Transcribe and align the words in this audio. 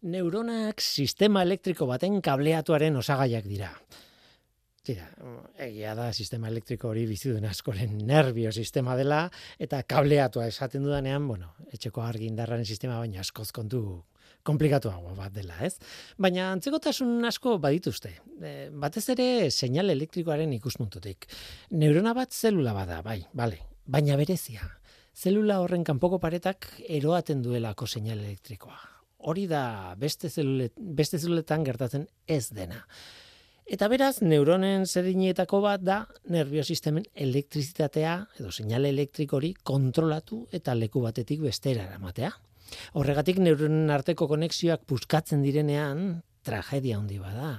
Neuronak 0.00 0.80
sistema 0.80 1.42
elektriko 1.44 1.84
baten 1.84 2.22
kableatuaren 2.24 2.94
osagaiak 2.96 3.44
dira. 3.44 3.68
Tira, 4.80 5.04
egia 5.60 5.92
da 5.94 6.06
sistema 6.14 6.48
elektriko 6.48 6.88
hori 6.88 7.02
bizidun 7.04 7.44
askoren 7.44 7.98
nervio 8.08 8.48
sistema 8.48 8.94
dela, 8.96 9.26
eta 9.60 9.82
kableatua 9.84 10.46
esaten 10.48 10.86
dudanean, 10.86 11.26
bueno, 11.28 11.50
etxeko 11.68 12.00
argi 12.00 12.30
indarraren 12.30 12.64
sistema 12.64 12.96
baina 12.96 13.20
askoz 13.20 13.50
kontu 13.52 13.82
komplikatuago 14.42 15.12
bat 15.18 15.34
dela, 15.34 15.58
ez? 15.60 15.74
Baina 16.16 16.46
antzekotasun 16.54 17.28
asko 17.28 17.58
badituzte. 17.60 18.14
E, 18.40 18.52
batez 18.72 19.04
ere 19.12 19.26
seinal 19.50 19.92
elektrikoaren 19.92 20.54
ikuspuntutik. 20.56 21.28
Neurona 21.76 22.14
bat 22.16 22.32
zelula 22.32 22.72
bada, 22.72 23.02
bai, 23.04 23.18
bale, 23.36 23.60
baina 23.84 24.16
berezia. 24.16 24.64
Zelula 25.12 25.60
horren 25.60 25.84
kanpoko 25.84 26.16
paretak 26.22 26.70
eroaten 26.88 27.44
duelako 27.44 27.84
seinal 27.90 28.24
elektrikoa. 28.24 28.89
Hori 29.20 29.46
da 29.46 29.94
beste, 30.00 30.30
zelulet, 30.30 30.72
beste 30.76 31.18
zeluletan 31.18 31.64
gertatzen 31.64 32.06
ez 32.26 32.48
dena. 32.56 32.84
Eta 33.70 33.86
beraz, 33.86 34.16
neuronen 34.24 34.86
zerinietako 34.86 35.60
bat 35.62 35.82
da 35.86 36.00
nerviosistemen 36.34 37.04
elektrizitatea 37.14 38.14
edo 38.40 38.50
seinale 38.50 38.90
elektrikori 38.90 39.52
kontrolatu 39.62 40.40
eta 40.56 40.74
leku 40.74 41.04
batetik 41.04 41.44
bestera 41.44 41.84
eramatea. 41.86 42.32
Horregatik 42.98 43.38
neuronen 43.38 43.92
arteko 43.94 44.26
konexioak 44.30 44.82
puskatzen 44.90 45.44
direnean 45.46 46.22
tragedia 46.42 46.98
handi 46.98 47.20
bada. 47.22 47.52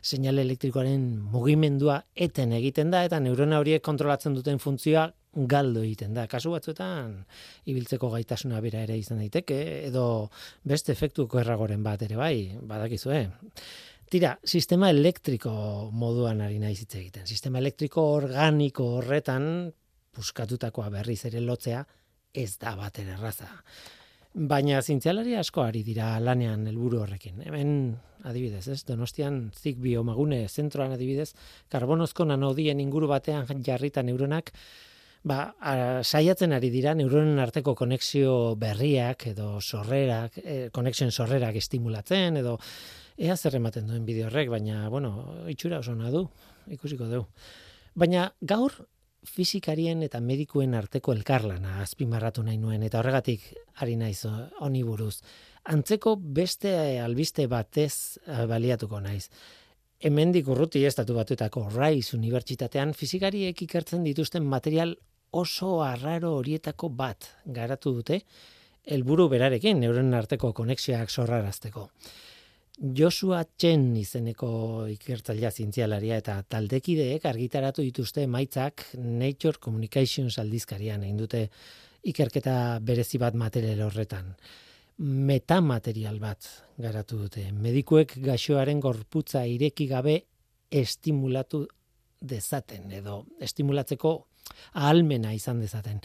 Seinale 0.00 0.44
elektrikoaren 0.46 1.02
mugimendua 1.32 1.98
eten 2.14 2.54
egiten 2.56 2.94
da 2.94 3.02
eta 3.08 3.18
neurona 3.20 3.58
horiek 3.60 3.82
kontrolatzen 3.82 4.36
duten 4.38 4.62
funtzioa 4.62 5.08
galdo 5.34 5.84
egiten 5.84 6.14
da. 6.14 6.26
Kasu 6.30 6.50
batzuetan 6.54 7.14
ibiltzeko 7.70 8.10
gaitasuna 8.10 8.60
bera 8.64 8.82
ere 8.86 8.98
izan 8.98 9.20
daiteke 9.22 9.60
edo 9.86 10.04
beste 10.66 10.92
efektuko 10.92 11.40
erragoren 11.40 11.84
bat 11.86 12.02
ere 12.02 12.18
bai, 12.18 12.34
badakizue. 12.62 13.22
Tira, 14.10 14.34
sistema 14.42 14.90
elektriko 14.90 15.52
moduan 15.94 16.40
ari 16.42 16.58
naiz 16.58 16.80
hitz 16.80 16.96
egiten. 16.98 17.28
Sistema 17.30 17.60
elektriko 17.62 18.02
organiko 18.16 18.96
horretan 18.98 19.70
puskatutakoa 20.10 20.88
berriz 20.90 21.22
ere 21.30 21.40
lotzea 21.44 21.84
ez 22.34 22.56
da 22.58 22.74
bater 22.78 23.12
erraza. 23.14 23.48
Baina 24.34 24.82
zintzialari 24.82 25.36
asko 25.38 25.62
ari 25.62 25.82
dira 25.86 26.12
lanean 26.22 26.66
helburu 26.70 27.00
horrekin. 27.04 27.40
Hemen 27.46 27.72
adibidez, 28.26 28.66
ez? 28.68 28.82
Donostian 28.86 29.48
zik 29.54 29.78
biomagune 29.82 30.44
zentroan 30.48 30.92
adibidez, 30.94 31.32
karbonozko 31.70 32.26
nanodien 32.26 32.80
inguru 32.82 33.08
batean 33.10 33.46
jarrita 33.66 34.02
neuronak 34.02 34.52
ba, 35.22 35.54
saiatzen 36.02 36.52
ari 36.56 36.70
dira 36.72 36.94
neuronen 36.94 37.38
arteko 37.38 37.74
konexio 37.76 38.54
berriak 38.56 39.26
edo 39.32 39.60
sorrerak, 39.60 40.38
e, 40.38 40.68
konexioen 40.72 41.12
sorrerak 41.12 41.56
estimulatzen 41.60 42.40
edo 42.40 42.58
ea 43.20 43.36
zer 43.36 43.58
ematen 43.58 43.86
duen 43.86 44.06
bideo 44.06 44.28
horrek, 44.30 44.48
baina 44.48 44.88
bueno, 44.88 45.44
itxura 45.48 45.80
oso 45.80 45.94
du, 45.94 46.28
ikusiko 46.68 47.04
dugu. 47.04 47.26
Baina 47.94 48.32
gaur 48.40 48.72
fizikarien 49.26 50.02
eta 50.02 50.20
medikuen 50.20 50.74
arteko 50.74 51.12
elkarlana 51.12 51.80
azpimarratu 51.82 52.42
nahi 52.42 52.56
nuen 52.58 52.82
eta 52.82 53.00
horregatik 53.00 53.42
ari 53.84 53.96
naiz 53.96 54.24
honi 54.60 54.82
buruz. 54.82 55.20
Antzeko 55.64 56.16
beste 56.16 57.00
albiste 57.00 57.46
batez 57.46 58.18
eh, 58.26 58.46
baliatuko 58.48 59.00
naiz. 59.00 59.28
Hemendik 60.00 60.48
urruti 60.48 60.86
estatu 60.88 61.14
batuetako 61.14 61.66
Rice 61.74 62.16
Unibertsitatean 62.16 62.94
fizikariek 62.96 63.62
ikertzen 63.66 64.04
dituzten 64.06 64.46
material 64.48 64.96
oso 65.32 65.82
arraro 65.82 66.34
horietako 66.38 66.88
bat 66.88 67.28
garatu 67.44 67.92
dute 68.00 68.22
helburu 68.90 69.28
berarekin 69.28 69.80
neuronen 69.80 70.14
arteko 70.14 70.52
konexioak 70.56 71.10
sorrarazteko. 71.10 71.88
Joshua 72.80 73.42
Chen 73.60 73.90
izeneko 74.00 74.86
ikertzailea 74.88 75.50
zientzialaria 75.50 76.16
eta 76.22 76.38
taldekideek 76.48 77.26
argitaratu 77.28 77.84
dituzte 77.84 78.24
emaitzak 78.24 78.86
Nature 78.96 79.60
Communications 79.60 80.38
aldizkarian 80.40 81.04
egin 81.04 81.18
dute 81.20 81.42
ikerketa 82.08 82.54
berezi 82.80 83.20
bat 83.20 83.36
material 83.36 83.84
horretan. 83.84 84.32
Metamaterial 85.00 86.16
bat 86.20 86.48
garatu 86.80 87.18
dute. 87.20 87.44
Medikuek 87.52 88.16
gaixoaren 88.24 88.80
gorputza 88.80 89.44
ireki 89.44 89.86
gabe 89.86 90.16
estimulatu 90.70 91.66
dezaten 92.20 92.90
edo 92.92 93.26
estimulatzeko 93.40 94.14
ahalmena 94.72 95.34
izan 95.34 95.60
dezaten. 95.60 96.00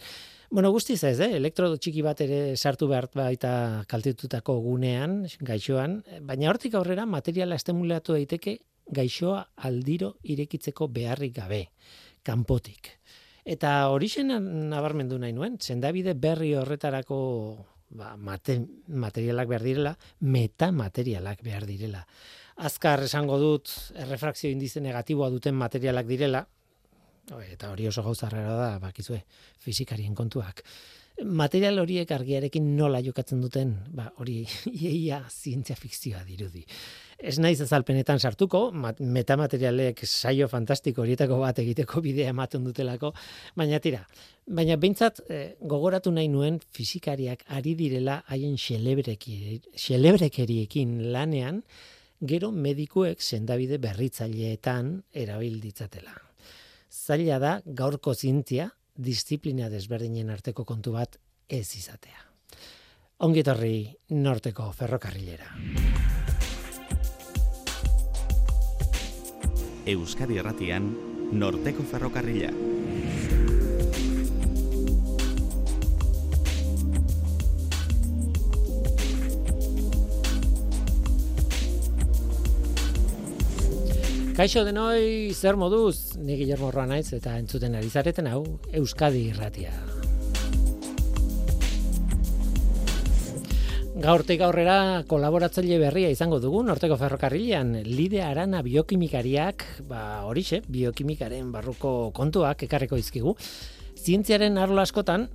Bueno, 0.50 0.70
guztiz 0.70 1.02
ez, 1.04 1.18
eh? 1.20 1.32
elektrodo 1.36 1.76
txiki 1.76 2.04
bat 2.06 2.20
ere 2.22 2.40
sartu 2.56 2.86
behar 2.86 3.08
baita 3.14 3.84
kaltetutako 3.90 4.60
gunean, 4.62 5.24
gaixoan, 5.42 6.02
baina 6.22 6.50
hortik 6.52 6.76
aurrera 6.78 7.06
materiala 7.06 7.58
estimulatu 7.58 8.14
daiteke 8.14 8.58
gaixoa 8.86 9.40
aldiro 9.66 10.14
irekitzeko 10.22 10.86
beharrik 10.88 11.34
gabe, 11.40 11.62
kanpotik. 12.22 12.92
Eta 13.46 13.88
hori 13.90 14.08
nabarmendu 14.22 15.18
nahi 15.18 15.32
nuen, 15.32 15.58
zendabide 15.58 16.14
berri 16.14 16.54
horretarako 16.54 17.18
ba, 17.90 18.16
mate, 18.16 18.58
materialak 18.88 19.48
behar 19.48 19.62
direla, 19.62 19.94
metamaterialak 20.20 21.42
behar 21.42 21.66
direla. 21.66 22.06
Azkar 22.56 23.02
esango 23.04 23.38
dut, 23.38 23.70
errefrakzio 23.94 24.50
indize 24.50 24.80
negatiboa 24.80 25.28
duten 25.30 25.54
materialak 25.54 26.06
direla, 26.06 26.46
eta 27.26 27.72
hori 27.72 27.88
oso 27.88 28.04
gauzarrera 28.06 28.54
da, 28.54 28.78
bakizue, 28.78 29.24
fizikarien 29.58 30.14
kontuak. 30.14 30.62
Material 31.24 31.78
horiek 31.80 32.10
argiarekin 32.12 32.66
nola 32.76 32.98
jokatzen 33.00 33.40
duten, 33.40 33.70
ba, 33.96 34.10
hori 34.20 34.42
iaia 34.76 35.24
zientzia 35.30 35.76
fikzioa 35.76 36.24
dirudi. 36.28 36.64
Ez 37.16 37.38
naiz 37.40 37.60
azalpenetan 37.64 38.20
sartuko, 38.20 38.68
metamaterialek 39.00 40.04
saio 40.04 40.44
fantastiko 40.52 41.00
horietako 41.02 41.38
bat 41.40 41.58
egiteko 41.62 42.02
bidea 42.04 42.28
ematen 42.34 42.64
dutelako, 42.68 43.14
baina 43.56 43.80
tira, 43.80 44.02
baina 44.44 44.76
behintzat 44.76 45.20
eh, 45.30 45.56
gogoratu 45.62 46.12
nahi 46.12 46.28
nuen 46.28 46.60
fizikariak 46.76 47.44
ari 47.56 47.74
direla 47.80 48.20
haien 48.28 48.56
xelebrekeriekin 48.60 51.12
lanean, 51.16 51.64
gero 52.20 52.52
medikuek 52.52 53.24
sendabide 53.24 53.80
berritzaileetan 53.80 55.00
erabil 55.24 55.56
ditzatela 55.64 56.25
zaila 57.06 57.38
da 57.38 57.52
gaurko 57.66 58.14
zintzia 58.14 58.70
disiplina 58.96 59.68
desberdinen 59.70 60.30
arteko 60.34 60.64
kontu 60.64 60.96
bat 60.96 61.18
ez 61.48 61.68
izatea. 61.78 62.24
Ongitorri 63.26 63.76
norteko 64.10 64.72
ferrokarrilera. 64.76 65.52
Euskadi 69.86 70.40
Erratian, 70.42 70.88
Norteko 71.32 71.84
Ferrokarrila. 71.86 72.75
Kaixo 84.36 84.66
denoi, 84.68 85.32
zer 85.32 85.56
moduz, 85.56 86.12
ni 86.20 86.34
Guillermo 86.36 86.68
naiz 86.84 87.06
eta 87.16 87.38
entzuten 87.40 87.72
ari 87.74 87.88
zareten 87.88 88.26
hau 88.28 88.42
Euskadi 88.68 89.22
Irratia. 89.30 89.70
Gaurtik 93.96 94.44
aurrera 94.44 95.04
kolaboratzaile 95.08 95.78
berria 95.80 96.10
izango 96.12 96.36
dugu 96.38 96.60
Norteko 96.68 96.98
Ferrokarrilean 97.00 97.78
Lide 97.88 98.20
Arana 98.20 98.60
biokimikariak, 98.60 99.64
ba 99.88 100.26
horixe, 100.28 100.60
biokimikaren 100.68 101.48
barruko 101.50 102.10
kontuak 102.12 102.68
ekarreko 102.68 103.00
dizkigu. 103.00 103.32
Zientziaren 103.96 104.60
arlo 104.60 104.84
askotan, 104.84 105.30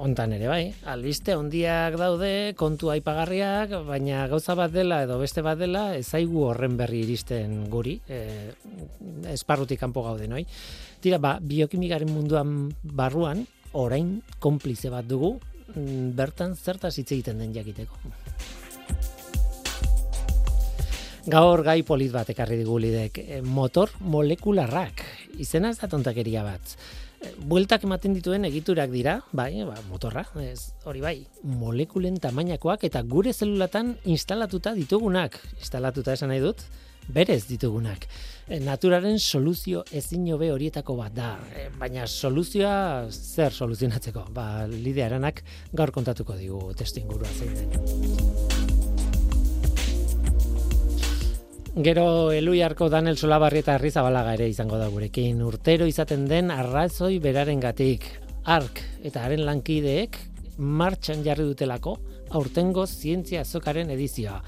ontan 0.00 0.32
ere 0.32 0.48
bai, 0.48 0.62
albiste 0.88 1.34
ondiak 1.36 1.96
daude, 2.00 2.30
kontu 2.58 2.90
aipagarriak, 2.92 3.74
baina 3.88 4.24
gauza 4.30 4.56
bat 4.58 4.72
dela 4.72 5.02
edo 5.04 5.18
beste 5.20 5.44
bat 5.44 5.58
dela, 5.60 5.90
ezaigu 5.98 6.46
horren 6.48 6.78
berri 6.78 7.02
iristen 7.04 7.66
guri, 7.72 7.98
e, 8.08 8.20
esparrutik 9.34 9.80
kanpo 9.80 10.04
gaude, 10.06 10.28
noi? 10.30 10.46
Tira, 11.04 11.20
ba, 11.20 11.36
biokimikaren 11.40 12.10
munduan 12.12 12.70
barruan, 12.82 13.44
orain 13.76 14.16
konplize 14.40 14.90
bat 14.92 15.06
dugu, 15.08 15.34
mm, 15.74 16.14
bertan 16.16 16.56
zertaz 16.56 16.96
hitz 16.96 17.10
egiten 17.12 17.44
den 17.44 17.52
jakiteko. 17.54 18.00
Gaur 21.30 21.60
gai 21.62 21.82
polit 21.84 22.10
bat 22.12 22.32
ekarri 22.32 22.56
digu 22.62 22.80
lidek, 22.80 23.20
e, 23.20 23.42
motor 23.44 23.92
molekularrak, 24.00 25.04
izena 25.40 25.70
ez 25.70 25.78
da 25.78 25.92
tontakeria 25.92 26.42
bat 26.46 26.76
bueltak 27.44 27.84
ematen 27.84 28.14
dituen 28.16 28.46
egiturak 28.48 28.90
dira, 28.92 29.20
bai, 29.36 29.64
ba, 29.68 29.76
motorra, 29.90 30.24
ez, 30.42 30.72
hori 30.88 31.02
bai, 31.04 31.16
molekulen 31.42 32.16
tamainakoak 32.22 32.84
eta 32.88 33.02
gure 33.02 33.32
zelulatan 33.32 33.96
instalatuta 34.08 34.74
ditugunak, 34.76 35.36
instalatuta 35.58 36.16
esan 36.16 36.32
nahi 36.32 36.40
dut, 36.44 36.64
berez 37.10 37.42
ditugunak. 37.48 38.06
E, 38.48 38.60
naturaren 38.64 39.18
soluzio 39.18 39.84
ezin 39.92 40.28
hobe 40.34 40.50
horietako 40.54 40.96
bat 41.00 41.16
da, 41.16 41.32
e, 41.54 41.68
baina 41.80 42.06
soluzioa 42.06 43.08
zer 43.10 43.56
soluzionatzeko? 43.56 44.28
Ba, 44.36 44.66
lidea 44.70 45.10
eranak 45.10 45.44
gaur 45.72 45.92
kontatuko 45.96 46.38
digu 46.38 46.70
testu 46.78 47.04
ingurua 47.04 47.34
zein 47.36 47.54
den. 47.58 48.49
Gero 51.76 52.32
Eluiarko 52.34 52.88
Daniel 52.90 53.14
Solabarri 53.14 53.60
eta 53.62 53.76
Arrizabalaga 53.76 54.32
ere 54.34 54.48
izango 54.50 54.74
da 54.74 54.88
gurekin. 54.90 55.38
Urtero 55.46 55.86
izaten 55.86 56.24
den 56.26 56.50
arrazoi 56.50 57.20
berarengatik. 57.22 58.08
Ark 58.50 58.80
eta 59.06 59.22
haren 59.22 59.44
lankideek 59.46 60.18
martxan 60.58 61.22
jarri 61.22 61.46
dutelako 61.46 61.94
aurtengo 62.34 62.86
zientzia 62.86 63.44
azokaren 63.44 63.90
edizioa. 63.94 64.40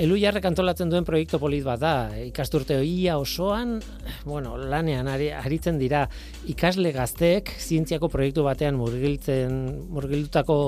Elu 0.00 0.16
jarrek 0.20 0.44
antolatzen 0.48 0.90
duen 0.92 1.04
proiektu 1.04 1.40
polit 1.40 1.64
bat 1.64 1.80
da, 1.82 1.92
ikasturte 2.24 2.76
ia 2.84 3.16
osoan, 3.20 3.78
bueno, 4.24 4.56
lanean 4.56 5.08
aritzen 5.08 5.78
dira 5.80 6.06
ikasle 6.48 6.92
gazteek 6.96 7.52
zientziako 7.58 8.08
proiektu 8.12 8.44
batean 8.46 8.76
murgiltzen, 8.80 9.56
murgildutako 9.92 10.58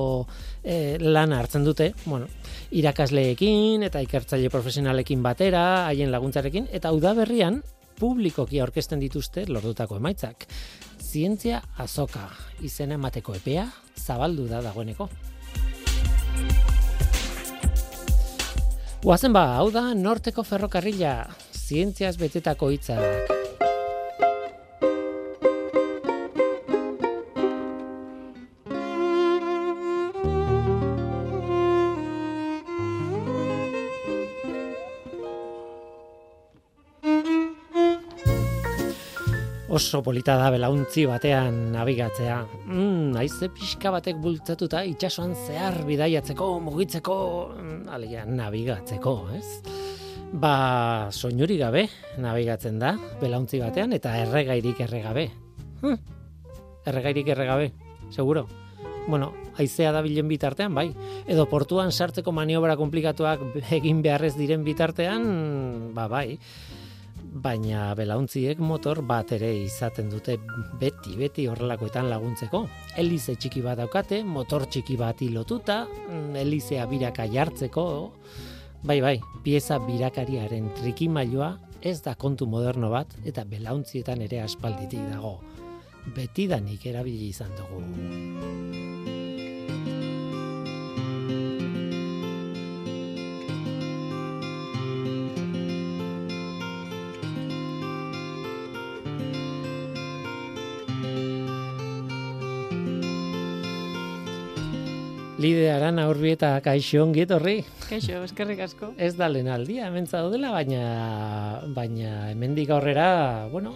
e, 0.63 0.99
lana 1.01 1.41
hartzen 1.41 1.65
dute, 1.65 1.93
bueno, 2.05 2.29
irakasleekin 2.71 3.83
eta 3.87 4.03
ikertzaile 4.05 4.51
profesionalekin 4.51 5.23
batera, 5.23 5.87
haien 5.89 6.13
laguntzarekin, 6.13 6.69
eta 6.73 6.93
udaberrian 6.95 7.61
publikoki 7.99 8.61
aurkezten 8.63 9.03
dituzte 9.03 9.47
lordutako 9.49 9.99
emaitzak. 10.01 10.47
Zientzia 11.03 11.61
azoka 11.83 12.29
izena 12.65 12.97
emateko 12.97 13.37
epea 13.37 13.67
zabaldu 13.99 14.49
da 14.49 14.63
dagoeneko. 14.65 15.09
Guazen 19.03 19.35
ba, 19.35 19.57
hau 19.59 19.71
da, 19.75 19.89
norteko 19.99 20.45
ferrokarrila, 20.47 21.17
zientziaz 21.59 22.17
betetako 22.21 22.71
hitzak. 22.71 23.42
Oso 39.73 40.03
polita 40.05 40.35
da 40.37 40.51
belauntzi 40.53 41.07
batean 41.09 41.71
nabigatzea. 41.73 42.37
Mm, 42.67 43.15
aize 43.17 43.49
pixka 43.57 43.89
batek 43.95 44.19
bultzatuta 44.21 44.83
itsasoan 44.85 45.33
zehar 45.47 45.79
bidaiatzeko, 45.89 46.49
mugitzeko, 46.61 47.17
mm, 47.57 47.79
alegia, 47.89 48.27
nabigatzeko, 48.29 49.15
ez? 49.33 49.47
Ba, 50.33 51.09
soinuri 51.11 51.57
gabe 51.57 51.87
nabigatzen 52.21 52.77
da, 52.83 52.93
belauntzi 53.21 53.63
batean, 53.65 53.97
eta 53.97 54.13
erregairik 54.21 54.85
erregabe. 54.85 55.31
Hm, 55.81 55.97
erregairik 56.93 57.33
erregabe, 57.33 57.73
seguro. 58.11 58.45
Bueno, 59.09 59.33
aizea 59.57 59.91
da 59.91 60.05
bilen 60.05 60.29
bitartean, 60.29 60.77
bai. 60.77 60.91
Edo 61.27 61.49
portuan 61.49 61.97
sartzeko 61.97 62.31
maniobra 62.31 62.77
komplikatuak 62.77 63.41
egin 63.81 64.05
beharrez 64.05 64.37
diren 64.37 64.69
bitartean, 64.69 65.95
ba, 65.97 66.11
bai 66.13 66.37
baina 67.33 67.95
belauntziek 67.97 68.59
motor 68.61 69.01
bat 69.09 69.33
ere 69.33 69.49
izaten 69.65 70.11
dute 70.13 70.37
beti 70.81 71.17
beti 71.17 71.47
horrelakoetan 71.49 72.11
laguntzeko. 72.13 72.67
Elize 73.01 73.37
txiki 73.37 73.63
bat 73.65 73.81
daukate, 73.81 74.23
motor 74.25 74.67
txiki 74.69 74.99
bat 75.01 75.21
lotuta, 75.23 75.87
mm, 75.87 76.37
elizea 76.37 76.87
biraka 76.87 77.27
jartzeko, 77.27 78.13
bai 78.85 79.01
bai, 79.01 79.21
pieza 79.43 79.79
birakariaren 79.79 80.71
trikimailoa 80.77 81.57
ez 81.83 82.01
da 82.03 82.15
kontu 82.15 82.47
moderno 82.47 82.91
bat 82.91 83.17
eta 83.25 83.45
belauntzietan 83.45 84.21
ere 84.23 84.43
aspalditik 84.43 85.09
dago. 85.11 85.41
Betidanik 86.15 86.87
erabili 86.87 87.29
izan 87.29 87.51
dugu. 87.59 88.72
Lide 105.43 105.73
Arana 105.75 106.05
Urbieta 106.07 106.53
kaixo 106.63 107.01
ongi 107.03 107.25
etorri. 107.25 107.57
Kaixo, 107.89 108.21
eskerrik 108.23 108.61
asko. 108.63 108.93
Ez 108.95 109.17
da 109.19 109.27
lehen 109.27 109.49
aldia, 109.51 109.89
hemen 109.89 110.07
zaudela, 110.07 110.53
baina 110.55 110.83
baina 111.75 112.13
hemendik 112.31 112.71
aurrera, 112.71 113.49
bueno, 113.51 113.73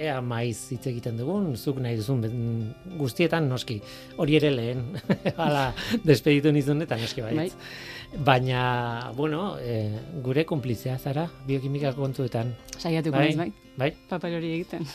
ea 0.00 0.16
maiz 0.24 0.56
hitz 0.72 0.86
egiten 0.88 1.20
dugun, 1.20 1.50
zuk 1.60 1.82
nahi 1.84 1.98
duzun 2.00 2.24
guztietan 2.96 3.50
noski. 3.52 3.76
Hori 4.16 4.40
ere 4.40 4.54
lehen. 4.54 4.86
Hala, 5.42 5.68
despeditu 6.08 6.54
nizun 6.56 6.80
eta 6.86 6.96
noski 6.96 7.26
bai. 7.26 7.50
Baina, 8.16 8.64
bueno, 9.18 9.58
e, 9.60 9.76
gure 10.24 10.48
konplizea 10.48 10.96
zara 10.98 11.28
biokimika 11.46 11.92
kontuetan. 12.00 12.56
Saiatuko 12.78 13.18
bai, 13.18 13.34
bai. 13.44 13.52
Bai. 13.76 13.92
Papel 14.08 14.40
hori 14.40 14.56
egiten. 14.56 14.88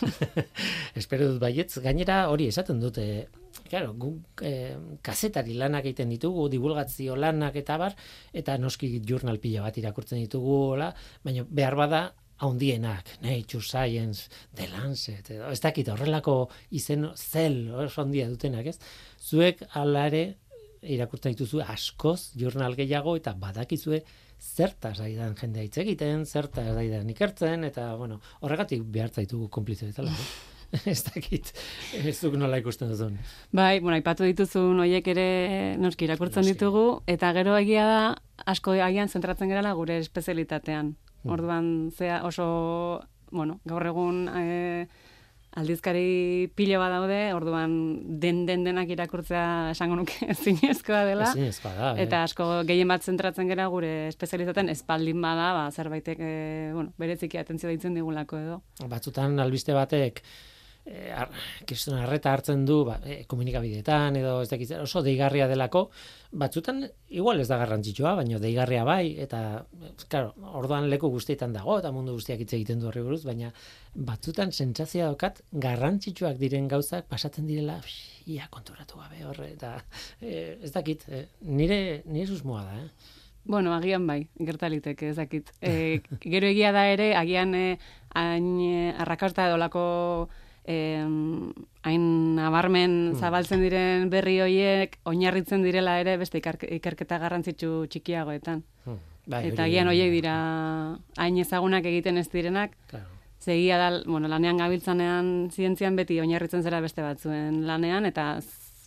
Espero 1.00 1.30
dut 1.30 1.42
baietz, 1.44 1.76
gainera 1.86 2.24
hori 2.34 2.50
esaten 2.50 2.82
dute, 2.82 3.28
claro, 3.70 3.94
guk 3.94 4.44
eh, 4.46 4.76
kazetari 5.06 5.56
lanak 5.58 5.88
egiten 5.88 6.12
ditugu, 6.14 6.48
divulgazio 6.52 7.16
lanak 7.16 7.56
eta 7.62 7.78
bar, 7.82 7.96
eta 8.34 8.58
noski 8.62 9.00
jurnal 9.08 9.40
pila 9.44 9.66
bat 9.66 9.78
irakurtzen 9.82 10.22
ditugu, 10.24 10.60
hola, 10.76 10.92
baina 11.24 11.46
behar 11.50 11.78
bada 11.80 12.04
haundienak, 12.38 13.14
Nature 13.22 13.64
Science, 13.64 14.30
The 14.56 14.68
Lancet, 14.68 15.30
edo, 15.32 15.50
ez 15.52 15.62
dakit 15.64 15.88
horrelako 15.92 16.50
izen 16.76 17.08
zel, 17.16 17.70
oso 17.72 18.04
handia 18.04 18.28
dutenak, 18.30 18.68
ez? 18.74 18.80
Zuek 19.24 19.64
alare 19.80 20.26
irakurtzen 20.86 21.34
dituzu 21.34 21.64
askoz 21.64 22.36
jurnal 22.38 22.76
gehiago 22.78 23.16
eta 23.18 23.34
badakizue 23.40 24.04
zertaz 24.40 25.00
aidan 25.02 25.36
jendea 25.40 25.64
hitz 25.66 25.78
egiten, 25.82 26.26
zertaz 26.26 26.76
aidan 26.76 27.10
ikertzen, 27.10 27.64
eta, 27.64 27.94
bueno, 27.96 28.20
horregatik 28.42 28.84
behar 28.84 29.16
zaitugu 29.16 29.48
konplize 29.50 29.88
bezala. 29.88 30.12
ez 30.94 31.02
dakit, 31.08 31.52
ez 32.02 32.16
duk 32.22 32.38
nola 32.40 32.60
ikusten 32.62 32.92
duzun. 32.92 33.18
Bai, 33.56 33.80
bueno, 33.80 33.98
ipatu 34.02 34.28
dituzun 34.28 34.80
horiek 34.84 35.08
ere 35.16 35.28
noski 35.82 36.08
irakurtzen 36.10 36.48
ditugu, 36.48 36.86
eta 37.08 37.32
gero 37.38 37.58
egia 37.58 37.88
da, 37.90 38.04
asko 38.46 38.76
agian 38.84 39.10
zentratzen 39.10 39.52
gerala 39.52 39.74
gure 39.78 39.98
espezialitatean. 40.04 40.96
Hmm. 41.24 41.34
Orduan, 41.34 41.68
zea 41.96 42.22
oso, 42.28 43.02
bueno, 43.32 43.60
gaur 43.66 43.86
egun 43.90 44.26
e, 44.30 44.88
aldizkari 45.56 46.52
pilo 46.56 46.80
bat 46.82 46.92
daude, 46.92 47.20
orduan 47.36 47.76
den 48.22 48.44
den 48.46 48.66
denak 48.68 48.90
irakurtzea 48.92 49.72
esango 49.72 49.98
nuke 50.02 50.34
zinezkoa 50.44 51.04
dela. 51.08 51.32
Zinezkoa 51.32 51.74
da. 51.74 51.92
Eh. 51.94 52.06
Eta 52.06 52.24
asko 52.28 52.50
gehien 52.68 52.92
bat 52.92 53.08
zentratzen 53.08 53.50
gera 53.52 53.68
gure 53.72 53.94
espezialitatean 54.10 54.70
espaldin 54.74 55.22
bada, 55.24 55.52
ba, 55.58 55.70
zerbaitek, 55.72 56.20
e, 56.20 56.34
bueno, 56.76 56.92
bereziki 57.02 57.40
atentzio 57.40 57.72
ditzen 57.72 57.96
digulako 57.96 58.42
edo. 58.42 58.60
Batzutan 58.92 59.40
albiste 59.40 59.74
batek, 59.76 60.22
eh, 60.86 61.12
ar, 61.14 61.32
arreta 62.00 62.34
hartzen 62.34 62.66
du 62.66 62.84
ba, 62.86 63.00
eh, 63.04 63.24
komunikabideetan 63.28 64.16
edo 64.22 64.42
ez 64.44 64.50
dakit 64.50 64.72
oso 64.80 65.02
deigarria 65.02 65.48
delako 65.48 65.90
batzutan 66.32 66.84
igual 67.10 67.40
ez 67.40 67.48
da 67.48 67.58
garrantzitsua 67.58 68.16
baina 68.20 68.40
deigarria 68.40 68.84
bai 68.84 69.16
eta 69.22 69.66
claro 70.08 70.34
orduan 70.60 70.90
leku 70.90 71.10
guztietan 71.10 71.54
dago 71.54 71.80
eta 71.80 71.92
mundu 71.96 72.14
guztiak 72.18 72.44
hitz 72.44 72.54
egiten 72.54 72.80
du 72.80 72.90
horri 72.90 73.02
buruz 73.02 73.24
baina 73.26 73.52
batzutan 73.96 74.52
sentsazioa 74.52 75.08
daukat 75.08 75.42
garrantzitsuak 75.52 76.38
diren 76.38 76.68
gauzak 76.68 77.10
pasatzen 77.10 77.48
direla 77.48 77.80
ia 78.28 78.48
konturatu 78.52 79.02
gabe 79.02 79.26
horre 79.26 79.52
eta 79.54 79.76
eh, 80.22 80.58
ez 80.62 80.72
dakit 80.72 81.06
eh, 81.10 81.28
nire 81.42 82.04
nire 82.06 82.28
susmoa 82.28 82.64
da 82.64 82.82
eh 82.86 82.90
Bueno, 83.48 83.76
agian 83.76 84.08
bai, 84.08 84.24
gertaliteke, 84.42 85.12
ez 85.12 85.18
dakit. 85.20 85.52
E, 85.62 86.02
gero 86.24 86.48
egia 86.50 86.72
da 86.74 86.88
ere, 86.90 87.12
agian 87.14 87.54
hain 87.54 88.48
arrakasta 88.98 89.46
edolako 89.46 89.84
hain 90.66 92.36
nabarmen 92.36 92.94
hmm. 93.12 93.20
zabaltzen 93.20 93.62
diren 93.62 94.10
berri 94.10 94.40
hoiek 94.42 94.98
oinarritzen 95.06 95.64
direla 95.66 96.00
ere 96.02 96.18
beste 96.18 96.42
ikerketa 96.42 97.20
garrantzitsu 97.22 97.86
txikiagoetan. 97.92 98.64
Hmm. 98.86 99.02
Bai, 99.30 99.42
eta 99.50 99.66
gian 99.70 99.90
hoiek 99.90 100.12
dira 100.14 100.36
hain 101.18 101.38
ezagunak 101.42 101.86
egiten 101.86 102.18
ez 102.18 102.28
direnak. 102.30 102.76
Claro. 102.90 103.06
Zegia 103.46 103.78
da, 103.78 103.90
bueno, 104.06 104.30
lanean 104.30 104.58
gabiltzanean 104.58 105.52
zientzian 105.54 105.96
beti 105.96 106.20
oinarritzen 106.22 106.64
zera 106.66 106.80
beste 106.82 107.04
batzuen 107.06 107.66
lanean 107.68 108.06
eta 108.10 108.40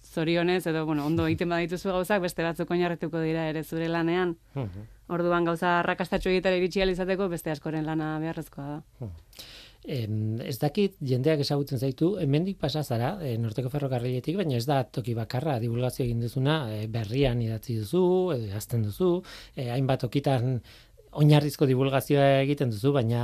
zorionez 0.08 0.66
edo 0.66 0.84
bueno, 0.86 1.06
ondo 1.06 1.26
egiten 1.28 1.52
badituzu 1.52 1.92
gauzak 1.94 2.22
beste 2.24 2.42
batzuk 2.42 2.70
oinarrituko 2.74 3.20
dira 3.22 3.46
ere 3.50 3.62
zure 3.62 3.88
lanean. 3.92 4.34
Hmm. 4.54 4.86
Orduan 5.14 5.46
gauza 5.46 5.78
arrakastatxo 5.78 6.30
egitera 6.32 6.58
iritsi 6.58 6.82
izateko 6.82 7.28
beste 7.28 7.50
askoren 7.54 7.86
lana 7.86 8.18
beharrezkoa 8.18 8.66
da. 8.68 9.08
Em, 9.88 10.36
ez 10.44 10.58
dakit 10.60 10.98
jendeak 11.00 11.40
ezagutzen 11.40 11.80
zaitu, 11.80 12.10
hemendik 12.20 12.58
pasa 12.60 12.82
zara, 12.84 13.14
e, 13.24 13.38
norteko 13.40 13.70
ferrokarriletik, 13.72 14.36
baina 14.36 14.58
ez 14.58 14.66
da 14.68 14.82
toki 14.84 15.14
bakarra 15.16 15.54
divulgazio 15.62 16.04
egin 16.04 16.20
duzuna, 16.20 16.58
e, 16.74 16.82
berrian 16.92 17.40
idatzi 17.40 17.78
duzu, 17.78 18.02
edo 18.34 18.50
jazten 18.50 18.84
duzu, 18.84 19.08
e, 19.56 19.70
hainbat 19.72 20.04
okitan 20.04 20.58
oinarrizko 21.22 21.64
divulgazioa 21.70 22.26
egiten 22.42 22.74
duzu, 22.74 22.92
baina 22.98 23.22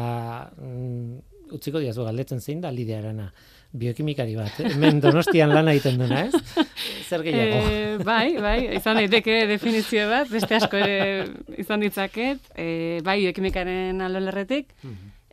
mm, 0.56 1.18
utziko 1.52 1.82
diazu 1.84 2.06
galdetzen 2.08 2.40
zein 2.40 2.62
da 2.64 2.70
Lidia 2.72 3.02
Arana 3.02 3.28
biokimikari 3.74 4.36
bat, 4.38 4.54
eh? 4.62 4.70
hemen 4.72 5.02
donostian 5.02 5.52
lan 5.52 5.68
egiten 5.68 5.98
duna, 6.00 6.22
ez? 6.30 6.64
Zer 7.10 7.26
gehiago? 7.26 7.58
E, 7.60 7.82
bai, 8.06 8.38
bai, 8.40 8.58
izan 8.78 9.02
daiteke 9.02 9.42
definizio 9.50 10.06
bat, 10.08 10.30
beste 10.32 10.56
asko 10.62 10.80
ere 10.80 11.26
izan 11.60 11.84
ditzaket, 11.84 12.54
e, 12.56 12.68
bai, 13.04 13.18
biokimikaren 13.26 14.00
alolerretik, 14.06 14.72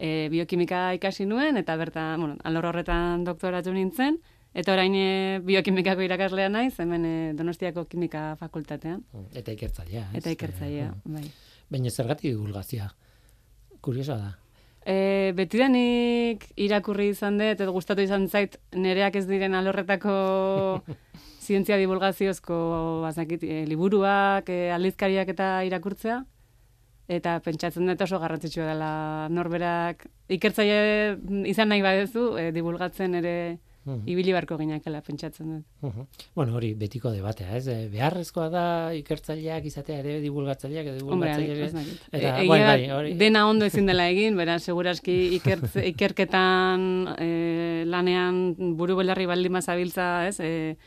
e, 0.02 0.28
biokimika 0.34 0.92
ikasi 0.98 1.28
nuen, 1.30 1.60
eta 1.62 1.78
bertan, 1.78 2.20
bueno, 2.20 2.38
alor 2.48 2.72
horretan 2.72 3.26
doktoratu 3.28 3.74
nintzen, 3.76 4.18
eta 4.58 4.74
orain 4.74 4.96
e, 4.98 5.40
biokimikako 5.46 6.04
irakaslea 6.08 6.50
naiz, 6.50 6.74
hemen 6.82 7.06
e, 7.06 7.16
donostiako 7.38 7.86
kimika 7.92 8.32
fakultatean. 8.42 9.04
Eta 9.38 9.54
ikertzailea? 9.54 10.08
Eta 10.18 10.34
ikertzailea, 10.34 10.92
bai. 11.06 11.28
Baina 11.72 11.94
zergatik 11.94 12.32
divulgazioa? 12.32 12.90
Kuriosoa 13.82 14.18
da. 14.18 14.32
E, 14.82 15.32
betidanik 15.38 16.48
irakurri 16.58 17.12
izan 17.14 17.38
dut, 17.38 17.62
edo 17.62 17.72
gustatu 17.76 18.02
izan 18.02 18.26
zait, 18.28 18.58
nereak 18.74 19.16
ez 19.20 19.28
diren 19.30 19.54
alorretako 19.54 20.16
zientzia 21.46 21.78
divulgaziozko 21.78 22.58
bazakit, 23.06 23.46
e, 23.46 23.64
liburuak, 23.70 24.50
e, 24.50 24.72
aldizkariak 24.74 25.30
eta 25.36 25.54
irakurtzea. 25.70 26.24
Eta 27.12 27.40
pentsatzen 27.44 27.90
dut 27.90 28.06
oso 28.06 28.20
garrantzitsua 28.22 28.70
dela 28.72 28.92
norberak 29.34 30.06
ikertzaile 30.32 31.18
izan 31.52 31.72
nahi 31.74 31.84
badezu, 31.84 32.38
e, 32.40 32.52
divulgatzen 32.56 33.20
ere 33.20 33.36
-hmm. 33.86 34.04
ibili 34.06 34.34
barko 34.34 34.58
ginakela 34.58 35.02
pentsatzen 35.06 35.52
dut. 35.56 36.16
Bueno, 36.36 36.56
hori 36.56 36.74
betiko 36.78 37.12
debatea, 37.14 37.56
ez? 37.58 37.68
Eh, 37.68 37.88
beharrezkoa 37.92 38.48
da 38.54 38.66
ikertzaileak 38.98 39.68
izatea 39.72 40.00
ere 40.04 40.18
divulgatzaileak 40.24 40.92
edo 40.92 40.98
divulgatzaileak. 41.02 41.94
Eta 42.12 42.34
e, 42.42 42.48
bai, 42.48 42.60
bai, 42.64 42.90
hori. 42.98 43.14
Dena 43.20 43.46
ondo 43.50 43.68
ezin 43.70 43.90
dela 43.90 44.08
egin, 44.12 44.38
bera 44.40 44.58
seguraski 44.60 45.18
ikertze, 45.40 45.86
ikerketan 45.94 47.16
e, 47.18 47.32
lanean 47.90 48.76
buru 48.78 49.00
belarri 49.02 49.30
baldin 49.30 49.58
mazabiltza, 49.58 50.12
ez? 50.30 50.38
E, 50.40 50.78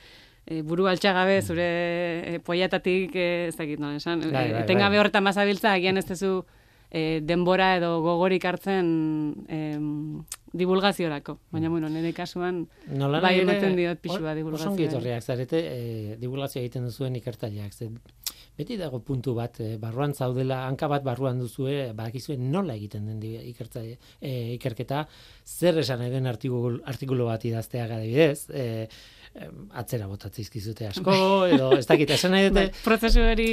e, 0.46 0.62
buru 0.62 0.88
altxagabe 0.90 1.40
zure 1.42 1.68
e, 2.34 2.38
poiatatik 2.44 3.16
e, 3.16 3.28
ez 3.48 3.56
dakit, 3.56 3.80
no, 3.80 3.94
esan, 3.96 4.20
bai, 4.28 4.32
bai, 4.32 4.46
bai. 4.52 4.62
etengabe 4.64 5.00
horretan 5.00 5.24
mazabiltza, 5.24 5.72
agian 5.72 5.98
ez 6.00 6.06
tezu 6.08 6.44
e, 6.94 7.20
denbora 7.26 7.74
edo 7.78 7.98
gogorik 8.04 8.44
hartzen 8.46 8.88
e, 9.48 9.60
divulgaziorako. 10.54 11.38
Baina, 11.50 11.68
bueno, 11.68 11.88
nire 11.90 12.12
kasuan 12.14 12.62
Nola 12.94 13.20
bai 13.24 13.40
ematen 13.40 13.74
diot 13.74 13.98
pixua 14.02 14.36
divulgazioa. 14.38 14.76
Oso 14.76 14.86
etorriak, 14.86 15.24
zarete 15.26 15.62
e, 15.66 15.80
divulgazioa 16.20 16.62
egiten 16.62 16.86
duzuen 16.86 17.16
ikertaileak. 17.18 17.74
beti 18.54 18.76
dago 18.78 19.00
puntu 19.02 19.34
bat, 19.34 19.58
e, 19.58 19.76
barruan 19.82 20.14
zaudela, 20.14 20.60
hanka 20.68 20.86
bat 20.86 21.02
barruan 21.02 21.40
duzue, 21.42 21.90
badakizuen 21.92 22.52
nola 22.52 22.76
egiten 22.78 23.06
den 23.10 23.18
ikertzaile, 23.50 23.98
e, 24.20 24.54
ikerketa, 24.54 25.08
zer 25.44 25.80
esan 25.82 26.06
den 26.06 26.30
artikulu, 26.30 26.78
artikulu 26.86 27.26
bat 27.26 27.44
idaztea 27.44 27.88
gadibidez, 27.90 28.46
e, 28.50 28.86
atzera 29.74 30.06
botatzizkizute 30.06 30.86
asko, 30.86 31.10
bai. 31.10 31.54
edo 31.56 31.72
ez 31.74 31.86
dakit, 31.88 32.12
esan 32.14 32.34
nahi 32.36 32.46
dute... 32.46 32.68
Bai, 32.68 32.82
prozesu 32.84 33.24
hori... 33.26 33.48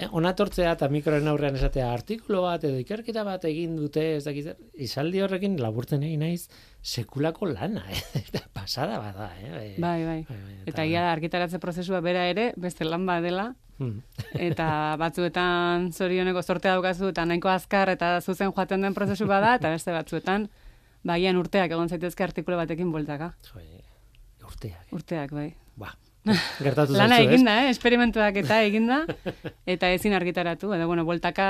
Eh, 0.00 0.08
onatortzea 0.16 0.72
eta 0.72 0.88
mikroen 0.92 1.28
aurrean 1.28 1.58
esatea 1.58 1.90
artikulo 1.92 2.46
bat 2.46 2.64
edo 2.64 2.78
ikerketa 2.80 3.24
bat 3.28 3.44
egin 3.48 3.74
dute, 3.76 4.04
ez 4.16 4.24
dakit, 4.24 4.48
izaldi 4.88 5.20
horrekin 5.24 5.58
laburtzen 5.60 6.06
egin 6.06 6.24
naiz 6.24 6.46
sekulako 6.80 7.50
lana, 7.50 7.84
eh? 7.92 8.22
pasada 8.56 9.00
bada, 9.02 9.28
eh? 9.36 9.50
Bai, 9.52 9.68
bai. 9.76 9.98
bai, 10.06 10.22
bai 10.24 10.54
eta, 10.62 10.70
eta 10.72 10.86
ia 10.88 11.04
argitaratze 11.12 11.60
prozesua 11.60 12.00
bera 12.04 12.24
ere, 12.30 12.54
beste 12.56 12.88
lan 12.88 13.04
badela, 13.08 13.50
hmm. 13.82 14.22
eta 14.48 14.70
batzuetan 15.02 15.90
zorioneko 15.92 16.40
sortea 16.42 16.78
daukazu, 16.78 17.12
eta 17.12 17.26
nahiko 17.28 17.52
azkar 17.52 17.92
eta 17.92 18.16
zuzen 18.22 18.54
joaten 18.56 18.88
den 18.88 18.96
prozesu 18.96 19.28
bada, 19.28 19.58
eta 19.60 19.74
beste 19.76 19.92
batzuetan, 19.92 20.48
bagian 21.06 21.36
urteak 21.36 21.76
egon 21.76 21.92
zaitezke 21.92 22.24
artikulo 22.24 22.56
batekin 22.58 22.90
bueltaka. 22.94 23.34
Joi, 23.52 23.66
urteak. 24.48 24.84
Urteak, 24.96 25.32
bai. 25.36 25.48
Ba, 25.78 25.92
gertatu 26.64 26.92
zaizu, 26.92 26.98
Lana 26.98 27.18
eginda, 27.22 27.54
eh? 27.62 27.70
esperimentuak 27.72 28.38
eta 28.42 28.60
eginda, 28.68 28.98
eta 29.68 29.90
ezin 29.94 30.16
argitaratu, 30.18 30.72
edo, 30.76 30.88
bueno, 30.90 31.04
voltaka 31.08 31.46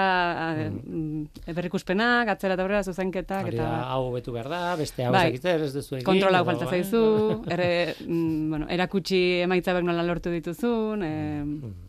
mm. 0.68 1.50
berrikuspenak, 1.56 2.30
atzera 2.34 2.58
eta 2.58 2.66
berra, 2.66 2.82
zuzenketak, 2.84 3.50
eta... 3.54 3.68
hau 3.94 4.12
betu 4.14 4.34
behar 4.36 4.50
da, 4.52 4.62
beste 4.80 5.06
hau 5.06 5.14
bai. 5.14 5.32
ez 5.34 5.72
duzu 5.74 5.98
egin. 5.98 6.06
Kontrola 6.06 6.44
falta 6.46 6.68
bai. 6.68 6.78
zaizu, 6.78 7.02
erre, 7.54 7.70
mm, 8.04 8.48
bueno, 8.54 8.70
erakutsi 8.78 9.22
emaitzabek 9.48 9.86
nola 9.88 10.06
lortu 10.06 10.34
dituzun, 10.34 11.04
eh, 11.06 11.44
mm. 11.44 11.87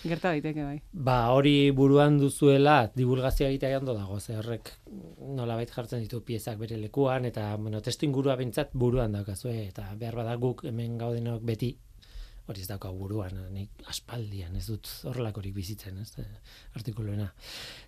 Gerta 0.00 0.30
daiteke 0.32 0.64
bai. 0.64 0.78
Ba, 0.92 1.18
hori 1.34 1.70
buruan 1.76 2.16
duzuela 2.20 2.76
divulgazioa 2.94 3.50
egitea 3.50 3.80
ondo 3.80 3.94
dago, 3.96 4.16
ze 4.20 4.38
horrek 4.38 4.72
nolabait 5.36 5.70
jartzen 5.74 6.00
ditu 6.04 6.22
piezak 6.24 6.58
bere 6.58 6.78
lekuan 6.80 7.28
eta 7.28 7.50
bueno, 7.56 7.82
testu 7.84 8.08
ingurua 8.08 8.36
bentsat 8.40 8.72
buruan 8.72 9.12
daukazu 9.12 9.52
eta 9.52 9.90
behar 10.00 10.16
bada 10.22 10.36
guk 10.40 10.64
hemen 10.70 10.96
gaudenok 10.98 11.44
beti 11.44 11.74
hori 12.50 12.64
ez 12.64 12.70
dauka 12.70 12.90
buruan, 12.90 13.36
nik 13.54 13.84
aspaldian 13.90 14.56
ez 14.58 14.64
dut 14.66 14.88
horrelakorik 15.06 15.54
bizitzen, 15.54 16.00
ez, 16.02 16.24
artikuluena. 16.74 17.28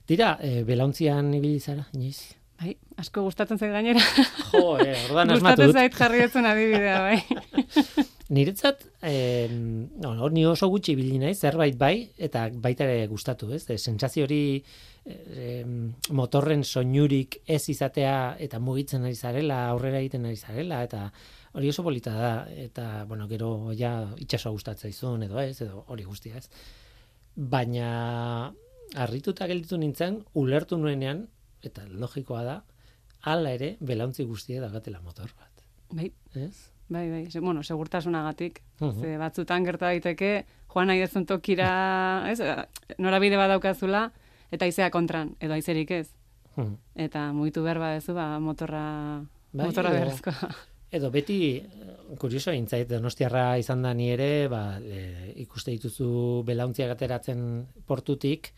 Tira, 0.06 0.36
e, 0.38 0.62
belauntzian 0.68 1.32
ibili 1.34 1.58
zara, 1.58 1.88
inoiz? 1.96 2.36
Bai, 2.62 2.76
asko 3.02 3.24
gustatzen 3.26 3.58
zait 3.58 3.72
gainera. 3.74 4.02
Jo, 4.52 4.76
eh, 4.78 4.94
ordan 5.08 5.34
asmatut. 5.34 5.64
Gustatzen 5.64 5.72
zait 5.74 5.98
jarrietzen 5.98 6.46
adibidea, 6.46 7.00
bai. 7.02 8.04
Niretzat, 8.32 8.86
eh, 9.04 9.48
no, 9.52 10.28
ni 10.32 10.46
oso 10.48 10.70
gutxi 10.72 10.94
ibili 10.94 11.18
naiz, 11.20 11.36
zerbait 11.44 11.76
bai, 11.76 12.08
eta 12.16 12.46
baita 12.64 12.86
ere 12.88 13.04
gustatu, 13.10 13.50
ez? 13.52 13.66
E, 13.68 13.76
sentsazio 13.76 14.24
hori 14.24 14.62
eh, 15.04 15.66
motorren 16.16 16.64
soinurik 16.64 17.42
ez 17.44 17.60
izatea 17.68 18.38
eta 18.40 18.60
mugitzen 18.62 19.04
ari 19.04 19.18
zarela, 19.20 19.66
aurrera 19.74 20.00
egiten 20.00 20.24
ari 20.30 20.40
zarela, 20.40 20.80
eta 20.88 21.02
hori 21.52 21.68
oso 21.68 21.84
polita 21.84 22.16
da, 22.16 22.32
eta, 22.64 23.04
bueno, 23.04 23.28
gero 23.28 23.52
ja 23.76 23.92
itxaso 24.16 24.54
gustatzen 24.56 24.96
izun, 24.96 25.28
edo 25.28 25.40
ez, 25.44 25.60
edo 25.60 25.84
hori 25.92 26.08
guztia, 26.08 26.40
ez? 26.40 26.48
Baina, 27.36 27.92
harrituta 28.96 29.48
gelditu 29.50 29.76
nintzen, 29.76 30.22
ulertu 30.40 30.80
nuenean, 30.80 31.26
eta 31.60 31.84
logikoa 31.84 32.44
da, 32.48 32.60
hala 33.28 33.52
ere, 33.60 33.74
belauntzi 33.80 34.24
guztia 34.24 34.64
dagatela 34.64 35.04
motor 35.04 35.36
bat. 35.36 35.66
Bai. 35.92 36.14
Ez? 36.32 36.71
Bai, 36.92 37.08
bai, 37.10 37.40
bueno, 37.40 37.62
segurtasunagatik. 37.62 38.62
Uh 38.80 38.88
-huh. 38.88 39.00
Ze 39.00 39.18
batzutan 39.18 39.64
gerta 39.64 39.86
daiteke, 39.86 40.44
joan 40.68 40.86
nahi 40.86 41.00
dezun 41.00 41.26
tokira, 41.26 41.70
ez, 42.32 42.40
norabide 42.98 43.36
bat 43.36 43.48
daukazula, 43.48 44.10
eta 44.50 44.66
izea 44.66 44.90
kontran, 44.90 45.36
edo 45.40 45.54
aizerik 45.54 45.90
ez. 45.90 46.08
Uh 46.56 46.64
-huh. 46.64 46.76
Eta 46.94 47.32
mugitu 47.32 47.62
behar 47.62 47.78
badezu, 47.78 48.14
ba, 48.14 48.38
motorra, 48.38 49.24
bai, 49.52 49.66
motorra 49.66 49.90
edo. 49.96 50.12
Edo 50.92 51.10
beti, 51.10 51.62
kurioso 52.18 52.52
intzait, 52.52 52.88
donostiarra 52.88 53.56
izan 53.56 53.82
da 53.82 53.94
ni 53.94 54.10
ere, 54.10 54.48
ba, 54.48 54.78
e, 54.78 55.32
ikuste 55.40 55.70
dituzu 55.70 56.42
belauntziak 56.44 56.90
ateratzen 56.90 57.66
portutik, 57.86 58.52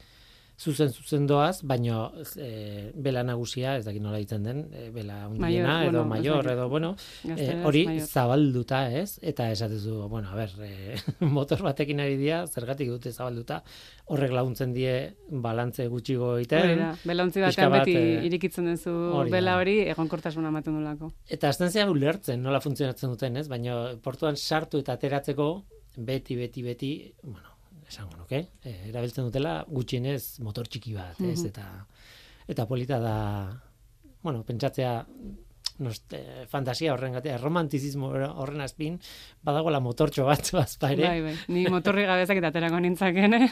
zuzen 0.59 0.93
zuzen 0.93 1.27
doaz, 1.27 1.63
baino 1.67 2.13
e, 2.39 2.91
bela 2.95 3.25
nagusia, 3.27 3.77
ez 3.79 3.85
dakit 3.87 4.03
nola 4.03 4.21
ditzen 4.23 4.45
den, 4.47 4.61
e, 4.71 4.89
bela 4.95 5.25
undiena, 5.29 5.81
edo 5.83 6.05
bueno, 6.05 6.05
maior, 6.13 6.49
edo, 6.53 6.69
bueno, 6.69 6.91
e, 7.27 7.49
hori 7.67 7.85
zabalduta, 8.01 8.85
ez? 8.95 9.19
Eta 9.23 9.51
esatezu, 9.51 9.97
bueno, 10.09 10.31
a 10.31 10.39
ber, 10.39 10.55
e, 10.63 10.97
motor 11.37 11.65
batekin 11.67 12.03
ari 12.05 12.17
dira, 12.21 12.45
zergatik 12.47 12.93
dute 12.93 13.13
zabalduta, 13.13 13.63
horrek 14.07 14.35
laguntzen 14.37 14.75
die 14.77 14.95
balantze 15.29 15.89
gutxigo 15.91 16.35
egiten. 16.39 16.85
Hori 16.85 17.09
belauntzi 17.11 17.43
batean 17.45 17.73
beti 17.79 17.97
e, 17.99 18.19
irikitzen 18.29 18.71
duzu 18.71 18.95
bela 19.33 19.57
hori, 19.59 19.81
egonkortasuna 19.95 20.53
ematen 20.55 20.79
dulako. 20.79 21.11
Eta 21.27 21.51
azten 21.51 21.73
zea 21.73 21.89
ulertzen, 21.91 22.43
nola 22.45 22.63
funtzionatzen 22.63 23.11
duten, 23.11 23.41
ez? 23.43 23.49
Baina 23.51 23.97
portuan 24.05 24.39
sartu 24.39 24.85
eta 24.85 24.95
ateratzeko, 24.95 25.49
beti, 25.97 26.37
beti, 26.39 26.63
beti, 26.63 26.93
bueno, 27.23 27.54
esango 27.89 28.17
nuke, 28.17 28.41
e, 28.63 28.75
erabiltzen 28.91 29.29
dutela 29.29 29.61
gutxienez 29.69 30.41
motor 30.41 30.69
txiki 30.69 30.95
bat, 30.97 31.21
ez? 31.21 31.41
Mhm. 31.41 31.47
Eta 31.53 31.69
eta 32.49 32.67
polita 32.69 32.99
da 33.01 33.17
bueno, 34.25 34.43
pentsatzea 34.45 35.05
nost, 35.85 36.15
fantasia 36.49 36.93
horren 36.95 37.17
gatea, 37.19 37.37
romantizismo 37.41 38.13
horren 38.15 38.63
azpin, 38.65 38.99
badagoela 39.45 39.81
motortxo 39.83 40.27
bat 40.29 40.51
bazpa 40.57 40.93
ere. 40.95 41.09
Bai, 41.09 41.21
bai, 41.27 41.35
ni 41.55 41.67
motorri 41.73 42.07
gabezak 42.09 42.41
eta 42.41 42.53
terako 42.55 42.81
nintzaken, 42.85 43.39
eh? 43.39 43.49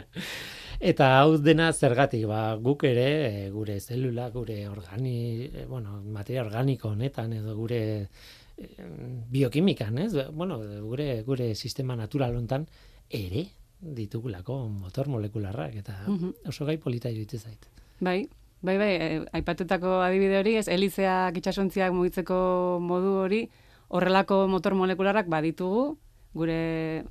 eta 0.92 1.10
hau 1.20 1.36
dena 1.38 1.70
zergatik, 1.72 2.26
ba, 2.30 2.44
guk 2.60 2.86
ere, 2.90 3.08
e, 3.28 3.50
gure 3.54 3.78
zelula, 3.80 4.28
gure 4.34 4.64
organi, 4.68 5.18
e, 5.46 5.66
bueno, 5.70 6.00
materia 6.04 6.42
organiko 6.44 6.92
honetan, 6.96 7.36
edo 7.38 7.54
gure 7.56 7.82
e, 8.02 8.88
biokimikan, 9.30 10.02
ez? 10.02 10.12
Bueno, 10.32 10.58
gure, 10.88 11.22
gure 11.22 11.54
sistema 11.54 11.96
natural 11.96 12.34
hontan, 12.36 12.66
ere 13.14 13.46
ditugulako 13.84 14.56
motor 14.68 15.08
molekularrak 15.12 15.76
eta 15.82 15.96
mhm. 16.06 16.48
oso 16.48 16.66
gai 16.68 16.78
polita 16.78 17.10
iruditzen 17.12 17.40
zait. 17.40 17.68
Bai, 18.00 18.28
bai, 18.62 18.76
bai, 18.80 18.92
e, 18.94 19.10
aipatutako 19.38 20.00
adibide 20.02 20.38
hori, 20.40 20.56
ez 20.60 20.68
elizeak 20.68 21.36
itxasontziak 21.40 21.92
mugitzeko 21.94 22.38
modu 22.80 23.18
hori, 23.24 23.42
horrelako 23.88 24.46
motor 24.48 24.74
molekularrak 24.74 25.28
baditugu, 25.28 25.92
gure 26.34 27.04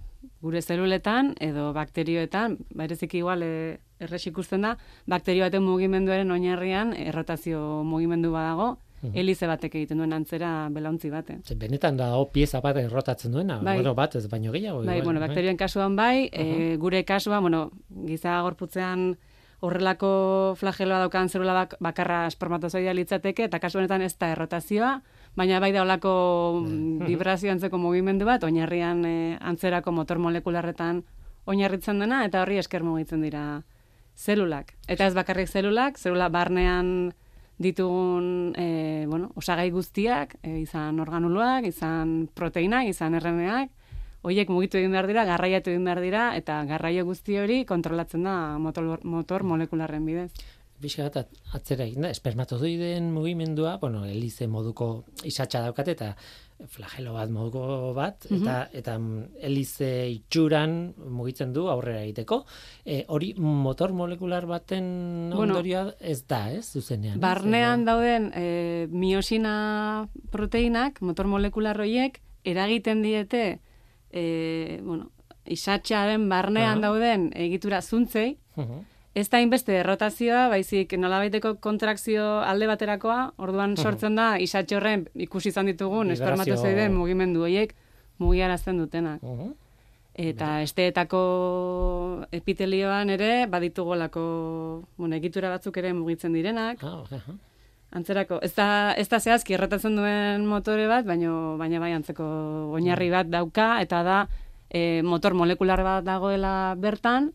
gure 0.43 0.61
zeluletan 0.61 1.33
edo 1.43 1.71
bakterioetan, 1.75 2.57
bereziki 2.75 3.19
igual 3.19 3.43
e, 3.43 3.79
erres 4.03 4.25
ikusten 4.27 4.63
da, 4.63 4.77
bakterio 5.07 5.43
baten 5.45 5.63
mugimenduaren 5.63 6.31
oinarrian 6.31 6.93
errotazio 6.95 7.83
mugimendu 7.87 8.31
badago, 8.31 8.77
Elize 9.11 9.47
batek 9.49 9.75
egiten 9.75 9.99
duen 9.99 10.13
antzera 10.15 10.69
belauntzi 10.71 11.09
bate. 11.11 11.39
Ze 11.43 11.55
benetan 11.59 11.97
da 11.97 12.13
o 12.17 12.29
pieza 12.31 12.61
bat 12.61 12.77
errotatzen 12.77 13.31
duena, 13.31 13.59
bai. 13.59 13.75
bueno, 13.75 13.93
bat 13.95 14.15
ez 14.15 14.27
baino 14.29 14.51
gehiago. 14.51 14.83
Bai, 14.83 15.01
bueno, 15.01 15.19
bai. 15.19 15.27
bakterioen 15.27 15.57
kasuan 15.57 15.95
bai, 15.95 16.29
e, 16.31 16.77
gure 16.79 17.03
kasua, 17.03 17.39
bueno, 17.39 17.71
giza 18.07 18.39
gorputzean 18.41 19.17
horrelako 19.63 20.55
flageloa 20.59 20.99
daukan 21.05 21.29
zelula 21.29 21.53
bak, 21.55 21.75
bakarra 21.79 22.25
espermatozoidea 22.27 22.93
litzateke, 22.93 23.47
eta 23.47 23.59
kasu 23.63 23.79
honetan 23.79 24.01
ez 24.03 24.13
da 24.19 24.33
errotazioa, 24.33 24.97
baina 25.39 25.59
bai 25.63 25.71
da 25.71 25.83
olako 25.85 26.63
mm, 26.65 27.07
vibrazio 27.07 27.51
antzeko 27.51 27.79
mugimendu 27.79 28.27
bat, 28.27 28.43
oinarrian 28.43 29.05
e, 29.07 29.15
antzerako 29.39 29.91
motor 29.95 30.19
molekularretan 30.19 31.03
oinarritzen 31.45 31.99
dena, 31.99 32.25
eta 32.27 32.43
horri 32.43 32.59
esker 32.59 32.83
mugitzen 32.83 33.23
dira 33.23 33.63
zelulak. 34.15 34.75
Eta 34.87 35.07
ez 35.07 35.15
bakarrik 35.15 35.49
zelulak, 35.49 35.97
zelula 35.97 36.29
barnean 36.29 37.13
ditugun 37.61 38.53
e, 38.57 39.05
bueno, 39.07 39.31
osagai 39.35 39.69
guztiak, 39.71 40.37
e, 40.41 40.59
izan 40.63 40.99
organuloak, 40.99 41.67
izan 41.69 42.27
proteinak, 42.33 42.89
izan 42.89 43.15
erreneak, 43.19 43.71
hoiek 44.23 44.49
mugitu 44.49 44.79
egin 44.79 44.95
behar 44.95 45.07
dira, 45.09 45.25
garraiatu 45.27 45.73
egin 45.73 45.85
behar 45.87 46.01
dira, 46.03 46.25
eta 46.39 46.61
garraio 46.67 47.05
guzti 47.05 47.37
hori 47.37 47.63
kontrolatzen 47.69 48.23
da 48.23 48.57
motor, 48.59 48.99
motor 49.03 49.43
molekularren 49.43 50.05
bidez. 50.07 50.31
Bizka 50.83 51.07
bat 51.07 51.29
atzera 51.55 51.85
egin 51.85 52.07
da, 52.07 52.11
espermatozoideen 52.11 53.11
mugimendua, 53.13 53.77
bueno, 53.79 54.03
elize 54.09 54.47
moduko 54.51 55.05
isatxa 55.23 55.61
daukate, 55.67 55.95
eta 55.95 56.13
flagelo 56.71 57.13
bat 57.15 57.31
moduko 57.33 57.93
bat, 57.95 58.27
mm 58.29 58.41
eta, 58.43 58.55
eta 58.73 58.95
elize 59.47 59.89
itxuran 60.11 60.93
mugitzen 61.15 61.53
du 61.53 61.67
aurrera 61.71 62.01
egiteko. 62.03 62.41
E, 62.85 63.03
hori 63.07 63.33
motor 63.37 63.93
molekular 63.95 64.47
baten 64.49 65.31
bueno, 65.33 65.53
ondorioa 65.53 65.93
ez 65.99 66.23
da, 66.27 66.45
ez, 66.51 66.65
zuzenean. 66.73 67.19
Barnean 67.23 67.85
dauden 67.87 68.31
e, 68.35 68.87
miosina 68.91 70.07
proteinak, 70.31 71.01
motor 71.01 71.29
molekular 71.31 71.79
horiek, 71.79 72.19
eragiten 72.43 73.03
diete, 73.05 73.43
e, 74.11 74.79
bueno, 74.83 75.11
isatxaren 75.45 76.29
barnean 76.29 76.81
dauden 76.83 77.29
egitura 77.35 77.81
zuntzei, 77.81 78.37
Ez 79.13 79.27
da 79.29 79.39
inbeste 79.43 79.75
errotazioa, 79.77 80.47
baizik 80.49 80.95
nolabaiteko 80.97 81.55
kontrakzio 81.61 82.23
alde 82.41 82.65
baterakoa, 82.69 83.17
orduan 83.45 83.75
sortzen 83.77 84.17
da, 84.17 84.31
isatxorren 84.41 85.05
ikusi 85.27 85.51
izan 85.51 85.69
ditugun, 85.69 86.09
espermatozoideen 86.15 86.95
mugimendu 86.97 87.45
horiek 87.45 87.75
mugiarazten 88.23 88.79
dutenak. 88.81 89.21
Eta 90.13 90.49
esteetako 90.65 91.21
epitelioan 92.33 93.09
ere, 93.13 93.31
baditugolako, 93.49 94.23
bueno, 94.97 95.17
egitura 95.17 95.49
batzuk 95.53 95.77
ere 95.81 95.93
mugitzen 95.97 96.33
direnak. 96.33 96.81
Ah, 96.81 97.01
antzerako, 97.93 98.39
ez 98.41 98.53
da, 98.57 98.67
ez 98.97 99.07
da 99.09 99.19
zehazki 99.21 99.53
errotatzen 99.53 99.97
duen 99.97 100.45
motore 100.49 100.87
bat, 100.89 101.05
baina, 101.05 101.33
baina 101.61 101.81
bai 101.81 101.91
antzeko 101.93 102.25
oinarri 102.73 103.11
bat 103.13 103.29
dauka, 103.29 103.75
eta 103.85 104.01
da 104.05 104.19
e, 104.69 105.01
motor 105.05 105.37
molekular 105.37 105.81
bat 105.85 106.05
dagoela 106.05 106.73
bertan, 106.81 107.29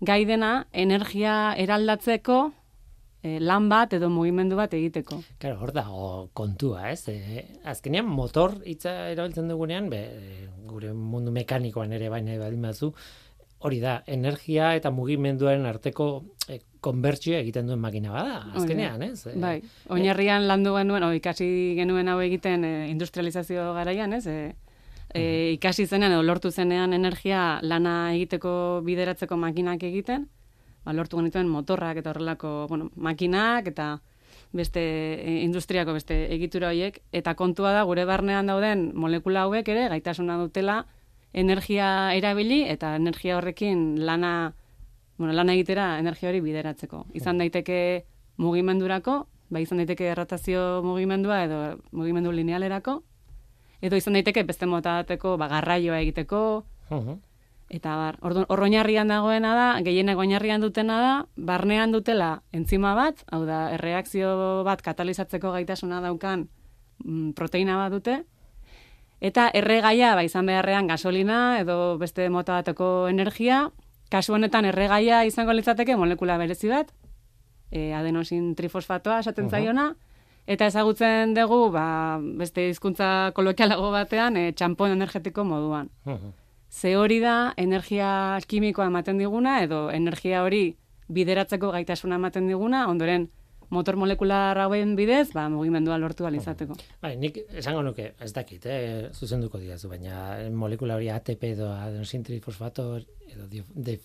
gai 0.00 0.24
dena 0.24 0.66
energia 0.72 1.54
eraldatzeko 1.60 2.38
e, 3.24 3.38
lan 3.40 3.68
bat 3.72 3.94
edo 3.96 4.10
mugimendu 4.12 4.56
bat 4.58 4.74
egiteko. 4.76 5.20
Claro, 5.40 5.58
hor 5.62 5.72
da 5.72 5.84
kontua, 6.36 6.90
ez? 6.92 7.08
E, 7.08 7.44
azkenean 7.64 8.08
motor 8.08 8.58
hitza 8.68 9.10
erabiltzen 9.12 9.48
dugunean, 9.48 9.88
be, 9.92 10.02
gure 10.68 10.92
mundu 10.92 11.32
mekanikoan 11.34 11.94
ere 11.96 12.10
baina 12.12 12.36
baldin 12.40 12.68
batzu, 12.68 12.92
hori 13.64 13.80
da, 13.80 14.02
energia 14.06 14.74
eta 14.76 14.92
mugimenduaren 14.92 15.64
arteko 15.66 16.08
e, 16.52 16.60
konbertsioa 16.84 17.40
egiten 17.40 17.70
duen 17.70 17.80
makina 17.80 18.12
bada, 18.12 18.42
azkenean, 18.60 19.02
ez? 19.06 19.24
E, 19.30 19.38
bai, 19.40 19.56
oinarrian 19.94 20.44
landu 20.50 20.74
genuen, 20.76 21.06
o, 21.08 21.14
ikasi 21.16 21.48
genuen 21.78 22.12
hau 22.12 22.18
egiten 22.20 22.66
e, 22.68 22.74
industrializazio 22.92 23.72
garaian, 23.78 24.12
ez? 24.18 24.26
E, 24.28 24.52
e, 25.14 25.52
ikasi 25.54 25.86
zenean 25.86 26.12
edo 26.12 26.22
lortu 26.22 26.50
zenean 26.50 26.92
energia 26.92 27.60
lana 27.62 28.14
egiteko 28.14 28.82
bideratzeko 28.84 29.38
makinak 29.38 29.82
egiten, 29.86 30.26
ba, 30.84 30.92
lortu 30.92 31.20
genituen 31.20 31.48
motorrak 31.48 32.00
eta 32.02 32.10
horrelako 32.10 32.66
bueno, 32.68 32.90
makinak 32.96 33.70
eta 33.70 34.00
beste 34.52 34.82
e, 34.82 35.38
industriako 35.44 35.94
beste 35.94 36.18
egitura 36.34 36.70
horiek, 36.72 37.00
eta 37.12 37.34
kontua 37.38 37.72
da 37.72 37.84
gure 37.86 38.04
barnean 38.04 38.50
dauden 38.50 38.90
molekula 38.94 39.46
hauek 39.46 39.68
ere 39.68 39.88
gaitasuna 39.94 40.36
dutela 40.42 40.84
energia 41.32 42.14
erabili 42.14 42.62
eta 42.70 42.94
energia 42.96 43.38
horrekin 43.38 44.04
lana, 44.06 44.54
bueno, 45.18 45.32
lana 45.32 45.54
egitera 45.54 45.98
energia 45.98 46.30
hori 46.30 46.42
bideratzeko. 46.42 47.06
Izan 47.14 47.38
daiteke 47.42 48.04
mugimendurako, 48.38 49.24
ba 49.50 49.62
izan 49.62 49.82
daiteke 49.82 50.06
errotazio 50.10 50.82
mugimendua 50.86 51.42
edo 51.46 51.58
mugimendu 51.90 52.32
linealerako, 52.32 53.02
edo 53.84 54.00
izan 54.00 54.16
daiteke 54.16 54.44
beste 54.48 54.66
motateko 54.70 55.36
ba 55.40 55.48
garraioa 55.52 56.00
egiteko. 56.00 56.40
Eta 57.74 57.94
bar, 57.96 58.18
hor 58.22 58.60
oinarrian 58.66 59.08
dagoena 59.08 59.54
da, 59.56 59.68
gehienek 59.82 60.18
oinarrian 60.20 60.62
dutena 60.62 60.98
da, 61.00 61.12
barnean 61.36 61.94
dutela 61.96 62.42
entzima 62.52 62.92
bat, 62.94 63.24
hau 63.32 63.42
da, 63.48 63.70
erreakzio 63.74 64.62
bat 64.66 64.84
katalizatzeko 64.84 65.50
gaitasuna 65.56 66.02
daukan 66.04 66.44
mm, 67.04 67.32
proteina 67.34 67.78
bat 67.80 67.96
dute, 67.96 68.18
eta 69.24 69.48
erregaia, 69.56 70.12
ba, 70.14 70.22
izan 70.28 70.46
beharrean 70.46 70.86
gasolina, 70.92 71.58
edo 71.64 71.96
beste 71.98 72.28
mota 72.30 72.60
bateko 72.60 73.08
energia, 73.08 73.64
kasu 74.12 74.36
honetan 74.36 74.68
erregaia 74.68 75.24
izango 75.24 75.56
litzateke 75.56 75.96
molekula 75.96 76.36
berezi 76.38 76.68
bat, 76.70 76.92
e, 77.72 77.94
adenosin 77.96 78.52
trifosfatoa 78.54 79.22
esaten 79.24 79.48
zaiona, 79.50 79.94
Eta 80.46 80.66
ezagutzen 80.68 81.32
dugu, 81.36 81.70
ba, 81.72 82.20
beste 82.40 82.66
hizkuntza 82.68 83.32
kolokialago 83.36 83.88
batean, 83.94 84.36
e, 84.36 84.50
txampon 84.52 84.92
energetiko 84.92 85.44
moduan. 85.48 85.88
Ze 86.68 86.96
hori 87.00 87.20
da, 87.22 87.54
energia 87.56 88.40
kimikoa 88.48 88.90
ematen 88.90 89.20
diguna, 89.22 89.62
edo 89.64 89.86
energia 89.94 90.42
hori 90.44 90.66
bideratzeko 91.08 91.70
gaitasuna 91.72 92.20
ematen 92.20 92.50
diguna, 92.50 92.84
ondoren 92.90 93.30
motor 93.72 93.96
molekular 93.96 94.58
hauen 94.60 94.92
bidez, 94.98 95.30
ba, 95.32 95.46
mugimendua 95.48 95.96
lortu 95.98 96.26
alizateko. 96.28 96.76
Bai, 97.02 97.14
nik 97.16 97.40
esango 97.56 97.80
nuke, 97.82 98.10
ez 98.20 98.30
dakit, 98.36 98.66
eh, 98.68 99.08
zuzenduko 99.16 99.58
diazu, 99.58 99.88
baina 99.88 100.36
molekula 100.52 100.98
hori 101.00 101.08
ATP 101.08 101.48
edo 101.54 101.72
adenosintri-fosfato 101.72 102.88
edo 103.34 103.48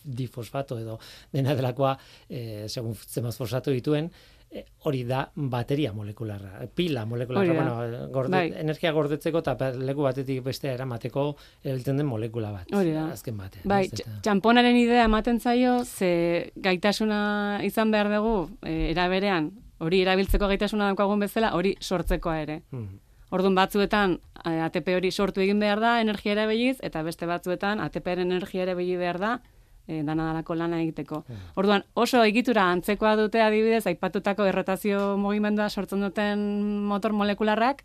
difosfato 0.03 0.79
edo 0.79 0.97
dena 1.35 1.53
delakoa, 1.59 1.97
eh, 2.29 2.65
segun 2.71 2.95
zemaz 2.95 3.35
fosfato 3.37 3.75
dituen, 3.75 4.09
Eh, 4.09 4.38
hori 4.89 5.03
da 5.05 5.23
bateria 5.35 5.91
molekularra, 5.93 6.65
pila 6.75 7.03
molekularra, 7.05 7.53
bueno, 7.53 8.07
gorde, 8.13 8.31
bai. 8.33 8.53
energia 8.57 8.91
gordetzeko 8.95 9.43
eta 9.43 9.71
leku 9.77 10.05
batetik 10.07 10.41
bestea 10.45 10.73
eramateko 10.73 11.25
erabiltzen 11.63 11.99
den 12.01 12.07
molekula 12.09 12.51
bat. 12.55 12.71
Hori 12.73 12.93
da. 12.95 13.09
Azken 13.13 13.37
batean. 13.37 13.67
Bai, 13.69 13.83
txamponaren 14.25 14.77
idea 14.79 15.05
ematen 15.05 15.39
zaio, 15.39 15.83
ze 15.85 16.51
gaitasuna 16.55 17.59
izan 17.67 17.91
behar 17.91 18.09
dugu, 18.15 18.49
e, 18.63 18.89
eraberean, 18.93 19.51
hori 19.79 20.01
erabiltzeko 20.01 20.49
gaitasuna 20.49 20.89
daukagun 20.89 21.21
bezala, 21.27 21.53
hori 21.53 21.75
sortzekoa 21.79 22.39
ere. 22.41 22.61
Hmm. 22.71 22.97
Orduan 23.29 23.53
batzuetan 23.53 24.17
eh, 24.41 24.57
ATP 24.65 24.95
hori 24.97 25.11
sortu 25.11 25.43
egin 25.43 25.59
behar 25.61 25.79
da 25.83 25.99
energia 26.01 26.33
erabiliz, 26.33 26.79
eta 26.81 27.03
beste 27.05 27.29
batzuetan 27.29 27.79
ATP-aren 27.85 28.31
energia 28.31 28.65
erabili 28.65 28.97
behar 28.97 29.19
da 29.21 29.35
e, 29.89 30.03
dana 30.05 30.29
dalako 30.29 30.55
lana 30.55 30.79
egiteko. 30.83 31.23
Hmm. 31.27 31.45
Orduan, 31.59 31.85
oso 31.97 32.21
egitura 32.23 32.69
antzekoa 32.75 33.15
dute 33.17 33.41
adibidez, 33.41 33.85
aipatutako 33.89 34.45
errotazio 34.45 35.17
mugimendua 35.17 35.69
sortzen 35.69 36.05
duten 36.05 36.45
motor 36.85 37.15
molekularrak, 37.17 37.83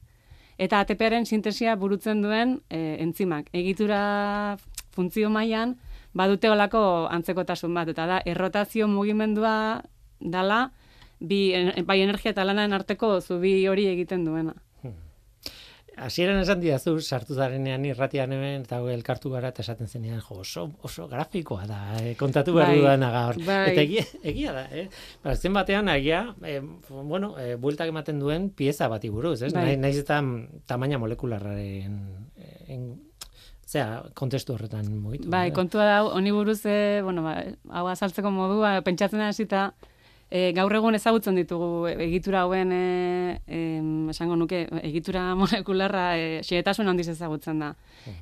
eta 0.61 0.85
ATParen 0.85 1.27
sintesia 1.27 1.75
burutzen 1.81 2.21
duen 2.23 2.59
e, 2.69 2.99
entzimak. 3.03 3.49
Egitura 3.57 4.59
funtzio 4.95 5.31
mailan 5.33 5.79
badute 6.15 6.51
olako 6.53 7.09
antzekotasun 7.11 7.75
bat, 7.75 7.91
eta 7.91 8.07
da, 8.07 8.21
errotazio 8.29 8.87
mugimendua 8.87 9.57
dala, 10.21 10.69
bi, 11.19 11.41
bai 11.89 11.99
energia 12.05 12.35
eta 12.35 12.45
lanaren 12.45 12.77
arteko 12.77 13.17
zubi 13.21 13.57
hori 13.67 13.89
egiten 13.91 14.29
duena. 14.29 14.55
Hasieran 15.97 16.41
esan 16.43 16.61
diazu 16.61 16.97
sartu 17.01 17.35
zarenean 17.35 17.85
irratian 17.87 18.33
hemen 18.35 18.65
eta 18.65 18.81
elkartu 18.93 19.31
gara 19.31 19.53
eta 19.55 19.63
esaten 19.63 19.87
zenean 19.87 20.21
jo 20.21 20.41
oso 20.43 20.67
oso 20.83 21.07
grafikoa 21.09 21.67
da 21.71 21.79
eh, 22.01 22.15
kontatu 22.19 22.55
behar 22.57 22.73
bai, 22.73 22.79
dudana 22.81 23.11
gaur 23.15 23.39
bai. 23.47 23.61
eta 23.73 23.85
egia, 23.85 24.05
egia 24.23 24.53
da 24.53 24.67
eh 24.73 24.89
ba 25.23 25.37
zen 25.37 25.53
batean 25.53 25.89
agia 25.89 26.35
eh, 26.43 26.61
bueno 26.89 27.35
eh, 27.39 27.55
bueltak 27.57 27.89
ematen 27.89 28.19
duen 28.19 28.51
pieza 28.51 28.89
bati 28.89 29.11
buruz 29.11 29.43
ez 29.43 29.53
bai. 29.55 29.77
naiz 29.77 29.99
eta 29.99 30.21
tamaina 30.67 30.99
molekularraren 30.99 31.99
en 32.69 32.87
sea 33.67 34.05
kontestu 34.15 34.55
horretan 34.55 34.91
mugitu 35.03 35.31
bai 35.31 35.49
eh? 35.49 35.55
kontua 35.57 35.85
da 35.89 35.97
honi 36.05 36.33
buruz 36.33 36.61
eh, 36.67 37.01
bueno 37.03 37.23
ba 37.27 37.35
hau 37.71 37.87
azaltzeko 37.89 38.31
modua 38.31 38.81
pentsatzen 38.87 39.21
hasita 39.21 39.73
E, 40.35 40.51
gaur 40.51 40.73
egun 40.75 40.97
ezagutzen 40.99 41.37
ditugu 41.39 41.87
egitura 41.93 42.41
hauen 42.43 42.73
e, 42.75 43.59
esango 44.11 44.35
nuke 44.35 44.65
egitura 44.83 45.29
molekularra 45.41 46.07
e, 46.19 46.25
xehetasun 46.43 46.91
handiz 46.91 47.07
ezagutzen 47.13 47.61
da. 47.63 47.75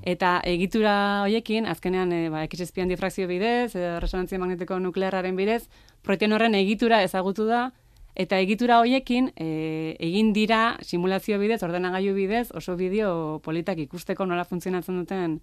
Eta 0.04 0.34
egitura 0.44 0.94
hoiekin 1.24 1.68
azkenean 1.72 2.12
e, 2.12 2.26
ba 2.28 2.44
X 2.44 2.68
difrakzio 2.76 3.28
bidez, 3.28 3.74
e, 3.76 3.98
resonantzia 4.00 4.38
magnetiko 4.38 4.78
nuklearraren 4.78 5.36
bidez, 5.36 5.62
protein 6.02 6.36
horren 6.36 6.54
egitura 6.54 7.02
ezagutu 7.02 7.46
da 7.46 7.70
Eta 8.14 8.36
egitura 8.44 8.76
hoiekin 8.82 9.30
e, 9.40 9.96
egin 10.04 10.34
dira 10.36 10.76
simulazio 10.84 11.38
bidez, 11.40 11.62
ordenagailu 11.64 12.12
bidez, 12.12 12.50
oso 12.52 12.76
bideo 12.76 13.40
politak 13.44 13.78
ikusteko 13.86 14.26
nola 14.28 14.44
funtzionatzen 14.44 14.98
duten 15.00 15.38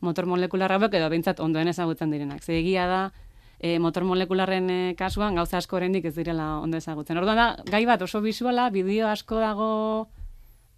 motor 0.00 0.24
molekularra 0.30 0.78
edo 0.88 1.10
bintzat 1.10 1.40
ondoen 1.40 1.68
ezagutzen 1.68 2.10
direnak. 2.10 2.42
Ze 2.42 2.56
egia 2.60 2.86
da, 2.86 3.00
e, 3.60 3.78
motor 3.78 4.04
molekularren 4.04 4.70
e, 4.70 4.94
kasuan 4.98 5.34
gauza 5.34 5.58
asko 5.58 5.76
oraindik 5.76 6.04
ez 6.04 6.14
direla 6.14 6.58
ondo 6.60 6.78
ezagutzen. 6.78 7.18
Orduan 7.18 7.36
da, 7.36 7.48
gai 7.70 7.84
bat 7.86 8.02
oso 8.02 8.20
bisuala, 8.24 8.68
bideo 8.70 9.08
asko 9.08 9.40
dago 9.42 9.72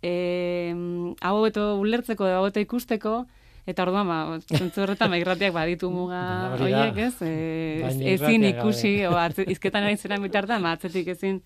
e, 0.03 0.73
hau 1.21 1.37
beto 1.43 1.75
ulertzeko, 1.81 2.27
hau 2.27 2.49
beto 2.49 2.61
ikusteko, 2.65 3.27
Eta 3.69 3.85
orduan, 3.85 4.09
ba, 4.09 4.39
zentzu 4.49 4.83
horretan, 4.83 5.11
mairratiak 5.13 5.53
ba, 5.53 5.61
baditu 5.63 5.91
muga 5.93 6.21
horiek, 6.57 6.97
ez? 7.05 7.13
E, 7.23 8.15
ezin 8.17 8.47
ikusi, 8.49 8.95
o, 9.07 9.13
izketan 9.53 9.87
ari 9.87 10.01
zera 10.01 10.19
bitartan, 10.19 10.65
ba, 10.65 10.73
atzetik 10.79 11.13
ezin 11.13 11.43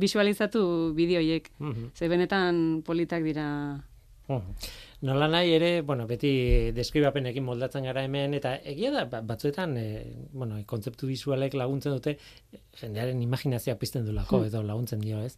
visualizatu 0.00 0.94
bideoiek. 0.96 1.50
Uh 1.58 1.66
mhm. 1.66 1.90
Ze 1.94 2.08
benetan 2.08 2.82
politak 2.86 3.22
dira. 3.22 3.46
Nola 5.00 5.28
nahi 5.30 5.52
ere, 5.54 5.68
bueno, 5.86 6.08
beti 6.10 6.30
deskribapenekin 6.74 7.44
moldatzen 7.46 7.84
gara 7.86 8.02
hemen, 8.02 8.32
eta 8.34 8.56
egia 8.66 8.90
da, 8.90 9.04
ba, 9.06 9.20
batzuetan, 9.22 9.76
e, 9.78 10.00
bueno, 10.32 10.58
kontzeptu 10.66 11.06
visualek 11.06 11.54
laguntzen 11.54 11.94
dute, 11.94 12.16
jendearen 12.80 13.22
imaginazioa 13.22 13.76
pizten 13.78 14.08
du 14.08 14.16
lako, 14.16 14.40
hmm. 14.40 14.50
edo 14.50 14.64
laguntzen 14.66 15.04
dio, 15.04 15.22
ez? 15.22 15.36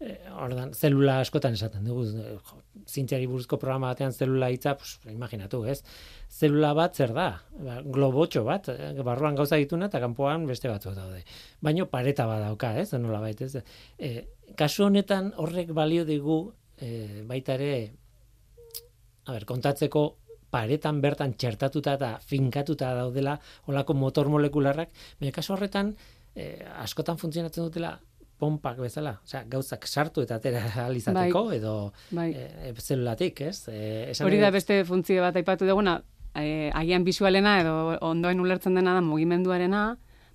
E, 0.00 0.16
ordan, 0.32 0.72
zelula 0.72 1.18
askotan 1.20 1.60
esaten 1.60 1.84
dugu, 1.84 2.06
e, 2.08 2.34
zintziari 2.88 3.28
buruzko 3.28 3.60
programa 3.60 3.92
batean 3.92 4.16
zelula 4.16 4.48
hitza, 4.54 4.78
pues, 4.80 4.96
imaginatu, 5.12 5.66
ez? 5.68 5.82
Zelula 6.32 6.72
bat 6.80 6.96
zer 6.96 7.12
da? 7.12 7.28
Ba, 7.60 7.82
globotxo 7.84 8.46
bat, 8.48 8.72
barruan 9.04 9.36
gauza 9.36 9.60
dituna 9.60 9.92
eta 9.92 10.00
kanpoan 10.00 10.48
beste 10.48 10.72
batzu 10.72 10.96
daude. 10.96 11.20
Baino 11.60 11.84
pareta 11.92 12.24
bat 12.26 12.46
dauka, 12.48 12.78
ez? 12.80 12.94
Nola 12.96 13.20
baita, 13.20 13.44
ez? 13.44 13.60
E, 14.00 14.14
kasu 14.56 14.88
honetan 14.88 15.34
horrek 15.36 15.76
balio 15.76 16.08
digu 16.08 16.46
e, 16.80 17.26
baita 17.28 17.60
ere 17.60 17.74
a 19.26 19.32
ber, 19.32 19.46
kontatzeko 19.48 20.04
paretan 20.52 21.00
bertan 21.00 21.34
txertatuta 21.38 21.96
eta 21.98 22.14
finkatuta 22.28 22.92
daudela 22.98 23.38
olako 23.72 23.96
motor 23.96 24.28
molekularrak, 24.32 24.90
baina 25.20 25.32
kasu 25.32 25.54
horretan 25.54 25.94
eh, 26.36 26.60
askotan 26.84 27.20
funtzionatzen 27.20 27.64
dutela 27.64 27.96
pompak 28.42 28.80
bezala, 28.82 29.14
osea, 29.22 29.44
gauzak 29.50 29.86
sartu 29.86 30.24
eta 30.26 30.40
atera 30.40 30.64
alizateko 30.88 31.44
bai. 31.46 31.58
edo 31.60 31.74
bai. 32.10 32.30
E, 32.34 32.72
zelulatik, 32.74 33.44
ez? 33.46 33.68
E, 33.70 34.12
Hori 34.26 34.40
da 34.42 34.50
beste 34.50 34.80
funtzio 34.88 35.22
bat 35.22 35.38
aipatu 35.38 35.68
duguna, 35.68 36.00
e, 36.34 36.70
agian 36.74 37.06
visualena 37.06 37.60
edo 37.60 37.74
ondoen 38.02 38.42
ulertzen 38.42 38.74
dena 38.74 38.96
da 38.98 39.04
mugimenduarena, 39.06 39.84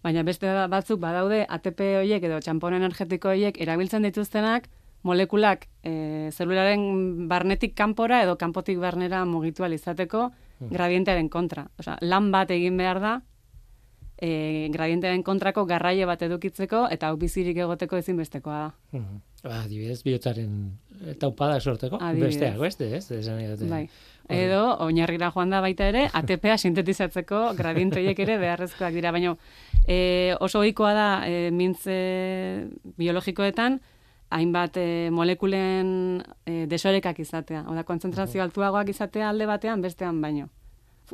baina 0.05 0.23
beste 0.23 0.53
batzuk 0.71 1.01
badaude 1.03 1.43
ATP 1.57 1.83
horiek 1.99 2.29
edo 2.29 2.39
txampon 2.45 2.77
energetiko 2.79 3.33
horiek 3.33 3.59
erabiltzen 3.65 4.07
dituztenak 4.07 4.69
molekulak 5.07 5.65
e, 5.83 6.29
zelularen 6.35 7.27
barnetik 7.31 7.73
kanpora 7.77 8.21
edo 8.25 8.35
kanpotik 8.37 8.79
barnera 8.83 9.23
mugitu 9.25 9.65
izateko 9.65 10.29
hmm. 10.59 10.69
gradientearen 10.71 11.29
kontra. 11.29 11.67
Osea, 11.79 11.97
lan 12.01 12.31
bat 12.31 12.51
egin 12.51 12.77
behar 12.77 13.01
da 13.01 13.21
e, 14.17 14.67
gradientearen 14.73 15.23
kontrako 15.23 15.65
garraio 15.69 16.07
bat 16.09 16.21
edukitzeko 16.25 16.87
eta 16.91 17.09
hau 17.09 17.17
bizirik 17.17 17.57
egoteko 17.57 17.97
ezinbestekoa 17.97 18.59
da. 18.59 18.69
Hmm. 18.95 19.21
Ba, 19.43 19.61
adibidez, 19.63 20.01
bihotzaren 20.03 20.53
taupada 21.21 21.59
sorteko, 21.61 21.99
besteak, 22.17 22.57
beste, 22.57 22.89
ez? 22.97 23.05
Bai. 23.69 23.83
Edo, 24.33 24.63
oinarrira 24.83 25.29
joan 25.31 25.53
da 25.53 25.61
baita 25.63 25.87
ere, 25.87 26.07
ATPa 26.19 26.57
sintetizatzeko 26.57 27.53
gradientoiek 27.55 28.17
ere 28.25 28.39
beharrezkoak 28.43 28.97
dira, 28.97 29.13
baina 29.15 29.35
e, 29.85 30.35
oso 30.41 30.63
ohikoa 30.65 30.93
da 30.97 31.07
e, 31.29 31.51
mintze 31.53 31.99
biologikoetan, 32.97 33.79
hainbat 34.29 34.77
e, 34.77 35.09
molekulen 35.13 36.21
e, 36.45 36.65
desorekak 36.67 37.19
izatea. 37.23 37.63
Oda, 37.71 37.83
konzentrazio 37.87 38.43
altuagoak 38.43 38.91
izatea 38.91 39.29
alde 39.29 39.47
batean, 39.47 39.81
bestean 39.81 40.21
baino. 40.21 40.49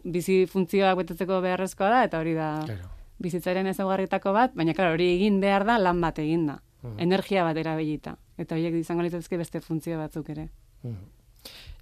Bizi 0.04 0.44
funtzioak 0.50 0.98
betetzeko 1.04 1.40
beharrezkoa 1.44 1.90
da, 1.94 2.04
eta 2.08 2.22
hori 2.24 2.34
da 2.38 2.50
claro. 2.66 2.90
bizitzaren 3.22 3.70
ezaugarritako 3.70 4.34
bat, 4.34 4.56
baina 4.58 4.74
claro, 4.74 4.96
hori 4.98 5.12
egin 5.20 5.40
behar 5.44 5.68
da 5.70 5.78
lan 5.82 6.02
bat 6.02 6.20
egin 6.24 6.48
da. 6.50 6.60
Energia 7.00 7.46
bat 7.48 7.56
erabilita. 7.56 8.18
Eta 8.38 8.58
horiek 8.58 8.76
izango 8.76 9.06
litzezke 9.06 9.38
beste 9.40 9.62
funtzio 9.64 9.96
batzuk 10.02 10.34
ere. 10.34 10.50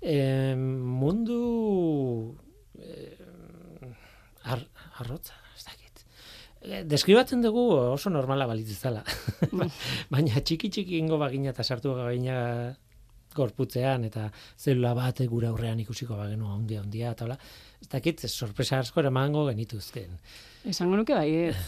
E, 0.01 0.17
mundu 0.55 2.35
e, 2.77 3.15
ar, 4.43 4.61
arrotza, 5.01 5.37
deskribatzen 6.61 7.41
dugu 7.41 7.63
oso 7.73 8.09
normala 8.09 8.45
balitz 8.47 8.77
zela. 8.77 9.03
Baina 10.13 10.41
txiki 10.41 10.69
txiki 10.69 10.99
ingo 10.99 11.17
bagina 11.21 11.51
eta 11.55 11.63
sartu 11.63 11.95
bagina 11.97 12.75
gorputzean 13.35 14.05
eta 14.05 14.27
zelula 14.59 14.93
bat 14.93 15.21
gura 15.31 15.49
aurrean 15.49 15.79
ikusiko 15.79 16.17
bagenu 16.19 16.51
handia 16.51 16.81
handia 16.81 17.11
eta 17.15 17.25
hola. 17.25 17.37
Ez 17.81 17.89
dakit, 17.89 18.25
sorpresa 18.27 18.79
asko 18.79 19.01
eramango 19.01 19.47
genituzken. 19.49 20.17
Esango 20.67 20.99
nuke 20.99 21.15
bai, 21.17 21.29
ez. 21.49 21.55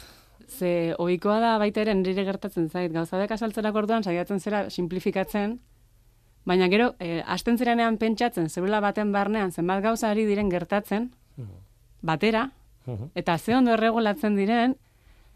Ze 0.53 0.93
ohikoa 0.99 1.39
da 1.39 1.53
baita 1.57 1.81
ere 1.81 1.93
nire 1.95 2.25
gertatzen 2.27 2.67
zait, 2.69 2.91
gauza 2.93 3.17
dek 3.17 3.31
asaltzerak 3.31 3.77
orduan 3.79 4.03
saiatzen 4.03 4.41
zera 4.43 4.65
simplifikatzen, 4.69 5.55
baina 6.45 6.67
gero, 6.69 6.91
e, 6.99 7.23
asten 7.25 7.57
zerenean 7.57 7.97
pentsatzen, 7.97 8.49
zelula 8.51 8.81
baten 8.83 9.13
barnean 9.15 9.51
zenbat 9.55 9.81
gauza 9.81 10.11
ari 10.11 10.27
diren 10.27 10.51
gertatzen, 10.51 11.07
batera, 12.03 12.49
Eta 13.15 13.37
ze 13.37 13.55
ondo 13.55 13.73
erregulatzen 13.73 14.35
diren, 14.35 14.75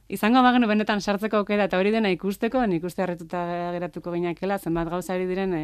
izango 0.08 0.42
bagenu 0.44 0.68
benetan 0.68 1.02
sartzeko 1.02 1.42
aukera 1.42 1.68
eta 1.68 1.80
hori 1.80 1.92
dena 1.92 2.12
ikusteko, 2.12 2.66
nik 2.68 2.84
uste 2.84 3.04
harretuta 3.04 3.44
geratuko 3.76 4.12
gainakela, 4.12 4.58
zenbat 4.58 4.90
gauza 4.92 5.14
ari 5.16 5.28
diren 5.28 5.54
e, 5.54 5.64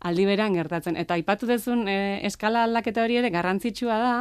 aldi 0.00 0.26
beran 0.28 0.56
gertatzen. 0.56 0.96
Eta 1.00 1.16
aipatu 1.16 1.48
dezun 1.48 1.88
e, 1.88 2.20
eskala 2.28 2.64
aldaketa 2.68 3.04
hori 3.04 3.20
ere 3.20 3.30
garrantzitsua 3.30 3.98
da, 4.00 4.14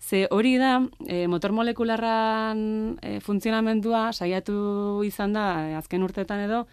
ze 0.00 0.26
hori 0.30 0.56
da 0.60 0.82
e, 1.06 1.26
motor 1.28 1.52
molekularran 1.56 2.98
e, 3.00 3.18
funtzionamendua 3.20 4.12
saiatu 4.12 5.02
izan 5.04 5.32
da 5.32 5.46
azken 5.78 6.04
urteetan 6.04 6.44
edo, 6.44 6.66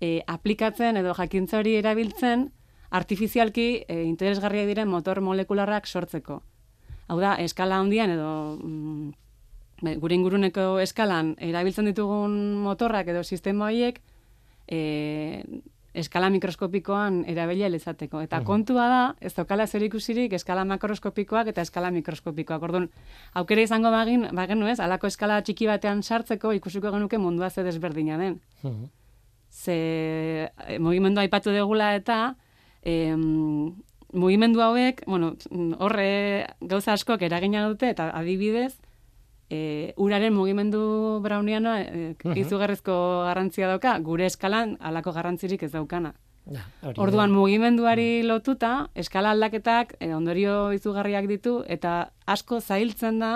e, 0.00 0.20
aplikatzen 0.26 1.00
edo 1.00 1.14
jakintza 1.16 1.58
hori 1.58 1.76
erabiltzen, 1.80 2.50
artifizialki 2.90 3.84
e, 3.86 4.02
interesgarria 4.04 4.66
diren 4.68 4.88
motor 4.88 5.20
molekularrak 5.20 5.86
sortzeko. 5.86 6.42
Hau 7.08 7.16
da, 7.20 7.36
eskala 7.40 7.80
handian 7.80 8.12
edo 8.12 8.30
mm, 8.60 9.96
gure 10.02 10.14
inguruneko 10.14 10.76
eskalan 10.82 11.34
erabiltzen 11.40 11.88
ditugun 11.88 12.38
motorrak 12.64 13.08
edo 13.08 13.22
sistema 13.24 13.68
horiek 13.68 14.00
e, 14.68 14.80
eskala 15.98 16.28
mikroskopikoan 16.30 17.22
erabilia 17.30 17.70
lezateko. 17.72 18.20
Eta 18.26 18.42
kontua 18.46 18.86
da, 18.90 19.00
ez 19.24 19.32
dokala 19.34 19.66
zer 19.66 19.82
ikusirik 19.86 20.34
eskala 20.36 20.64
makroskopikoak 20.68 21.50
eta 21.54 21.64
eskala 21.64 21.90
mikroskopikoak. 21.94 22.66
Orduan, 22.68 22.88
aukera 23.40 23.64
izango 23.64 23.90
bagin, 23.94 24.28
bagenu 24.36 24.68
ez, 24.70 24.78
alako 24.84 25.08
eskala 25.10 25.40
txiki 25.42 25.66
batean 25.70 26.02
sartzeko 26.02 26.52
ikusiko 26.58 26.92
genuke 26.94 27.18
mundua 27.18 27.50
ze 27.50 27.64
desberdina 27.66 28.18
den. 28.20 28.38
Ze 29.50 29.78
e, 30.68 30.78
mugimendu 30.78 31.24
aipatu 31.24 31.54
degula 31.54 31.94
eta 31.96 32.36
em, 32.82 33.72
mugimendu 34.12 34.62
hauek, 34.62 35.02
bueno, 35.06 35.34
horre 35.78 36.46
gauza 36.60 36.94
askoak 36.94 37.22
eragina 37.22 37.66
dute, 37.68 37.90
eta 37.90 38.10
adibidez, 38.16 38.78
e, 39.50 39.92
uraren 39.96 40.34
mugimendu 40.34 41.20
braunianoa 41.24 41.80
e, 41.82 42.14
izugarrizko 42.40 42.94
garrantzia 43.26 43.68
dauka, 43.68 43.98
gure 44.04 44.26
eskalan 44.28 44.76
alako 44.80 45.12
garrantzirik 45.16 45.62
ez 45.62 45.72
daukana. 45.72 46.14
Ja, 46.48 46.64
Orduan 46.96 47.32
mugimenduari 47.34 48.22
lotuta, 48.24 48.88
eskala 48.96 49.34
aldaketak 49.36 49.96
e, 50.00 50.14
ondorio 50.16 50.72
izugarriak 50.72 51.28
ditu, 51.28 51.58
eta 51.68 52.10
asko 52.26 52.60
zailtzen 52.60 53.18
da, 53.20 53.32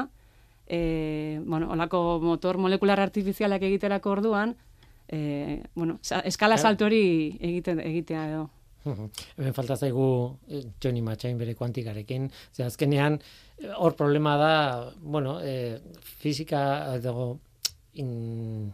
e, 0.66 1.40
bueno, 1.44 1.68
olako 1.72 2.20
motor 2.22 2.56
molekular 2.56 3.00
artifizialak 3.00 3.62
egiterako 3.68 4.16
orduan, 4.16 4.56
e, 5.08 5.62
bueno, 5.74 5.98
eskala 6.24 6.56
salto 6.56 6.88
hori 6.88 7.36
egiten, 7.40 7.80
egitea 7.84 8.26
edo. 8.30 8.48
Hemen 9.36 9.54
falta 9.54 9.76
zaigu 9.76 10.06
eh, 10.48 10.64
Johnny 10.82 11.02
Matchain 11.02 11.38
bere 11.38 11.54
kuantikarekin, 11.58 12.28
ze 12.52 12.64
azkenean 12.66 13.20
eh, 13.58 13.70
hor 13.78 13.96
problema 13.96 14.36
da, 14.40 14.52
bueno, 15.00 15.38
e, 15.40 15.78
fizika 16.22 16.98
dago 17.02 17.38
in, 17.94 18.64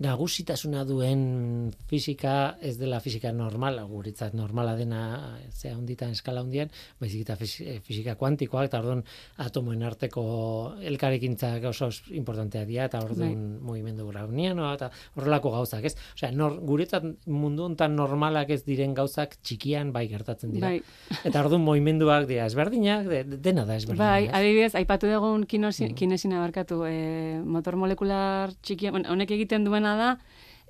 nagusitasuna 0.00 0.84
duen 0.88 1.70
fizika 1.90 2.56
ez 2.60 2.76
dela 2.80 3.00
fizika 3.00 3.32
normal, 3.32 3.78
guritzat 3.86 4.34
normala 4.34 4.74
dena 4.76 5.38
ze 5.52 5.74
honditan 5.74 6.16
eskala 6.16 6.42
hondian, 6.42 6.70
baizik 7.00 7.22
eta 7.26 7.36
fizika 7.36 8.16
kuantikoa 8.16 8.64
eta 8.66 8.80
orduan 8.80 9.04
atomoen 9.38 9.82
arteko 9.86 10.24
elkarekintzak 10.82 11.64
oso 11.70 11.90
importantea 12.10 12.64
dira 12.64 12.90
eta 12.90 13.04
orduan 13.04 13.36
bai. 13.36 13.66
mugimendu 13.70 14.08
kriptonianoa 14.40 14.74
eta 14.74 14.90
horrelako 15.16 15.50
gauzak, 15.54 15.84
ez? 15.84 15.94
Osea, 16.14 16.30
nor, 16.32 16.58
guretzat 16.64 17.04
mundu 17.26 17.64
hontan 17.64 17.94
normalak 17.96 18.50
ez 18.50 18.62
diren 18.64 18.94
gauzak 18.94 19.36
txikian 19.42 19.92
bai 19.92 20.06
gertatzen 20.08 20.52
dira. 20.52 20.68
Bai. 20.68 20.80
Eta 21.24 21.42
orduan 21.42 21.62
moimenduak 21.62 22.26
dira 22.28 22.46
ezberdinak, 22.46 23.06
de, 23.08 23.22
dena 23.38 23.64
da 23.64 23.76
ezberdinak. 23.76 24.00
Bai, 24.00 24.28
adibidez, 24.28 24.74
aipatu 24.74 25.10
dugun 25.10 25.46
mm. 25.46 25.94
kinesina 25.94 26.40
barkatu, 26.40 26.84
e, 26.86 27.40
motor 27.44 27.76
molekular 27.76 28.52
txikia, 28.62 28.92
honek 28.92 29.30
egiten 29.30 29.64
duena 29.64 29.89
da, 29.96 30.18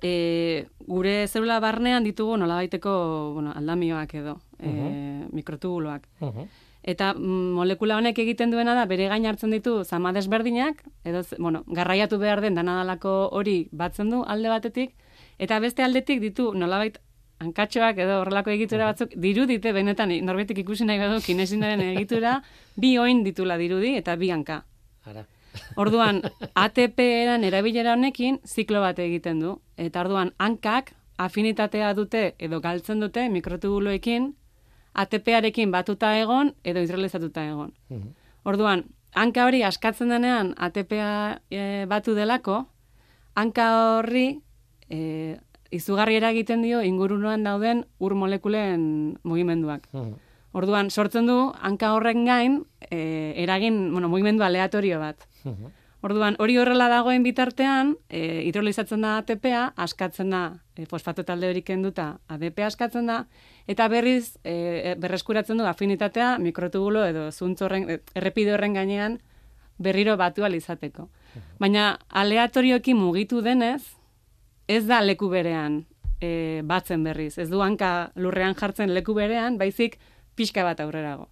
e, 0.01 0.65
gure 0.87 1.27
zelula 1.27 1.59
barnean 1.59 2.03
ditugu 2.03 2.37
nolabaiteko 2.37 2.91
bueno, 3.35 3.53
aldamioak 3.55 4.15
edo, 4.15 4.39
uh 4.59 4.65
-huh. 4.65 5.29
mikrotubuloak. 5.31 6.07
Eta 6.83 7.13
mm, 7.13 7.53
molekula 7.53 7.97
honek 7.97 8.17
egiten 8.19 8.49
duena 8.51 8.73
da, 8.73 8.85
bere 8.89 9.07
gain 9.07 9.25
hartzen 9.25 9.51
ditu 9.51 9.83
zama 9.85 10.11
desberdinak, 10.13 10.81
edo, 11.05 11.21
bueno, 11.37 11.63
garraiatu 11.67 12.17
behar 12.17 12.41
den 12.41 12.55
danadalako 12.55 13.29
hori 13.31 13.69
batzen 13.71 14.09
du 14.09 14.23
alde 14.25 14.49
batetik, 14.49 14.95
eta 15.37 15.59
beste 15.59 15.83
aldetik 15.83 16.19
ditu 16.19 16.53
nolabait 16.53 16.97
hankatxoak 17.41 17.97
edo 17.97 18.21
horrelako 18.21 18.53
egitura 18.53 18.85
batzuk, 18.85 19.13
dirudite 19.15 19.73
benetan, 19.73 20.13
norbetik 20.25 20.57
ikusi 20.63 20.85
nahi 20.85 21.01
badu, 21.01 21.21
kinesinaren 21.25 21.81
egitura, 21.91 22.39
bi 22.81 22.97
oin 22.97 23.23
ditula 23.23 23.57
dirudi 23.57 23.95
eta 23.97 24.15
bi 24.15 24.31
hanka. 24.33 24.63
Ara. 25.05 25.25
Orduan, 25.75 26.21
ATP 26.55 26.99
eran 27.23 27.43
erabilera 27.43 27.93
honekin 27.93 28.39
ziklo 28.45 28.81
bat 28.81 28.99
egiten 28.99 29.39
du. 29.39 29.57
Eta 29.77 30.01
orduan, 30.05 30.33
hankak 30.37 30.93
afinitatea 31.17 31.93
dute 31.93 32.35
edo 32.39 32.61
galtzen 32.61 32.99
dute 33.03 33.27
mikrotubuloekin 33.29 34.31
ATP-arekin 34.93 35.71
batuta 35.71 36.15
egon 36.19 36.53
edo 36.63 36.81
hidrolizatuta 36.83 37.45
egon. 37.47 37.71
Mhm. 37.89 38.09
Orduan, 38.43 38.85
hanka 39.13 39.45
hori 39.45 39.63
askatzen 39.63 40.09
denean 40.09 40.53
ATP-a 40.57 41.41
e, 41.49 41.85
batu 41.87 42.15
delako, 42.15 42.65
hanka 43.35 43.67
horri 43.97 44.41
e, 44.89 45.37
izugarri 45.71 46.17
eragiten 46.19 46.61
dio 46.65 46.81
ingurunoan 46.83 47.43
dauden 47.47 47.85
ur 47.99 48.15
molekulen 48.15 49.17
mugimenduak. 49.23 49.87
Mhm. 49.93 50.13
Orduan, 50.51 50.89
sortzen 50.91 51.27
du, 51.27 51.53
hanka 51.63 51.93
horren 51.95 52.25
gain, 52.25 52.65
e, 52.89 53.33
eragin, 53.39 53.93
bueno, 53.93 54.09
mugimendu 54.09 54.43
aleatorio 54.43 54.99
bat. 54.99 55.27
Orduan, 56.01 56.35
hori 56.41 56.55
horrela 56.57 56.87
dagoen 56.89 57.21
bitartean, 57.21 57.93
e, 58.09 58.41
hidrolizatzen 58.47 59.03
da 59.05 59.19
ATP-a, 59.19 59.67
askatzen 59.85 60.31
da, 60.33 60.41
e, 60.73 60.87
fosfato 60.89 61.21
talde 61.27 61.51
horik 61.51 61.69
enduta, 61.69 62.07
ADP 62.27 62.63
askatzen 62.65 63.05
da, 63.05 63.19
eta 63.69 63.85
berriz, 63.91 64.39
e, 64.41 64.53
e, 64.53 64.95
berreskuratzen 64.97 65.61
du 65.61 65.67
afinitatea, 65.69 66.39
mikrotubulo 66.41 67.05
edo 67.05 67.27
zuntzorren, 67.31 67.85
e, 67.85 67.99
errepide 68.17 68.55
horren 68.55 68.73
gainean, 68.73 69.19
berriro 69.77 70.17
batu 70.17 70.45
alizateko. 70.45 71.07
Baina, 71.61 71.99
aleatorioki 72.09 72.95
mugitu 72.97 73.43
denez, 73.45 73.83
ez 74.67 74.85
da 74.89 75.03
leku 75.05 75.29
berean 75.29 75.83
e, 76.21 76.61
batzen 76.65 77.03
berriz. 77.03 77.35
Ez 77.37 77.49
du 77.49 77.61
hanka 77.61 78.11
lurrean 78.15 78.57
jartzen 78.57 78.93
leku 78.93 79.13
berean, 79.17 79.57
baizik 79.61 79.99
pixka 80.35 80.65
bat 80.65 80.81
aurrerago. 80.81 81.29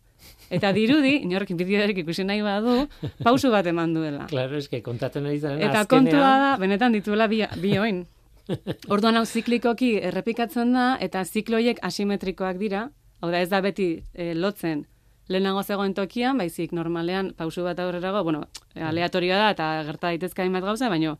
Eta 0.49 0.71
dirudi, 0.73 1.19
inorrekin 1.25 1.57
bideorik 1.59 2.01
ikusi 2.01 2.25
nahi 2.25 2.41
badu, 2.41 2.87
pausu 3.23 3.51
bat 3.53 3.67
eman 3.69 3.93
duela. 3.93 4.25
Claro, 4.31 4.57
eske 4.57 4.81
kontatzen 4.85 5.27
ari 5.29 5.39
zen 5.39 5.61
Eta 5.61 5.85
kontua 5.89 6.31
da, 6.43 6.53
benetan 6.61 6.95
dituela 6.95 7.27
bi, 7.29 7.43
bi 7.61 7.75
oin. 7.77 8.05
Orduan 8.93 9.19
hau 9.19 9.25
ziklikoki 9.25 9.95
errepikatzen 10.09 10.73
da, 10.73 10.87
eta 11.05 11.21
zikloiek 11.25 11.83
asimetrikoak 11.85 12.57
dira, 12.57 12.87
hau 13.21 13.29
da 13.29 13.43
ez 13.43 13.49
da 13.51 13.61
beti 13.61 13.91
e, 14.13 14.33
lotzen 14.33 14.87
lehenago 15.29 15.61
zegoen 15.63 15.93
tokian, 15.93 16.39
baizik 16.41 16.73
normalean 16.73 17.33
pausu 17.37 17.63
bat 17.63 17.79
aurrerago, 17.79 18.23
bueno, 18.25 18.43
aleatorioa 18.73 19.37
da, 19.43 19.49
eta 19.53 19.67
gerta 19.85 20.09
daitezka 20.09 20.47
bat 20.49 20.65
gauza, 20.65 20.89
baino, 20.89 21.17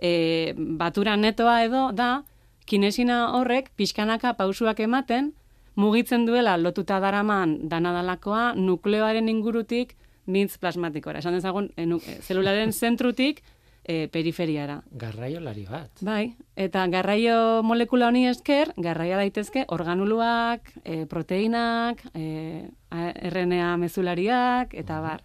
e, 0.00 0.54
batura 0.54 1.16
netoa 1.16 1.62
edo 1.64 1.88
da, 1.92 2.22
kinesina 2.68 3.32
horrek, 3.34 3.72
pixkanaka 3.76 4.34
pausuak 4.38 4.80
ematen, 4.84 5.32
mugitzen 5.78 6.26
duela 6.26 6.56
lotuta 6.58 6.98
daraman 7.00 7.56
danadalakoa 7.70 8.52
nukleoaren 8.58 9.28
ingurutik 9.30 9.94
mintz 10.26 10.58
plasmatikora. 10.58 11.22
Esan 11.22 11.38
dezagun, 11.38 11.70
e, 11.76 11.86
zelularen 12.20 12.74
zentrutik 12.80 13.40
e, 13.84 14.08
periferiara. 14.12 14.82
Garraio 14.90 15.40
lari 15.40 15.64
bat. 15.70 16.02
Bai, 16.04 16.34
eta 16.56 16.84
garraio 16.92 17.62
molekula 17.64 18.10
honi 18.10 18.26
esker, 18.28 18.74
garraia 18.76 19.16
daitezke 19.22 19.64
organuluak, 19.74 20.74
e, 20.84 21.04
proteinak, 21.06 22.02
e, 22.14 22.68
RNA 22.90 23.76
mezulariak, 23.80 24.74
eta 24.74 25.00
bar. 25.04 25.24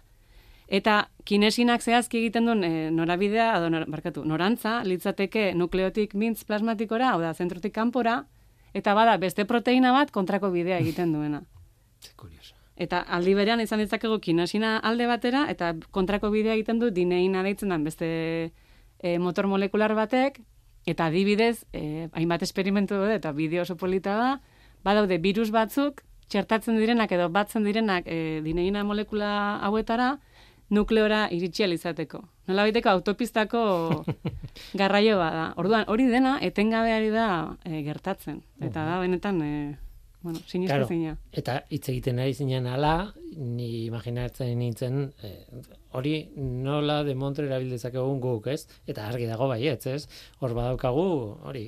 Eta 0.64 0.94
kinesinak 1.28 1.82
zehazki 1.82 2.22
egiten 2.22 2.46
duen 2.48 2.64
e, 2.64 2.72
norabidea, 2.94 3.50
edo 3.58 3.84
barkatu, 3.90 4.24
norantza, 4.24 4.78
litzateke 4.86 5.50
nukleotik 5.58 6.14
mintz 6.14 6.46
plasmatikora, 6.48 7.12
hau 7.12 7.20
da, 7.20 7.34
zentrutik 7.34 7.74
kanpora, 7.74 8.22
Eta 8.74 8.94
bada, 8.98 9.16
beste 9.22 9.44
proteina 9.46 9.92
bat 9.94 10.10
kontrako 10.10 10.50
bidea 10.50 10.80
egiten 10.82 11.12
duena. 11.14 11.44
Eta 12.74 13.00
aldi 13.16 13.36
berean 13.38 13.60
izan 13.62 13.78
ditzakegu 13.78 14.18
kinasina 14.18 14.76
alde 14.82 15.06
batera, 15.06 15.44
eta 15.50 15.72
kontrako 15.94 16.32
bidea 16.34 16.56
egiten 16.58 16.80
du 16.82 16.90
dineina 16.90 17.44
deitzen 17.46 17.70
den 17.70 17.84
beste 17.86 18.08
e, 18.98 19.18
motor 19.22 19.46
molekular 19.46 19.94
batek, 19.94 20.40
eta 20.90 21.06
adibidez, 21.06 21.64
e, 21.72 22.08
hainbat 22.12 22.42
esperimentu 22.42 22.98
dut, 22.98 23.12
eta 23.14 23.30
bideo 23.32 23.62
oso 23.62 23.76
polita 23.78 24.16
da, 24.18 24.32
badaude 24.82 25.20
virus 25.22 25.52
batzuk, 25.54 26.02
txertatzen 26.28 26.76
direnak 26.80 27.12
edo 27.14 27.28
batzen 27.30 27.62
direnak 27.64 28.08
e, 28.10 28.40
dineina 28.42 28.82
molekula 28.82 29.60
hauetara, 29.62 30.16
nukleora 30.70 31.28
iritsi 31.30 31.64
izateko. 31.64 32.22
Nola 32.46 32.62
baiteko 32.62 32.90
autopistako 32.90 34.04
garraio 34.80 35.18
da. 35.18 35.52
Orduan, 35.56 35.84
hori 35.88 36.06
dena 36.08 36.38
etengabeari 36.42 37.10
da 37.10 37.56
e, 37.64 37.82
gertatzen. 37.82 38.42
Eta 38.60 38.84
da, 38.84 38.98
benetan, 39.00 39.40
e, 39.42 39.76
bueno. 40.24 40.40
Claro. 40.48 40.88
Eta 41.32 41.62
hitz 41.68 41.88
egiten 41.88 42.18
ari 42.18 42.34
zinen 42.34 42.66
ala, 42.66 43.12
ni 43.36 43.84
imaginatzen 43.84 44.58
nintzen, 44.58 45.12
e, 45.22 45.32
hori 45.92 46.14
nola 46.36 47.02
de 47.04 47.14
montre 47.14 47.46
erabildezak 47.46 47.94
egun 47.94 48.20
guk, 48.20 48.48
ez? 48.48 48.64
Eta 48.86 49.08
argi 49.08 49.26
dago 49.28 49.48
baietz, 49.48 49.86
ez? 49.86 50.06
Hor 50.40 50.54
badaukagu, 50.56 51.08
hori, 51.44 51.66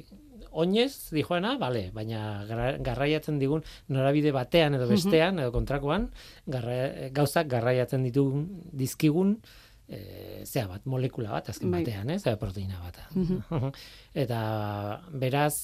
oinez 0.56 1.10
dijoena, 1.14 1.56
bale, 1.60 1.90
baina 1.94 2.44
garraiatzen 2.84 3.38
digun 3.42 3.64
norabide 3.92 4.32
batean 4.34 4.78
edo 4.78 4.88
bestean 4.90 5.40
edo 5.42 5.52
kontrakoan, 5.54 6.08
garra, 6.46 6.78
gauzak 7.16 7.48
garraiatzen 7.52 8.06
ditugun 8.08 8.46
dizkigun 8.72 9.36
e, 9.88 10.00
zea 10.44 10.66
bat, 10.70 10.84
molekula 10.88 11.34
bat 11.36 11.50
azken 11.52 11.72
bai. 11.74 11.82
batean, 11.84 12.10
eh, 12.10 12.18
zea 12.18 12.36
proteina 12.40 12.80
bat. 12.82 13.00
Eta 14.24 14.40
beraz 15.12 15.54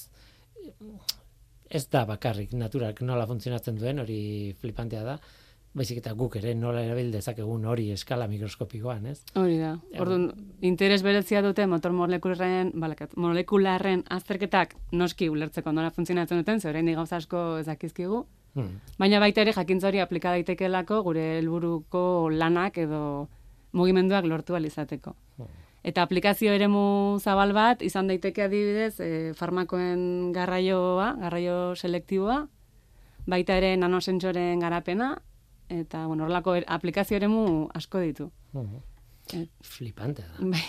ez 1.73 1.87
da 1.89 2.05
bakarrik 2.09 2.53
naturak 2.53 3.01
nola 3.07 3.27
funtzionatzen 3.31 3.79
duen, 3.81 4.03
hori 4.05 4.21
flipantea 4.61 5.07
da 5.07 5.17
baizik 5.73 6.03
eta 6.03 6.13
guk 6.17 6.37
ere 6.37 6.53
nola 6.55 6.83
erabil 6.85 7.11
dezakegun 7.15 7.65
hori 7.65 7.89
eskala 7.95 8.27
mikroskopikoan, 8.29 9.07
ez? 9.09 9.23
Hori 9.39 9.57
da. 9.61 9.73
Orduan, 10.01 10.29
interes 10.61 11.01
berezia 11.05 11.41
dute 11.45 11.67
motor 11.67 11.95
molekularren, 11.97 12.75
balakat, 12.83 13.17
molekularren 13.17 14.05
azterketak 14.13 14.77
noski 14.93 15.31
ulertzeko 15.33 15.73
nola 15.73 15.91
funtzionatzen 15.91 16.43
duten, 16.43 16.61
ze 16.61 16.69
oraindik 16.69 17.01
gauza 17.01 17.17
asko 17.17 17.43
ez 17.63 17.67
dakizkigu. 17.67 18.27
Hmm. 18.53 18.81
Baina 19.01 19.21
baita 19.21 19.41
ere 19.41 19.57
jakintza 19.57 19.89
hori 19.89 20.03
aplika 20.05 20.35
daitekelako 20.37 21.01
gure 21.09 21.25
helburuko 21.39 22.29
lanak 22.31 22.77
edo 22.85 23.03
mugimenduak 23.73 24.29
lortu 24.29 24.55
alizateko. 24.55 25.17
Hmm. 25.39 25.49
Eta 25.83 26.05
aplikazio 26.05 26.53
eremu 26.53 27.19
zabal 27.19 27.57
bat 27.57 27.81
izan 27.83 28.13
daiteke 28.13 28.45
adibidez, 28.45 29.01
e, 29.01 29.33
farmakoen 29.35 30.31
garraioa, 30.37 31.15
garraio 31.25 31.75
selektiboa, 31.75 32.43
baita 33.27 33.57
ere 33.57 33.73
nanosentsoren 33.81 34.61
garapena, 34.61 35.17
eta 35.69 36.07
bueno, 36.07 36.25
horlako 36.25 36.55
er, 36.55 36.65
aplikazio 36.69 37.17
eremu 37.17 37.69
asko 37.75 38.01
ditu. 38.01 38.31
Uh 38.53 38.63
-huh. 38.63 38.83
Flipantea 39.63 40.27
da. 40.29 40.45
Bai. 40.45 40.63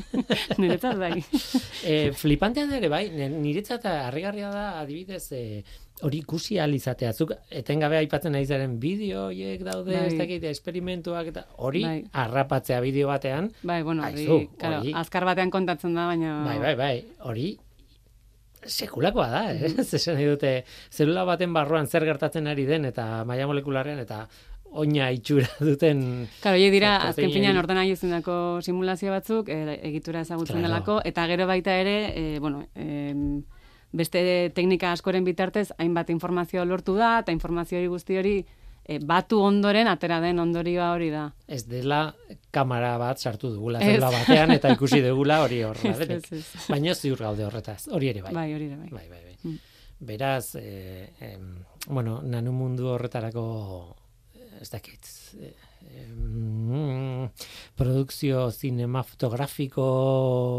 niretzat 0.60 0.98
bai. 0.98 1.22
e, 1.90 2.12
flipantea 2.12 2.66
da 2.68 2.76
ere 2.76 2.90
bai, 2.92 3.06
niretzat 3.14 3.86
harrigarria 3.86 4.50
da 4.52 4.64
adibidez 4.80 5.32
e, 5.32 5.62
hori 6.02 6.18
ikusi 6.18 6.58
alizatea. 6.60 7.12
Zuk 7.12 7.32
etengabe 7.48 7.96
aipatzen 7.96 8.34
nahi 8.36 8.44
zaren 8.44 8.78
bideo 8.82 9.30
hiek 9.30 9.64
daude, 9.64 9.94
bai. 9.94 10.06
ez 10.10 10.18
dakit, 10.18 10.44
esperimentuak 10.50 11.32
eta 11.32 11.46
hori 11.56 11.84
bai. 11.86 11.98
arrapatzea 12.24 12.80
bideo 12.84 13.08
batean. 13.08 13.52
Bai, 13.62 13.82
bueno, 13.82 14.04
hori, 14.04 14.48
claro, 14.58 14.82
azkar 14.94 15.24
batean 15.24 15.50
kontatzen 15.50 15.94
da, 15.94 16.06
baina... 16.06 16.40
Bai, 16.44 16.58
bai, 16.58 16.74
bai, 16.76 16.96
hori 17.30 17.52
sekulakoa 18.66 19.28
da, 19.30 19.42
eh? 19.52 19.60
Mm 19.72 19.82
-hmm. 19.82 20.30
dute, 20.30 20.64
zelula 20.90 21.24
baten 21.24 21.52
barruan 21.52 21.86
zer 21.86 22.04
gertatzen 22.04 22.46
ari 22.46 22.64
den, 22.64 22.84
eta 22.84 23.24
maia 23.24 23.46
molekularrean, 23.46 23.98
eta 23.98 24.28
oina 24.72 25.10
itxura 25.12 25.48
duten... 25.70 26.28
Karo, 26.42 26.56
hie 26.56 26.70
dira, 26.70 26.96
azken 27.08 27.30
finean 27.32 27.56
ordena 27.56 27.84
dako 27.84 28.60
simulazio 28.62 29.10
batzuk, 29.12 29.48
e, 29.48 29.78
egitura 29.82 30.20
ezagutzen 30.20 30.60
claro. 30.60 30.68
delako, 30.68 31.00
eta 31.04 31.26
gero 31.26 31.46
baita 31.46 31.76
ere, 31.76 32.12
e, 32.16 32.38
bueno, 32.38 32.66
e, 32.74 33.14
beste 33.92 34.50
teknika 34.54 34.92
askoren 34.92 35.24
bitartez, 35.24 35.72
hainbat 35.78 36.10
informazio 36.10 36.64
lortu 36.64 36.94
da, 36.96 37.18
eta 37.20 37.32
informazio 37.32 37.78
hori 37.78 37.88
guzti 37.88 38.16
hori 38.16 38.36
e, 38.84 38.98
batu 38.98 39.40
ondoren 39.42 39.88
atera 39.90 40.20
den 40.22 40.40
ondorioa 40.42 40.92
hori 40.94 41.10
da. 41.12 41.26
Ez 41.46 41.64
dela 41.68 42.04
kamera 42.54 42.96
bat 43.00 43.20
sartu 43.20 43.52
dugula, 43.54 43.80
zela 43.80 44.10
batean 44.12 44.54
eta 44.56 44.72
ikusi 44.76 45.02
dugula 45.04 45.40
hori 45.44 45.62
horrela 45.66 45.98
denek. 46.02 46.28
Baina 46.68 46.94
ziur 46.94 47.22
gaude 47.22 47.46
horretaz, 47.46 47.86
hori 47.92 48.12
ere 48.12 48.24
bai. 48.26 48.34
Bai, 48.34 48.48
hori 48.54 48.70
ere 48.70 48.80
bai. 48.80 48.90
Bai, 48.90 49.08
bai, 49.08 49.22
bai. 49.28 49.36
Mm. 49.44 49.58
Beraz, 50.02 50.56
eh, 50.58 51.12
eh, 51.20 51.36
bueno, 51.86 52.20
nanu 52.26 52.52
mundu 52.56 52.88
horretarako 52.90 53.44
ez 54.62 54.68
dakit, 54.70 55.08
eh, 55.40 55.54
mm, 56.06 57.30
produkzio 57.78 58.50
cinematografiko 58.50 59.86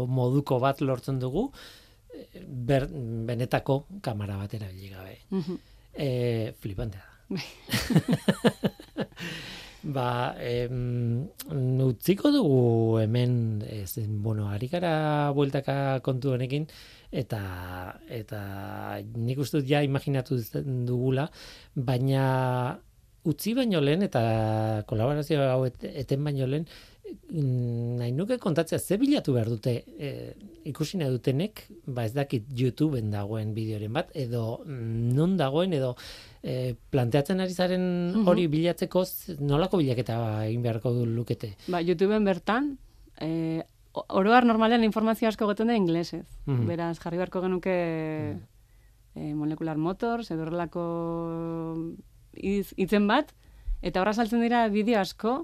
moduko 0.08 0.58
bat 0.60 0.80
lortzen 0.80 1.20
dugu, 1.20 1.50
ber, 2.44 2.88
benetako 3.28 3.84
kamera 4.02 4.36
batera 4.36 4.68
gabe. 4.68 5.18
Mm 5.30 5.40
-hmm. 5.40 5.58
e, 5.94 6.54
flipantea 6.58 7.04
Bai. 7.06 7.13
ba, 9.84 10.34
em, 10.40 11.28
utziko 11.84 12.32
dugu 12.32 13.00
hemen, 13.02 13.62
ez, 13.68 13.98
bueno, 14.08 14.48
harikara 14.48 15.30
bueltaka 15.36 16.00
kontu 16.04 16.32
honekin, 16.32 16.66
eta, 17.12 17.42
eta 18.08 18.40
nik 19.14 19.44
uste 19.44 19.60
ja 19.68 19.82
imaginatu 19.84 20.40
dugula, 20.88 21.28
baina 21.74 22.24
utzi 23.24 23.54
baino 23.56 23.80
lehen, 23.80 24.04
eta 24.08 24.84
kolaborazio 24.88 25.44
hau 25.44 25.62
eten 25.68 26.24
baino 26.24 26.48
lehen, 26.48 26.66
mm, 27.30 27.96
nahi 28.00 28.12
nuke 28.12 28.38
kontatzea 28.40 28.78
ze 28.78 28.96
bilatu 29.00 29.36
behar 29.36 29.48
dute 29.52 29.82
e, 29.98 30.10
ikusi 30.64 31.00
nahi 31.00 31.12
dutenek, 31.12 31.66
ba 31.86 32.04
ez 32.04 32.14
dakit 32.16 32.48
YouTubeen 32.56 33.12
dagoen 33.12 33.52
bideoren 33.56 33.92
bat, 33.92 34.12
edo 34.14 34.62
mm, 34.64 35.12
non 35.16 35.36
dagoen, 35.40 35.76
edo 35.76 35.94
e, 36.44 36.74
planteatzen 36.92 37.40
ari 37.40 37.56
zaren 37.56 37.84
mhm. 38.12 38.28
hori 38.28 38.46
bilatzeko 38.52 39.04
nolako 39.40 39.80
bilaketa 39.80 40.18
egin 40.46 40.62
beharko 40.62 40.92
du 40.92 41.06
lukete? 41.08 41.54
Ba, 41.72 41.80
YouTubeen 41.80 42.28
bertan, 42.28 42.74
e, 43.18 43.62
oroar 43.92 44.44
normalean 44.44 44.84
informazio 44.84 45.28
asko 45.28 45.48
goten 45.48 45.72
da 45.72 45.78
inglesez. 45.80 46.26
Mhm. 46.44 46.66
Beraz, 46.68 46.98
jarri 47.00 47.22
beharko 47.22 47.42
genuke 47.48 47.78
mm 48.34 48.42
e, 49.14 49.32
molekular 49.34 49.78
motors, 49.78 50.30
edo 50.34 50.44
horrelako 50.44 50.84
itzen 52.34 53.08
bat, 53.08 53.30
eta 53.82 54.02
horra 54.02 54.14
saltzen 54.14 54.42
dira 54.42 54.66
bideo 54.72 54.98
asko, 55.00 55.36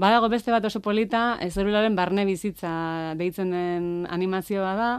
badago 0.00 0.30
beste 0.32 0.54
bat 0.54 0.64
oso 0.64 0.80
polita, 0.80 1.38
ez 1.40 1.54
barne 1.94 2.24
bizitza 2.24 3.14
deitzen 3.16 3.50
den 3.50 4.06
animazioa 4.08 4.74
da, 4.76 4.90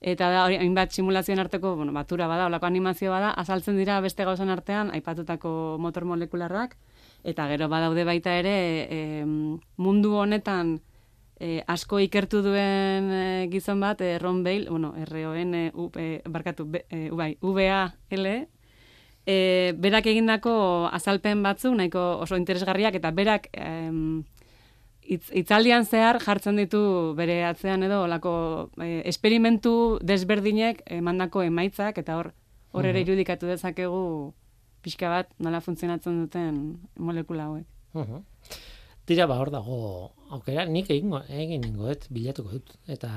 eta 0.00 0.30
da 0.32 0.44
hori 0.46 0.56
hainbat 0.56 0.92
simulazioen 0.96 1.38
arteko, 1.38 1.74
bueno, 1.76 1.92
batura 1.92 2.26
bada, 2.26 2.46
olako 2.46 2.66
animazio 2.66 3.10
bada, 3.12 3.30
azaltzen 3.30 3.76
dira 3.76 4.00
beste 4.00 4.24
gauzan 4.24 4.48
artean 4.48 4.90
aipatutako 4.96 5.76
motor 5.78 6.06
molekularrak 6.08 6.76
eta 7.22 7.48
gero 7.48 7.68
badaude 7.68 8.04
baita 8.08 8.38
ere 8.40 8.54
e, 8.88 9.24
mundu 9.76 10.14
honetan 10.16 10.78
e, 11.38 11.60
asko 11.68 12.00
ikertu 12.00 12.40
duen 12.40 13.10
e, 13.12 13.48
gizon 13.52 13.80
bat 13.80 14.00
e, 14.00 14.18
Ron 14.18 14.42
Bale, 14.42 14.70
bueno, 14.70 14.94
R 14.96 15.26
O 15.26 15.34
N 15.34 15.70
U 15.74 15.90
e, 15.96 16.22
barkatu 16.24 16.70
e, 16.88 17.10
bai, 17.12 17.36
V 17.42 17.68
A 17.68 17.92
L 18.08 18.26
e, 19.26 19.74
berak 19.76 20.06
egindako 20.06 20.88
azalpen 20.88 21.42
batzu 21.42 21.74
nahiko 21.74 22.24
oso 22.24 22.40
interesgarriak 22.40 22.96
eta 22.96 23.10
berak 23.12 23.50
e, 23.52 24.24
itz, 25.10 25.30
itzaldian 25.42 25.86
zehar 25.86 26.20
jartzen 26.22 26.60
ditu 26.60 26.80
bere 27.18 27.42
atzean 27.48 27.82
edo 27.86 28.02
olako 28.06 28.34
e, 28.78 29.02
esperimentu 29.10 29.74
desberdinek 30.06 30.84
emandako 31.00 31.42
emaitzak 31.46 31.98
eta 32.02 32.18
hor 32.20 32.32
hor 32.72 32.86
ere 32.86 33.02
irudikatu 33.02 33.50
dezakegu 33.50 34.02
pixka 34.84 35.10
bat 35.12 35.32
nola 35.42 35.60
funtzionatzen 35.64 36.22
duten 36.24 36.60
molekula 36.96 37.50
hauek. 37.50 37.66
Uh 37.94 38.22
Tira 39.08 39.26
ba 39.26 39.40
hor 39.40 39.48
dago 39.50 39.76
aukera 40.30 40.64
nik 40.68 40.90
egingo 40.94 41.18
egin 41.34 41.64
ningoet 41.64 42.04
bilatuko 42.14 42.52
dut 42.52 42.68
eta 42.94 43.08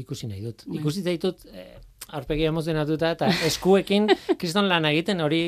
ikusi 0.00 0.28
nahi 0.30 0.40
dut. 0.46 0.62
Bai. 0.64 0.78
Ikusi 0.78 1.02
zaitut 1.04 1.44
eh, 1.52 1.74
aurpegi 2.16 2.46
emozionatuta 2.48 3.10
eta 3.16 3.28
eskuekin 3.46 4.08
kriston 4.40 4.68
lan 4.70 4.86
egiten 4.88 5.20
hori, 5.20 5.40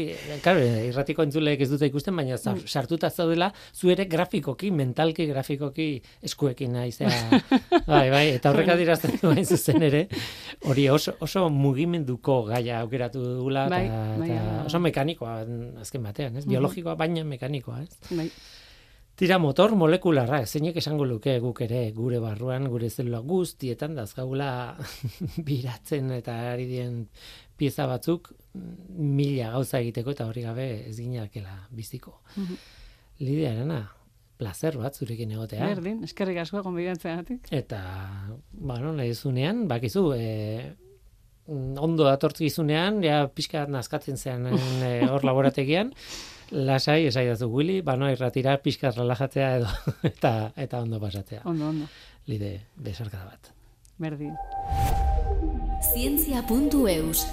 claro, 0.45 0.63
irratiko 0.91 1.25
entzuleek 1.25 1.63
ez 1.65 1.71
dute 1.71 1.89
ikusten, 1.89 2.17
baina 2.17 2.37
mm. 2.37 2.67
sartuta 2.69 3.11
zaudela, 3.11 3.51
zu 3.73 3.93
ere 3.93 4.05
grafikoki, 4.11 4.71
mentalki, 4.75 5.27
grafikoki 5.31 5.89
eskuekin 6.27 6.77
naizea. 6.77 7.41
bai, 7.91 8.07
bai, 8.13 8.25
eta 8.37 8.53
horrek 8.53 8.75
adirazten 8.77 9.17
duen 9.23 9.45
zuzen 9.47 9.89
ere, 9.89 10.07
hori 10.69 10.89
oso, 10.93 11.17
oso 11.25 11.49
mugimenduko 11.55 12.43
gaia 12.51 12.81
aukeratu 12.85 13.25
dugula, 13.25 13.67
bai, 13.73 13.85
bai, 14.21 14.33
oso 14.67 14.83
mekanikoa, 14.85 15.41
azken 15.81 16.05
batean, 16.05 16.41
ez? 16.41 16.49
biologikoa, 16.51 16.97
baina 17.01 17.25
mekanikoa, 17.25 17.85
ez? 17.87 18.17
Bai. 18.17 18.29
Tira 19.21 19.37
motor 19.37 19.75
molekularra, 19.77 20.39
zeinek 20.49 20.79
esango 20.81 21.05
luke 21.05 21.35
guk 21.45 21.59
ere 21.67 21.83
gure 21.93 22.17
barruan, 22.23 22.71
gure 22.73 22.89
zelula 22.89 23.19
guztietan 23.21 23.93
dazkaula 23.99 24.79
biratzen 25.49 26.09
eta 26.17 26.39
ari 26.55 26.65
dien 26.71 26.95
pieza 27.61 27.85
batzuk 27.91 28.31
mila 28.55 29.51
gauza 29.59 29.83
egiteko 29.85 30.15
eta 30.17 30.29
hori 30.31 30.47
gabe 30.47 30.71
ez 30.89 30.97
ginakela 30.97 31.59
biziko. 31.69 32.23
Mm 32.35 32.47
-hmm. 32.47 32.57
Lidia 33.21 33.53
erana, 33.53 33.83
placer 34.39 34.79
bat 34.81 34.97
zurekin 34.97 35.37
egotea. 35.37 35.69
Berdin, 35.69 36.03
eskerrik 36.09 36.39
asko 36.39 36.63
egon. 36.63 36.81
Eta, 37.51 37.83
bueno, 38.53 38.95
nahi 38.97 39.13
zunean, 39.15 39.67
bakizu, 39.69 40.15
e, 40.17 40.77
ondo 41.47 42.05
datortzizunean, 42.05 43.03
ja 43.03 43.27
pixka 43.29 43.67
nazkatzen 43.67 44.17
zen 44.17 44.47
e, 44.47 45.07
hor 45.11 45.25
laborategian, 45.25 45.93
lasai 46.51 47.07
esaidazu 47.07 47.47
Willy, 47.49 47.81
ba 47.81 47.97
no 47.97 48.11
irratira 48.11 48.57
pizka 48.63 48.91
relajatzea 48.91 49.57
edo 49.57 49.69
eta 50.11 50.53
eta 50.57 50.81
ondo 50.81 51.01
pasatzea. 51.01 51.43
Ondo, 51.45 51.69
ondo. 51.69 51.87
Lide 52.27 52.67
besarkada 52.77 53.25
bat. 53.25 53.53
Berdin. 53.99 54.35
Zientzia.eus 55.93 57.27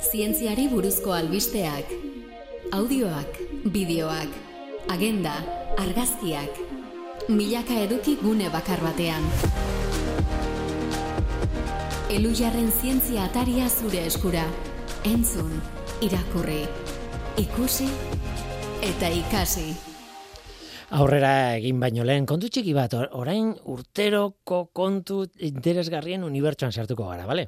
Zientziari 0.00 0.66
buruzko 0.68 1.12
albisteak. 1.12 1.90
Audioak, 2.72 3.36
bideoak, 3.72 4.30
agenda, 4.88 5.34
argazkiak. 5.78 6.60
Milaka 7.28 7.76
eduki 7.84 8.16
gune 8.22 8.48
bakar 8.50 8.80
batean. 8.80 9.26
Elujarren 12.10 12.72
zientzia 12.72 13.26
ataria 13.28 13.68
zure 13.68 14.06
eskura. 14.06 14.46
Entzun, 15.04 15.52
irakurri, 16.02 16.64
ikusi 17.38 17.86
eta 18.80 19.10
ikasi. 19.12 19.74
Aurrera 20.96 21.54
egin 21.54 21.78
baino 21.78 22.02
lehen 22.02 22.24
kontu 22.26 22.48
txiki 22.50 22.72
bat, 22.74 22.94
orain 23.14 23.52
urteroko 23.70 24.64
kontu 24.74 25.20
interesgarrien 25.46 26.24
unibertsuan 26.26 26.72
sartuko 26.72 27.06
gara, 27.06 27.28
bale? 27.28 27.44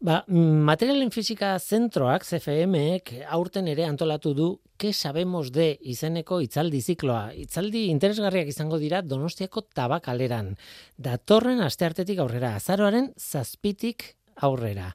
Ba, 0.00 0.22
materialen 0.28 1.10
fizika 1.12 1.50
zentroak, 1.58 2.24
CFM-ek, 2.24 3.12
aurten 3.36 3.68
ere 3.68 3.84
antolatu 3.84 4.32
du 4.38 4.48
ke 4.78 4.94
sabemos 4.94 5.50
de 5.52 5.68
izeneko 5.92 6.40
itzaldi 6.46 6.80
zikloa. 6.80 7.34
Itzaldi 7.34 7.88
interesgarriak 7.92 8.48
izango 8.54 8.78
dira 8.80 9.02
Donostiako 9.02 9.66
tabakaleran. 9.74 10.54
Datorren 10.96 11.60
asteartetik 11.66 12.22
aurrera, 12.24 12.54
azaroaren 12.56 13.12
zazpitik 13.18 14.14
aurrera. 14.48 14.94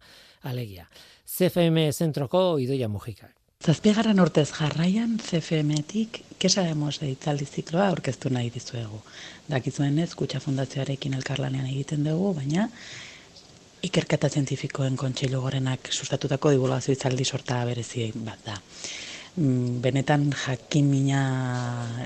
Alegia. 0.49 0.89
CFM 1.27 1.91
zentroko 1.91 2.47
idoia 2.63 2.89
mujikak. 2.89 3.42
Zazpigarren 3.63 4.19
urtez 4.19 4.49
jarraian 4.51 5.13
CFM-etik 5.23 6.17
kesa 6.35 6.65
demos 6.67 6.97
itzaldi 7.07 7.45
zikloa 7.47 7.85
aurkeztu 7.93 8.27
nahi 8.27 8.49
dizuegu. 8.51 8.99
Dakizuen 9.47 10.01
ez, 10.03 10.09
kutsa 10.19 10.41
fundazioarekin 10.43 11.15
elkarlanean 11.15 11.69
egiten 11.69 12.03
dugu, 12.03 12.33
baina 12.41 12.67
ikerketa 13.87 14.27
zientifikoen 14.27 14.99
kontseilu 14.99 15.39
gorenak 15.47 15.87
sustatutako 15.95 16.51
divulgazio 16.57 16.97
itzaldi 16.97 17.23
sorta 17.23 17.63
berezi 17.71 18.11
bat 18.27 18.43
da. 18.43 18.59
Mm, 19.37 19.79
benetan 19.87 20.27
jakin 20.43 20.91
mina 20.91 21.23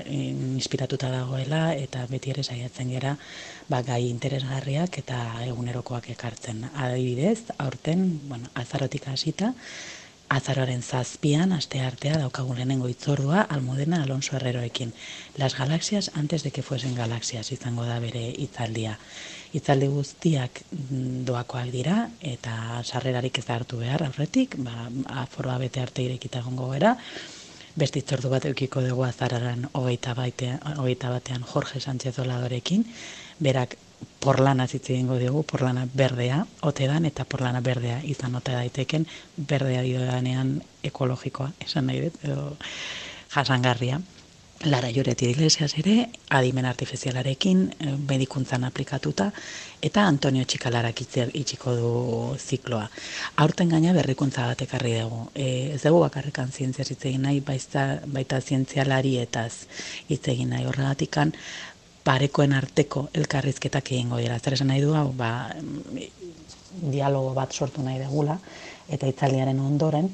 inspiratuta 0.06 1.10
dagoela 1.10 1.72
eta 1.74 2.06
beti 2.06 2.36
ere 2.38 2.46
saiatzen 2.46 2.94
gera 2.94 3.16
ba, 3.66 3.82
gai 3.82 4.04
interesgarriak 4.14 5.02
eta 5.02 5.24
egunerokoak 5.50 6.06
ekartzen. 6.14 6.68
Adibidez, 6.72 7.48
aurten, 7.58 8.12
bueno, 8.30 8.46
azarotik 8.54 9.10
hasita, 9.10 9.56
Azaroaren 10.28 10.82
zazpian, 10.82 11.54
aste 11.56 11.80
artea, 11.80 12.18
daukagun 12.20 12.58
lehenengo 12.58 12.88
itzordua, 12.92 13.46
Almudena 13.48 14.02
Alonso 14.02 14.36
Herreroekin. 14.36 14.92
Las 15.38 15.56
galaxias 15.56 16.10
antes 16.14 16.42
de 16.42 16.50
que 16.50 16.62
fuesen 16.62 16.94
galaxias 16.94 17.50
izango 17.50 17.86
da 17.88 17.96
bere 17.98 18.26
itzaldia. 18.36 18.98
Itzaldi 19.56 19.88
guztiak 19.88 20.60
mm, 20.68 21.24
doakoak 21.24 21.72
dira, 21.72 22.10
eta 22.20 22.82
sarrerarik 22.84 23.40
ez 23.40 23.46
da 23.48 23.56
hartu 23.56 23.80
behar, 23.80 24.04
aurretik, 24.04 24.58
ba, 24.60 24.90
aforoa 25.24 25.56
bete 25.64 25.80
arte 25.80 26.04
irekita 26.04 26.44
gongo 26.44 26.68
gara. 26.76 26.92
Beste 27.78 28.04
itzordu 28.04 28.28
bat 28.28 28.44
eukiko 28.44 28.84
dugu 28.84 29.08
azararan 29.08 29.64
hogeita, 29.72 30.12
batean 30.12 31.42
Jorge 31.54 31.80
Sánchez 31.80 32.18
Oladorekin. 32.18 32.84
Berak 33.40 33.78
porlana 34.20 34.66
zitze 34.66 34.92
egingo 34.94 35.18
dugu, 35.18 35.44
porlana 35.46 35.86
berdea, 35.94 36.44
ote 36.62 36.86
dan, 36.90 37.06
eta 37.06 37.24
porlana 37.24 37.60
berdea 37.60 38.00
izan 38.04 38.34
ote 38.34 38.52
daiteken, 38.52 39.06
berdea 39.36 39.82
dio 39.82 40.00
ekologikoa, 40.82 41.52
esan 41.64 41.86
nahi 41.86 42.00
dut, 42.06 42.22
edo 42.24 42.56
jasangarria. 43.34 44.00
Lara 44.64 44.90
Joreti 44.90 45.28
Iglesias 45.30 45.76
ere, 45.78 46.08
adimen 46.34 46.66
artifizialarekin, 46.66 47.60
eh, 47.78 47.92
medikuntzan 48.08 48.64
aplikatuta, 48.64 49.30
eta 49.80 50.02
Antonio 50.02 50.42
Txikalarak 50.44 51.00
itxiko 51.00 51.74
du 51.76 51.92
zikloa. 52.38 52.88
Aurten 53.36 53.68
gaina 53.68 53.92
berrikuntza 53.94 54.48
bat 54.50 54.62
ekarri 54.66 54.96
dugu. 54.98 55.28
E, 55.34 55.74
ez 55.76 55.82
dugu 55.84 56.00
bakarrekan 56.00 56.50
zientzia 56.50 56.84
zitzegin 56.84 57.22
nahi, 57.22 57.38
baita, 57.38 58.00
baita 58.06 58.40
zientzialari 58.40 59.16
eta 59.22 59.46
zitzegin 59.48 60.50
nahi 60.50 60.66
horregatikan, 60.66 61.32
parekoen 62.08 62.54
arteko 62.56 63.08
elkarrizketak 63.12 63.92
egingo 63.92 64.16
dira. 64.22 64.38
Zer 64.40 64.56
esan 64.56 64.70
nahi 64.72 64.80
du 64.80 64.94
hau, 64.96 65.10
ba, 65.16 65.50
dialogo 66.78 67.34
bat 67.36 67.52
sortu 67.52 67.84
nahi 67.84 68.00
degula, 68.00 68.38
eta 68.88 69.08
itzaliaren 69.10 69.60
ondoren, 69.60 70.08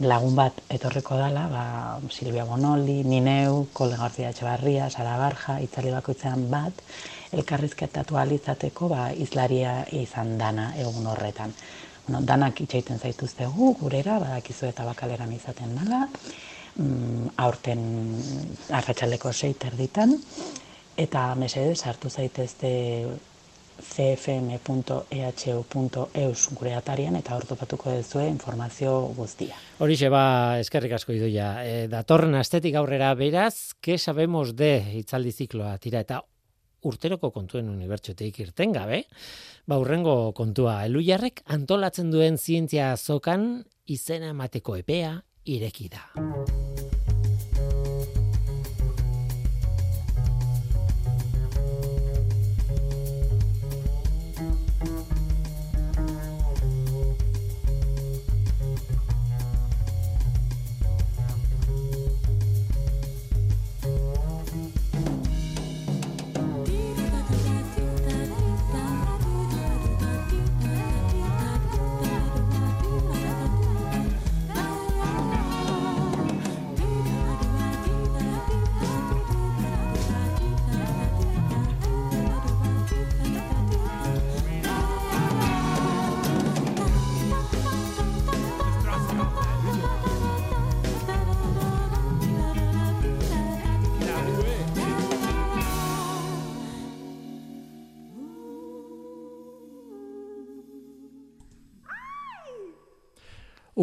lagun 0.00 0.36
bat 0.38 0.62
etorreko 0.72 1.18
dala, 1.20 1.42
ba, 1.52 1.64
Silvia 2.14 2.46
Bonoli, 2.48 3.02
Nineu, 3.04 3.66
Kole 3.76 3.98
Garzia 4.00 4.30
Etxebarria, 4.32 4.88
Sara 4.88 5.18
Barja, 5.20 5.58
itzali 5.60 5.92
bakoitzean 5.92 6.46
bat, 6.52 6.80
elkarrizketatu 7.36 8.16
alizateko 8.16 8.88
ba, 8.94 9.10
izlaria 9.12 9.82
izan 10.00 10.38
dana 10.38 10.70
egun 10.80 11.10
horretan. 11.10 11.52
Bueno, 12.06 12.24
danak 12.26 12.62
itxaiten 12.64 12.98
zaituztegu, 12.98 13.74
gurera, 13.82 14.16
badakizu 14.22 14.70
eta 14.70 14.88
bakaleran 14.88 15.36
izaten 15.36 15.76
dala, 15.82 16.06
mm, 16.80 17.36
aurten 17.44 17.84
arratsaleko 18.80 19.34
seiter 19.36 19.76
ditan, 19.76 20.16
eta 21.00 21.34
mesedez 21.38 21.80
hartu 21.88 22.10
zaitezte 22.10 22.70
cfm.ehu.eus 23.80 25.10
gure 26.52 26.74
atarian 26.76 27.16
eta 27.16 27.34
hor 27.36 27.46
topatuko 27.48 27.92
duzue 27.96 28.26
informazio 28.28 28.92
guztia. 29.16 29.56
Horixe 29.80 30.10
ba, 30.12 30.58
eskerrik 30.60 30.92
asko 30.98 31.12
idoia. 31.16 31.64
E, 31.64 31.88
datorren 31.88 32.34
astetik 32.36 32.74
aurrera 32.76 33.14
beraz, 33.16 33.72
ke 33.80 33.96
sabemos 33.98 34.52
de 34.56 35.00
itzaldi 35.00 35.32
zikloa 35.32 35.78
tira 35.80 36.00
eta 36.04 36.20
urteroko 36.84 37.30
kontuen 37.32 37.68
unibertsotik 37.72 38.40
irten 38.44 38.72
gabe, 38.76 39.04
ba 39.68 39.78
urrengo 39.80 40.32
kontua 40.36 40.84
elujarrek 40.88 41.42
antolatzen 41.56 42.10
duen 42.12 42.38
zientzia 42.38 42.92
azokan 42.92 43.64
izena 43.86 44.28
emateko 44.36 44.76
epea 44.80 45.22
ireki 45.44 45.88
da. 45.92 46.04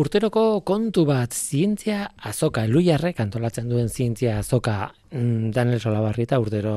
Urteroko 0.07 0.61
kontu 0.63 1.01
bat 1.03 1.33
zientzia 1.35 2.05
azoka, 2.29 2.61
eluiarrek 2.63 3.17
antolatzen 3.19 3.65
duen 3.67 3.89
zientzia 3.91 4.37
azoka 4.39 4.75
mm, 5.11 5.49
Daniel 5.51 5.81
Solabarrita 5.83 6.37
urtero 6.39 6.75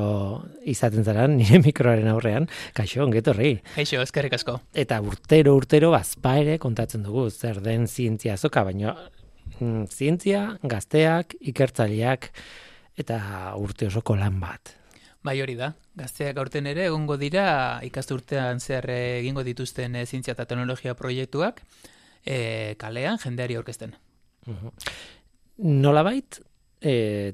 izaten 0.67 1.07
zaran 1.07 1.37
nire 1.39 1.61
mikroaren 1.69 2.09
aurrean, 2.11 2.49
kaixo, 2.75 3.05
ongetorri. 3.05 3.53
Kaixo, 3.77 4.01
eskerrik 4.03 4.35
asko. 4.35 4.57
Eta 4.75 4.99
urtero, 5.07 5.53
urtero, 5.61 5.93
azpa 5.95 6.33
ere 6.41 6.57
kontatzen 6.59 7.05
dugu, 7.07 7.29
zer 7.31 7.61
den 7.63 7.87
zientzia 7.87 8.35
azoka, 8.35 8.65
baina 8.67 8.97
mm, 9.61 9.87
zientzia, 9.87 10.43
gazteak, 10.75 11.39
ikertzaileak, 11.53 12.33
eta 12.99 13.21
urte 13.63 13.93
osoko 13.93 14.19
lan 14.19 14.43
bat. 14.43 14.75
Bai 15.23 15.37
hori 15.45 15.55
da, 15.55 15.71
gazteak 16.03 16.43
aurten 16.43 16.67
ere 16.67 16.89
egongo 16.89 17.15
dira 17.21 17.47
ikasturtean 17.87 18.59
zer 18.59 18.91
egingo 18.97 19.47
dituzten 19.47 20.03
zientzia 20.03 20.35
eta 20.35 20.51
teknologia 20.51 20.99
proiektuak, 20.99 21.63
e, 22.25 22.75
kalean 22.79 23.19
jendeari 23.23 23.57
orkesten. 23.57 23.95
Nola 25.61 26.03
bait, 26.03 26.41
e, 26.81 27.33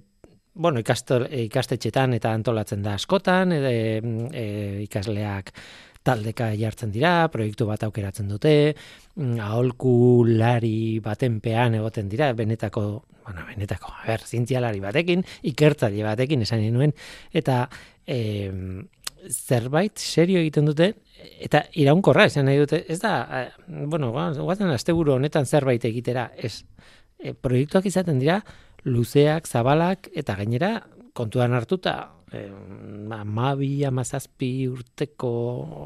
bueno, 0.54 0.80
ikastetxetan 0.80 2.16
eta 2.16 2.32
antolatzen 2.34 2.82
da 2.82 2.96
askotan, 2.96 3.52
e, 3.52 3.74
e, 4.32 4.46
ikasleak 4.86 5.52
taldeka 6.06 6.52
jartzen 6.54 6.92
dira, 6.94 7.26
proiektu 7.32 7.66
bat 7.66 7.82
aukeratzen 7.86 8.28
dute, 8.30 8.54
mm, 9.16 9.40
aholkulari 9.42 11.00
baten 11.02 11.40
pean 11.42 11.74
egoten 11.74 12.08
dira, 12.08 12.30
benetako, 12.32 12.84
bueno, 13.24 13.46
benetako, 13.48 13.90
a 13.90 14.06
ber, 14.06 14.22
zientzialari 14.22 14.80
batekin, 14.80 15.24
ikertzari 15.50 16.04
batekin 16.06 16.46
esan 16.46 16.62
nuen, 16.74 16.94
eta 17.34 17.64
e, 18.06 18.20
zerbait 19.30 19.98
serio 19.98 20.40
egiten 20.40 20.68
dute 20.68 20.92
eta 21.42 21.64
iraunkorra 21.78 22.26
esan 22.30 22.46
nahi 22.48 22.60
dute 22.62 22.82
ez 22.92 22.98
da 23.02 23.14
eh, 23.40 23.48
bueno 23.66 24.12
guazen 24.12 24.70
asteburu 24.70 25.16
honetan 25.16 25.46
zerbait 25.46 25.84
egitera 25.84 26.30
ez 26.36 26.64
e, 27.18 27.32
proiektuak 27.32 27.86
izaten 27.86 28.20
dira 28.22 28.40
luzeak 28.84 29.48
zabalak 29.48 30.10
eta 30.14 30.36
gainera 30.36 30.80
kontuan 31.12 31.54
hartuta 31.56 31.96
eh 32.32 32.50
amabi 33.16 33.84
amazazpi 33.84 34.66
urteko 34.68 35.28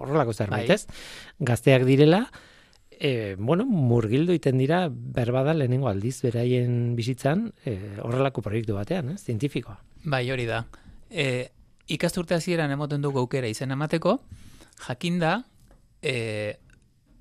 horrelako 0.01 0.33
zerbait 0.33 0.69
bai. 0.69 0.75
ez 0.75 0.87
gazteak 1.39 1.85
direla 1.85 2.25
E, 3.01 3.35
bueno, 3.39 3.65
murgildu 3.65 4.35
iten 4.37 4.59
dira 4.61 4.83
berbada 4.93 5.55
lehenengo 5.57 5.89
aldiz 5.89 6.19
beraien 6.21 6.75
bizitzan 6.99 7.47
e, 7.65 7.73
horrelako 8.05 8.43
proiektu 8.45 8.77
batean, 8.77 9.15
eh, 9.15 9.17
zientifikoa. 9.17 9.79
Bai, 10.05 10.27
hori 10.31 10.45
da. 10.45 10.67
E, 11.09 11.49
ikasturte 11.91 12.37
hasieran 12.37 12.71
emoten 12.71 13.03
dugu 13.03 13.21
aukera 13.25 13.49
izen 13.51 13.75
emateko, 13.75 14.21
jakinda, 14.87 15.41
e, 16.03 16.59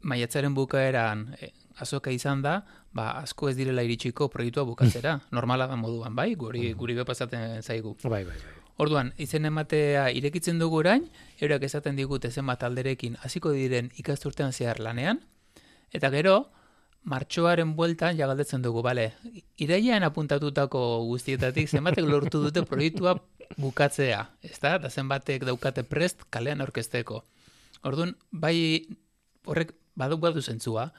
maiatzaren 0.02 0.54
bukaeran 0.56 1.26
e, 1.40 1.52
azoka 1.80 2.12
izan 2.12 2.44
da, 2.44 2.60
ba, 2.94 3.12
asko 3.24 3.50
ez 3.50 3.56
direla 3.58 3.84
iritsiko 3.86 4.30
proiektua 4.30 4.66
bukatzera, 4.68 5.18
normala 5.36 5.68
da 5.68 5.78
moduan, 5.80 6.16
bai, 6.16 6.34
guri, 6.36 6.74
guri 6.78 6.96
bepazaten 7.00 7.64
zaigu. 7.64 7.96
Bai, 8.04 8.24
bai, 8.28 8.36
bai. 8.36 8.56
Orduan, 8.80 9.12
izen 9.20 9.44
ematea 9.50 10.06
irekitzen 10.16 10.60
dugu 10.60 10.80
orain, 10.80 11.10
eurak 11.42 11.66
esaten 11.68 11.98
digute 12.00 12.32
zenbat 12.32 12.64
alderekin 12.64 13.18
hasiko 13.26 13.52
diren 13.52 13.90
ikasturtean 14.00 14.54
zehar 14.56 14.80
lanean, 14.80 15.20
eta 15.92 16.12
gero, 16.14 16.38
martxoaren 17.10 17.74
bueltan 17.76 18.16
jagaldetzen 18.20 18.64
dugu, 18.64 18.84
bale, 18.86 19.10
iraian 19.58 20.06
apuntatutako 20.08 20.84
guztietatik 21.10 21.68
zenbatek 21.68 22.08
lortu 22.08 22.44
dute 22.44 22.64
proiektua 22.68 23.18
bukatzea, 23.58 24.24
ez 24.46 24.60
da? 24.62 24.78
Zenbatek 24.90 25.46
daukate 25.48 25.84
prest 25.84 26.26
kalean 26.30 26.62
orkesteko. 26.62 27.24
Orduan, 27.88 28.16
bai 28.32 28.86
horrek 29.48 29.74
baduk 30.00 30.22
badu 30.22 30.42
zentzua, 30.42 30.90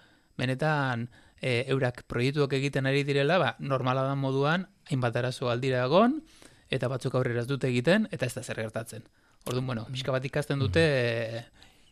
benetan 0.41 1.09
e, 1.41 1.65
eurak 1.73 2.05
proiektuak 2.09 2.53
egiten 2.59 2.89
ari 2.89 3.05
direla, 3.05 3.39
ba, 3.39 3.55
normala 3.61 4.05
da 4.09 4.17
moduan, 4.19 4.67
hainbat 4.91 5.17
arazo 5.17 5.51
aldira 5.53 5.85
egon, 5.87 6.21
eta 6.71 6.89
batzuk 6.89 7.15
aurrera 7.15 7.45
dute 7.45 7.69
egiten, 7.69 8.09
eta 8.11 8.27
ez 8.27 8.35
da 8.35 8.43
zer 8.43 8.61
gertatzen. 8.63 9.07
Orduan, 9.47 9.67
bueno, 9.67 9.87
pixka 9.93 10.13
bat 10.13 10.25
ikasten 10.25 10.61
dute, 10.61 10.85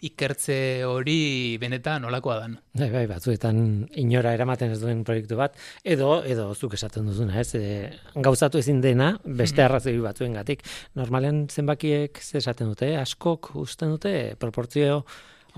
ikertze 0.05 0.85
hori 0.87 1.59
benetan 1.61 2.05
nolakoa 2.05 2.39
dan. 2.43 2.59
Bai, 2.79 2.89
bai, 2.93 3.05
batzuetan 3.11 3.59
inora 3.99 4.33
eramaten 4.37 4.75
ez 4.75 4.81
duen 4.83 5.03
proiektu 5.07 5.39
bat, 5.39 5.57
edo, 5.83 6.21
edo 6.23 6.53
zuk 6.55 6.77
esaten 6.79 7.09
duzuna, 7.11 7.41
ez, 7.41 7.55
e, 7.59 7.89
gauzatu 8.15 8.61
ezin 8.63 8.83
dena, 8.85 9.15
beste 9.25 9.63
mhm. 9.63 9.67
arrazoi 9.67 9.97
batzuen 10.05 10.39
gatik. 10.39 10.63
Normalen 10.99 11.47
zenbakiek 11.49 12.23
ze 12.23 12.39
esaten 12.39 12.71
dute, 12.71 12.95
askok 13.01 13.55
usten 13.59 13.97
dute, 13.97 14.15
proportzio 14.39 15.03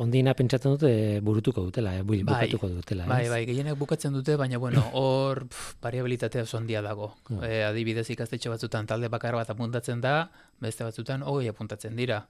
ondina 0.00 0.32
pentsatzen 0.32 0.78
dute 0.78 0.92
burutuko 1.24 1.66
dutela, 1.66 1.92
eh, 1.98 2.04
bai, 2.06 2.22
bukatuko 2.24 2.70
dutela. 2.72 3.04
Bai, 3.10 3.26
bai, 3.28 3.42
gehienek 3.44 3.76
bukatzen 3.76 4.14
dute, 4.16 4.38
baina 4.40 4.58
bueno, 4.62 4.86
hor 4.96 5.44
variabilitatea 5.82 6.46
oso 6.48 6.56
handia 6.56 6.80
dago. 6.80 7.12
Mm. 7.28 7.42
adibidez 7.68 8.06
ikastetxe 8.14 8.48
batzutan 8.48 8.88
talde 8.88 9.10
bakar 9.12 9.36
bat 9.36 9.50
apuntatzen 9.52 10.00
da, 10.00 10.30
beste 10.60 10.86
batzutan 10.86 11.26
hogei 11.26 11.50
apuntatzen 11.52 11.98
dira 11.98 12.24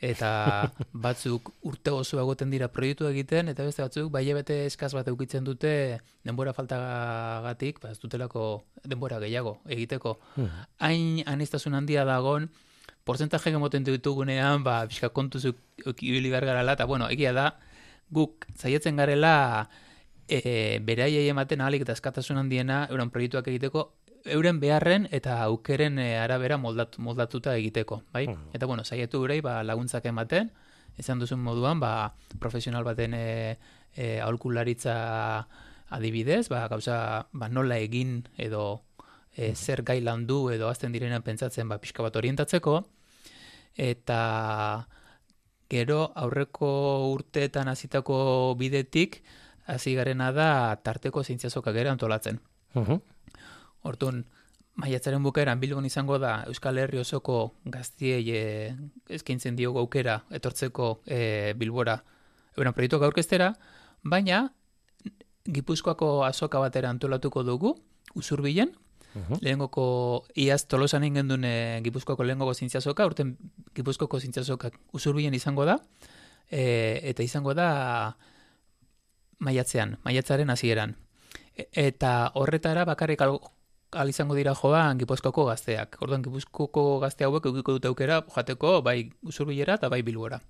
eta 0.00 0.70
batzuk 1.06 1.50
urte 1.62 1.90
oso 1.94 2.18
egoten 2.20 2.50
dira 2.50 2.68
proiektu 2.68 3.06
egiten, 3.08 3.48
eta 3.52 3.64
beste 3.66 3.82
batzuk 3.82 4.10
bai 4.12 4.24
bete 4.34 4.64
eskaz 4.66 4.92
bat 4.94 5.08
eukitzen 5.08 5.44
dute 5.44 6.00
denbora 6.24 6.52
faltagatik, 6.52 7.80
ba, 7.80 7.90
ez 7.90 8.00
dutelako 8.02 8.64
denbora 8.84 9.20
gehiago 9.22 9.58
egiteko. 9.68 10.18
Hmm. 10.36 10.50
Hain 10.78 11.22
anistazun 11.26 11.74
handia 11.74 12.04
dagon, 12.04 12.50
porcentaje 13.04 13.52
gemoten 13.52 13.84
ditugunean, 13.84 14.64
ba, 14.64 14.82
pixka 14.88 15.08
kontuzuk 15.08 15.56
ibili 16.00 16.30
garala, 16.30 16.72
eta 16.72 16.84
bueno, 16.84 17.08
egia 17.08 17.32
da, 17.32 17.52
guk 18.10 18.46
zaietzen 18.56 18.96
garela 18.96 19.68
e, 20.28 20.80
beraiei 20.84 21.28
ematen 21.28 21.60
ahalik 21.60 21.84
eta 21.84 21.96
eskatasun 21.96 22.40
handiena 22.40 22.84
euren 22.90 23.10
proiektuak 23.10 23.48
egiteko 23.52 23.90
euren 24.24 24.60
beharren 24.60 25.08
eta 25.12 25.42
aukeren 25.44 25.98
e, 25.98 26.16
arabera 26.18 26.56
moldat, 26.56 26.98
moldatuta 26.98 27.54
egiteko, 27.56 28.02
bai? 28.12 28.26
Hmm. 28.26 28.48
Eta 28.56 28.66
bueno, 28.66 28.84
saietu 28.84 29.20
gurei 29.20 29.40
ba, 29.44 29.62
laguntzak 29.62 30.06
ematen, 30.08 30.50
izan 30.98 31.20
duzun 31.20 31.42
moduan, 31.44 31.80
ba, 31.80 32.14
profesional 32.40 32.84
baten 32.84 33.14
e, 33.14 33.58
e, 33.94 34.20
aholkularitza 34.20 34.96
adibidez, 35.94 36.48
ba, 36.48 36.66
gauza 36.68 37.28
ba, 37.32 37.48
nola 37.48 37.78
egin 37.78 38.22
edo 38.40 38.84
e, 39.36 39.54
zer 39.54 39.84
gai 39.84 40.00
landu 40.00 40.48
edo 40.54 40.68
azten 40.70 40.92
direnean 40.94 41.22
pentsatzen 41.22 41.68
ba, 41.68 41.78
pixka 41.82 42.02
bat 42.06 42.16
orientatzeko, 42.16 42.80
eta 43.76 44.20
gero 45.70 46.12
aurreko 46.14 46.68
urteetan 47.12 47.68
hasitako 47.68 48.54
bidetik, 48.58 49.22
hasi 49.66 49.94
garena 49.96 50.30
da 50.32 50.76
tarteko 50.84 51.24
zeintziazoka 51.24 51.72
gero 51.72 51.90
antolatzen. 51.90 52.40
Uh 52.74 53.00
Hortun, 53.84 54.24
maiatzaren 54.80 55.22
bukaeran 55.22 55.60
bilgon 55.62 55.86
izango 55.86 56.18
da 56.18 56.42
Euskal 56.50 56.78
Herri 56.82 56.98
osoko 56.98 57.54
gaztiei 57.64 58.24
e, 58.34 58.42
eskaintzen 59.12 59.56
diogu 59.56 59.78
aukera 59.78 60.22
etortzeko 60.34 60.88
e, 61.06 61.52
bilbora 61.58 62.00
euren 62.56 62.74
proiektuak 62.74 63.06
aurkeztera, 63.06 63.52
baina 64.02 64.48
Gipuzkoako 65.44 66.24
azoka 66.24 66.58
batera 66.62 66.88
antolatuko 66.88 67.42
dugu, 67.44 67.74
usurbilen, 68.16 68.70
uh 69.14 69.22
-huh. 69.22 69.38
lehengoko 69.42 70.24
iaz 70.34 70.64
tolosan 70.66 71.04
ingen 71.04 71.28
dune 71.28 71.80
Gipuzkoako 71.84 72.24
lehengoko 72.24 72.54
zintziazoka, 72.54 73.06
urten 73.06 73.36
Gipuzkoako 73.74 74.20
zintziazoka 74.20 74.70
usurbilen 74.92 75.34
izango 75.34 75.64
da, 75.64 75.78
e, 76.50 77.00
eta 77.02 77.22
izango 77.22 77.54
da 77.54 78.16
maiatzean, 79.38 79.98
maiatzaren 80.04 80.50
hasieran. 80.50 80.96
E, 81.54 81.68
eta 81.72 82.30
horretara 82.34 82.84
bakarrik 82.84 83.20
al 83.94 84.08
izango 84.10 84.34
dira 84.34 84.54
joan 84.54 84.98
Gipuzkoako 84.98 85.46
gazteak. 85.48 85.98
Orduan 86.02 86.22
Gipuzkoako 86.22 87.00
gazte 87.00 87.24
hauek 87.24 87.46
edukiko 87.46 87.76
dute 87.78 87.88
aukera 87.88 88.20
jateko 88.34 88.80
bai 88.82 89.10
Usurbilera 89.22 89.78
eta 89.78 89.88
bai 89.88 90.02
Bilbora. 90.02 90.40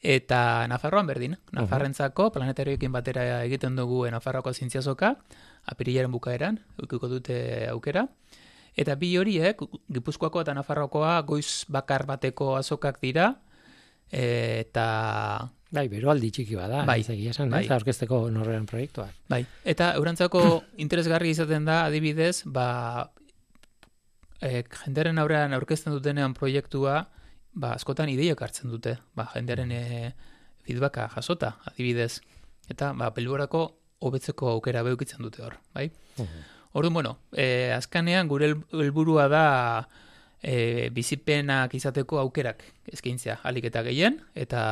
Eta 0.00 0.66
Nafarroan 0.70 1.06
berdin, 1.06 1.36
Nafarrentzako 1.52 2.30
planetarioekin 2.32 2.92
batera 2.92 3.42
egiten 3.44 3.76
dugu 3.76 4.06
Nafarroako 4.08 4.54
zintziazoka, 4.54 5.12
apirilaren 5.68 6.12
bukaeran 6.12 6.56
edukiko 6.78 7.10
dute 7.12 7.68
aukera. 7.68 8.06
Eta 8.76 8.94
bi 8.96 9.12
horiek, 9.18 9.60
Gipuzkoako 9.92 10.46
eta 10.46 10.54
Nafarroakoa 10.56 11.20
goiz 11.28 11.66
bakar 11.68 12.06
bateko 12.08 12.54
azokak 12.56 13.00
dira, 13.02 13.34
eta 14.10 15.50
Bai, 15.70 15.86
bero 15.86 16.10
aldi 16.10 16.32
txiki 16.34 16.56
bada, 16.58 16.82
bai, 16.86 16.98
ez 17.04 17.12
egia 17.12 17.30
esan, 17.30 17.50
bai. 17.52 17.62
ez 17.62 17.70
aurkezteko 17.70 18.24
norrean 18.34 18.66
proiektuak. 18.66 19.14
Bai, 19.30 19.44
eta 19.72 19.92
eurantzako 20.00 20.42
interesgarri 20.84 21.30
izaten 21.30 21.68
da, 21.68 21.84
adibidez, 21.86 22.42
ba, 22.50 22.66
e, 24.42 24.64
jendearen 24.82 25.22
aurrean 25.22 25.54
aurkezten 25.54 25.94
dutenean 25.94 26.34
proiektua, 26.34 27.04
ba, 27.54 27.74
askotan 27.76 28.10
ideiak 28.10 28.42
hartzen 28.42 28.72
dute, 28.72 28.96
ba, 29.14 29.28
jendearen 29.36 29.70
e, 29.76 29.82
feedbacka 30.66 31.06
jasota, 31.14 31.54
adibidez. 31.70 32.16
Eta, 32.70 32.90
ba, 32.98 33.12
pelborako 33.14 33.62
hobetzeko 34.06 34.50
aukera 34.56 34.82
behukitzen 34.86 35.22
dute 35.22 35.44
hor, 35.44 35.54
bai? 35.76 35.86
Orduan, 36.72 36.94
bueno, 36.94 37.12
e, 37.30 37.70
azkanean 37.76 38.26
gure 38.30 38.52
helburua 38.74 39.28
da 39.30 39.44
e, 40.42 40.88
bizipenak 40.94 41.74
izateko 41.78 42.18
aukerak 42.22 42.64
eskaintzea, 42.90 43.38
alik 43.46 43.70
eta 43.70 43.84
gehien, 43.86 44.18
eta 44.34 44.64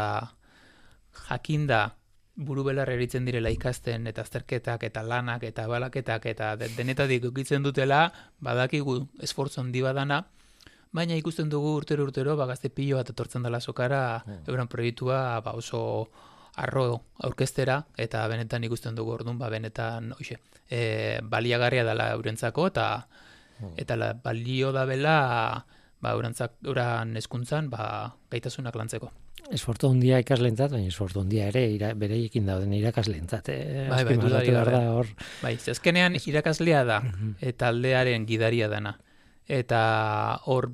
jakinda 1.26 1.98
buru 2.38 2.62
belar 2.62 2.88
eritzen 2.90 3.24
direla 3.26 3.50
ikasten 3.50 4.06
eta 4.06 4.22
azterketak 4.22 4.84
eta 4.86 5.02
lanak 5.02 5.42
eta 5.42 5.66
balaketak 5.66 6.26
eta 6.30 6.54
denetatik 6.56 7.24
ukitzen 7.32 7.66
dutela 7.66 8.12
badakigu 8.38 9.00
esfortzu 9.26 9.60
handi 9.60 9.82
badana 9.82 10.22
baina 10.92 11.18
ikusten 11.18 11.50
dugu 11.50 11.74
urtero 11.80 12.06
urtero 12.06 12.36
ba 12.36 12.46
gazte 12.46 12.70
pilo 12.70 12.96
bat 12.96 13.10
etortzen 13.10 13.42
dela 13.42 13.60
sokara 13.60 14.22
hmm. 14.24 14.44
euran 14.46 14.68
proiektua 14.68 15.40
ba 15.44 15.52
oso 15.52 16.10
arro 16.56 17.02
aurkestera 17.26 17.84
eta 17.96 18.26
benetan 18.28 18.64
ikusten 18.64 18.94
dugu 18.94 19.12
ordun 19.18 19.38
ba 19.38 19.50
benetan 19.50 20.12
hoxe 20.12 20.38
e, 20.70 21.18
baliagarria 21.22 21.84
dela 21.84 22.12
eurentzako 22.14 22.66
eta 22.70 23.08
hmm. 23.60 23.74
eta 23.76 23.96
la, 23.96 24.12
balio 24.14 24.72
da 24.72 24.84
bela 24.86 25.66
ba 26.00 26.12
eurantzak 26.14 26.54
euran 26.64 27.16
eskuntzan 27.16 27.70
ba 27.70 28.14
gaitasunak 28.30 28.74
lantzeko 28.74 29.10
esfortu 29.54 29.88
handia 29.90 30.18
ikaslentzat, 30.22 30.72
baina 30.74 30.90
esfortu 30.90 31.22
handia 31.22 31.48
ere 31.52 31.64
ira, 31.72 31.92
bereiekin 31.98 32.48
dauden 32.48 32.74
irakaslentzat. 32.76 33.48
Eh? 33.54 33.86
Bai, 33.90 34.02
bai, 34.08 34.18
dudari 34.20 34.52
da. 34.54 34.82
Hor... 34.92 35.10
Bai, 35.42 35.54
zezkenean 35.56 36.18
irakaslea 36.20 36.84
da, 36.88 37.00
eta 37.40 37.72
aldearen 37.72 38.26
gidaria 38.28 38.68
dana. 38.72 38.96
Eta 39.48 39.80
hor, 40.52 40.68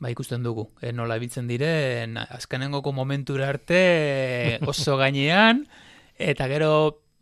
ba, 0.00 0.10
ikusten 0.12 0.46
dugu, 0.46 0.70
eh, 0.80 0.94
nola 0.96 1.18
biltzen 1.20 1.50
diren, 1.50 2.16
azkenengoko 2.22 2.94
momentura 2.96 3.50
arte 3.52 3.82
oso 4.70 4.96
gainean, 5.00 5.66
eta 6.16 6.48
gero 6.52 6.72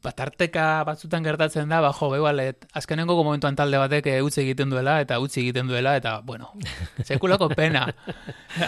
batarteka 0.09 0.67
batzutan 0.89 1.27
gertatzen 1.27 1.69
da, 1.71 1.83
ba, 1.85 1.93
jo, 1.97 2.11
bebalet, 2.13 2.67
azkenengo 2.79 3.19
momentuan 3.21 3.59
talde 3.59 3.81
batek 3.81 4.09
e, 4.13 4.17
utzi 4.25 4.43
egiten 4.45 4.73
duela, 4.73 4.99
eta 5.05 5.21
utzi 5.23 5.43
egiten 5.45 5.69
duela, 5.71 5.97
eta, 6.01 6.19
bueno, 6.25 6.53
sekulako 7.09 7.51
pena 7.55 7.87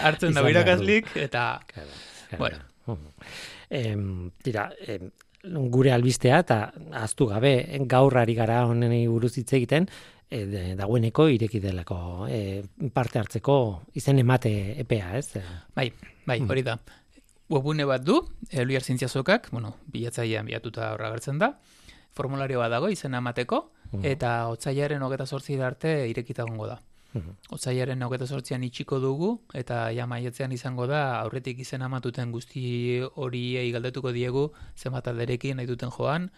hartzen 0.01 0.37
da 0.37 0.45
birakazlik, 0.45 1.11
eta, 1.27 1.47
bueno. 2.37 2.63
Em, 3.71 4.31
tira, 4.43 4.69
em, 4.83 5.11
gure 5.73 5.93
albistea, 5.95 6.41
eta 6.43 6.61
aztu 7.01 7.29
gabe, 7.31 7.53
gaurrari 7.89 8.35
gara 8.37 8.65
honen 8.67 8.93
buruz 9.09 9.33
hitz 9.39 9.51
egiten, 9.57 9.87
e, 10.31 10.45
dagoeneko 10.79 11.27
ireki 11.31 11.61
delako 11.63 12.27
e, 12.29 12.61
parte 12.93 13.19
hartzeko 13.19 13.57
izen 13.99 14.21
emate 14.21 14.53
epea, 14.83 15.15
ez? 15.19 15.41
Bai, 15.75 15.89
bai, 16.27 16.41
hori 16.47 16.65
da 16.67 16.77
webune 17.51 17.85
bat 17.85 18.03
du, 18.03 18.21
Eluiar 18.49 18.83
Zintziazokak, 18.83 19.49
bueno, 19.51 19.75
bilatzailean 19.91 20.47
bilatuta 20.47 20.93
horra 20.93 21.11
gertzen 21.11 21.41
da, 21.41 21.57
formulario 22.15 22.61
bat 22.63 22.71
dago 22.71 22.89
izena 22.91 23.19
emateko, 23.19 23.65
mhm. 23.91 24.05
eta 24.13 24.31
otzaiaren 24.53 25.03
hogeta 25.03 25.27
sortzi 25.27 25.59
arte 25.59 25.91
irekita 26.09 26.47
gongo 26.47 26.69
da. 26.71 26.79
Mhm. 27.11 27.35
Otzaiaren 27.57 28.03
hogeta 28.07 28.25
sortzian 28.27 28.63
itxiko 28.63 29.01
dugu, 29.03 29.33
eta 29.53 29.83
ja 29.91 30.07
maietzean 30.07 30.55
izango 30.55 30.87
da, 30.87 31.19
aurretik 31.19 31.59
izena 31.59 31.89
amatuten 31.91 32.31
guzti 32.31 33.01
hori 33.15 33.45
galdetuko 33.75 34.15
diegu, 34.15 34.47
zenbat 34.77 35.11
alderekin 35.11 35.59
nahi 35.59 35.67
duten 35.67 35.91
joan, 35.91 36.31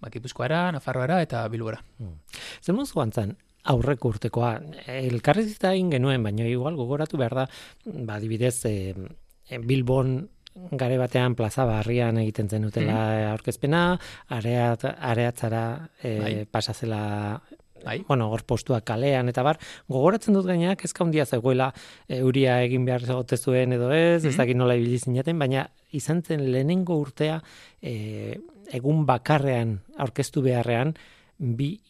bakipuzkoara, 0.00 0.70
Nafarroara 0.72 1.20
eta 1.22 1.46
Bilbora. 1.48 1.82
Mhm. 1.98 2.18
Zer 2.62 2.78
joan 2.94 3.36
aurreko 3.70 4.08
urtekoa, 4.08 4.54
elkarrizita 4.88 5.74
egin 5.74 5.90
genuen, 5.92 6.22
baina 6.22 6.46
igual 6.48 6.78
gogoratu 6.78 7.18
behar 7.20 7.34
da, 7.42 7.48
ba, 7.84 8.18
dibidez, 8.22 8.64
e, 8.64 9.58
Bilbon 9.58 10.30
gare 10.72 10.98
batean 10.98 11.34
plaza 11.34 11.64
barrian 11.68 12.18
egiten 12.22 12.48
zen 12.48 12.64
utela 12.68 12.98
mm. 12.98 13.30
aurkezpena, 13.32 13.84
areat, 14.28 14.84
areatzara 14.84 15.64
e, 16.02 16.18
bai. 16.20 16.34
pasazela 16.50 17.40
Bai. 17.80 18.02
Bueno, 18.06 18.26
hor 18.28 18.42
postua 18.44 18.82
kalean 18.84 19.30
eta 19.32 19.40
bar, 19.40 19.56
gogoratzen 19.88 20.36
dut 20.36 20.44
gainak 20.44 20.82
ezka 20.84 21.04
hundia 21.04 21.24
zegoela 21.24 21.70
euria 22.12 22.58
egin 22.66 22.84
behar 22.84 23.06
zegote 23.06 23.38
zuen 23.38 23.72
edo 23.72 23.90
ez, 23.90 24.22
mm 24.22 24.26
-hmm. 24.26 24.28
ez 24.28 24.36
dakit 24.36 24.56
nola 24.56 24.76
ibili 24.76 24.98
zinaten, 24.98 25.38
baina 25.38 25.70
izan 25.90 26.22
zen 26.22 26.44
lehenengo 26.52 26.98
urtea 27.00 27.40
e, 27.80 28.36
egun 28.70 29.06
bakarrean 29.06 29.80
aurkeztu 29.96 30.42
beharrean, 30.42 30.94
bi 31.38 31.80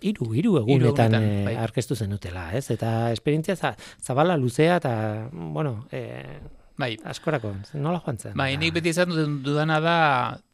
hiru 0.00 0.32
hiru 0.34 0.56
egunetan 0.60 1.14
e, 1.14 1.44
bai. 1.44 1.56
aurkeztu 1.56 1.96
zen 1.96 2.12
utela, 2.12 2.52
ez? 2.54 2.70
Eta 2.70 3.10
esperientzia 3.10 3.74
zabala 4.00 4.36
luzea 4.36 4.76
eta 4.76 5.28
bueno, 5.32 5.86
eh 5.90 6.38
Bai. 6.78 6.94
Askorako, 7.10 7.52
nola 7.74 7.98
joan 8.04 8.18
zen? 8.22 8.36
Bai, 8.38 8.52
nik 8.56 8.76
beti 8.76 8.92
izan 8.94 9.10
dudana 9.42 9.80
da 9.82 9.96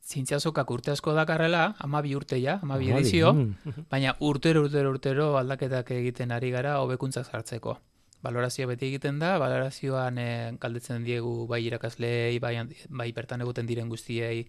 zintziazokak 0.05 0.71
urte 0.71 0.93
asko 0.93 1.15
dakarrela, 1.17 1.75
ama 1.85 2.01
bi 2.05 2.15
urte 2.17 2.39
ja, 2.41 2.59
ama 2.63 2.79
bi 2.81 2.91
edizio, 2.93 3.33
mm. 3.33 3.85
baina 3.91 4.15
urtero, 4.21 4.65
urtero, 4.65 4.93
urtero 4.95 5.27
aldaketak 5.41 5.93
egiten 5.97 6.33
ari 6.33 6.51
gara 6.55 6.79
hobekuntzak 6.81 7.29
sartzeko. 7.29 7.77
Balorazioa 8.25 8.71
beti 8.71 8.89
egiten 8.89 9.19
da, 9.21 9.35
balorazioan 9.41 10.19
e, 10.21 10.29
galdetzen 10.61 11.05
diegu 11.05 11.45
bai 11.49 11.61
irakaslei, 11.67 12.39
bai, 12.41 12.55
bai 12.89 13.11
bertan 13.13 13.45
egoten 13.45 13.69
diren 13.69 13.91
guztiei, 13.93 14.47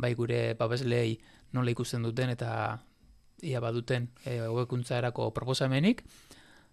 bai 0.00 0.14
gure 0.16 0.54
babeslei 0.56 1.18
nola 1.52 1.72
ikusten 1.72 2.04
duten 2.04 2.32
eta 2.32 2.50
ia 3.44 3.60
baduten 3.60 4.08
e, 4.24 4.40
hobekuntza 4.48 4.96
erako 4.96 5.28
proposamenik, 5.36 6.02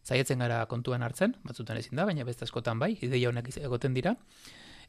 zaiatzen 0.05 0.39
gara 0.39 0.65
kontuan 0.69 1.03
hartzen, 1.03 1.35
batzutan 1.43 1.77
ezin 1.81 1.97
da, 1.97 2.05
baina 2.05 2.25
beste 2.27 2.45
askotan 2.45 2.79
bai, 2.79 2.93
ideia 3.01 3.29
honek 3.29 3.49
egoten 3.57 3.97
dira. 3.97 4.15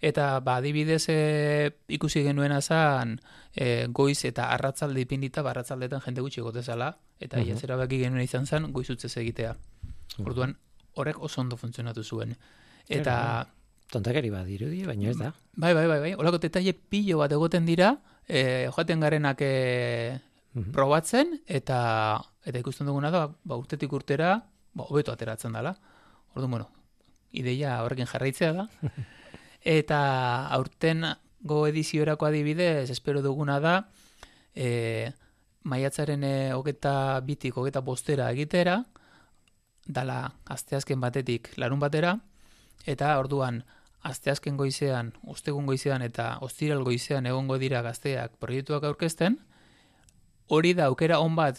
Eta 0.05 0.41
ba, 0.45 0.59
adibidez 0.61 1.07
e, 1.09 1.71
ikusi 1.89 2.21
genuen 2.27 2.53
azan 2.53 3.17
e, 3.55 3.87
goiz 3.89 4.19
eta 4.29 4.51
arratzalde 4.53 5.01
ipindita, 5.07 5.43
ba, 5.43 5.55
arratzaldetan 5.55 6.05
jende 6.05 6.25
gutxi 6.25 6.45
gotezala, 6.45 6.91
eta 7.19 7.41
uh 7.41 7.47
-huh. 7.47 7.77
baki 7.77 7.99
genuen 8.05 8.23
izan 8.23 8.47
zen 8.47 8.73
goiz 8.73 8.91
utzez 8.91 9.17
egitea. 9.17 9.57
Orduan, 10.25 10.57
horrek 10.95 11.23
oso 11.23 11.41
ondo 11.41 11.57
funtzionatu 11.57 12.03
zuen. 12.05 12.37
Eta... 12.89 13.47
Tontakari 13.91 14.31
bat 14.31 14.45
dirudi, 14.45 14.85
baina 14.85 15.11
ez 15.11 15.17
da. 15.17 15.33
Bai, 15.55 15.73
bai, 15.73 15.87
bai, 15.87 16.01
bai. 16.01 16.15
Olako 16.15 16.39
detaile 16.39 16.73
pilo 16.75 17.19
bat 17.19 17.33
egoten 17.33 17.65
dira, 17.65 17.97
e, 18.29 18.69
joaten 18.69 19.01
garenak 19.01 19.41
e, 19.41 20.19
probatzen, 20.73 21.41
eta 21.47 22.21
eta 22.45 22.59
ikusten 22.59 22.87
duguna 22.87 23.11
da, 23.11 23.27
ba, 23.45 23.57
urtetik 23.57 23.93
urtera, 23.93 24.43
ba, 24.77 24.85
hobeto 24.85 25.13
ateratzen 25.13 25.57
dela. 25.57 25.75
Orduan, 26.35 26.51
bueno, 26.51 26.71
ideia 27.33 27.81
horrekin 27.83 28.09
jarraitzea 28.11 28.53
da. 28.53 28.67
Eta 29.77 30.01
aurten 30.55 31.05
go 31.47 31.65
ediziorako 31.67 32.29
adibidez, 32.29 32.91
espero 32.91 33.23
duguna 33.23 33.59
da, 33.61 33.77
e, 34.55 35.13
maiatzaren 35.67 36.23
e, 36.25 36.37
hogeta 36.55 37.21
bitik, 37.27 37.57
hogeta 37.57 37.83
bostera 37.83 38.29
egitera, 38.35 38.81
dala 39.87 40.21
asteazken 40.51 41.01
batetik 41.03 41.53
larun 41.59 41.83
batera, 41.83 42.17
eta 42.87 43.13
orduan 43.19 43.63
asteazken 44.07 44.57
goizean, 44.59 45.13
ostegun 45.27 45.67
goizean 45.67 46.03
eta 46.03 46.37
ostiral 46.47 46.85
goizean 46.87 47.27
egongo 47.27 47.59
dira 47.59 47.83
gazteak 47.83 48.39
proiektuak 48.43 48.87
aurkezten, 48.87 49.39
hori 50.49 50.75
da 50.75 50.87
aukera 50.87 51.19
on 51.21 51.37
bat 51.37 51.59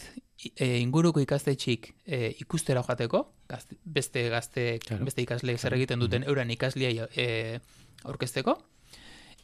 e, 0.56 0.78
inguruko 0.78 1.20
ikastetxik 1.20 1.92
e, 2.06 2.34
ikustera 2.40 2.82
joateko, 2.86 3.24
gazte, 3.48 3.76
beste 3.84 4.28
gazte, 4.32 4.66
beste 5.04 5.22
ikasle 5.22 5.56
zer 5.58 5.76
egiten 5.76 6.00
duten 6.00 6.24
euran 6.24 6.50
ikaslia 6.50 7.08
e, 7.14 7.60
aurkezteko, 8.04 8.58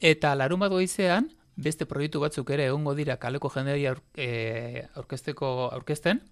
eta 0.01 0.35
larun 0.39 0.63
bat 0.65 0.73
goizean, 0.73 1.31
beste 1.57 1.87
proiektu 1.87 2.21
batzuk 2.23 2.51
ere 2.51 2.67
egongo 2.71 2.95
dira 2.99 3.17
kaleko 3.23 3.51
jendeari 3.53 3.87
e, 4.17 4.87
aurkezteko 4.95 5.53
aurkezten, 5.73 6.23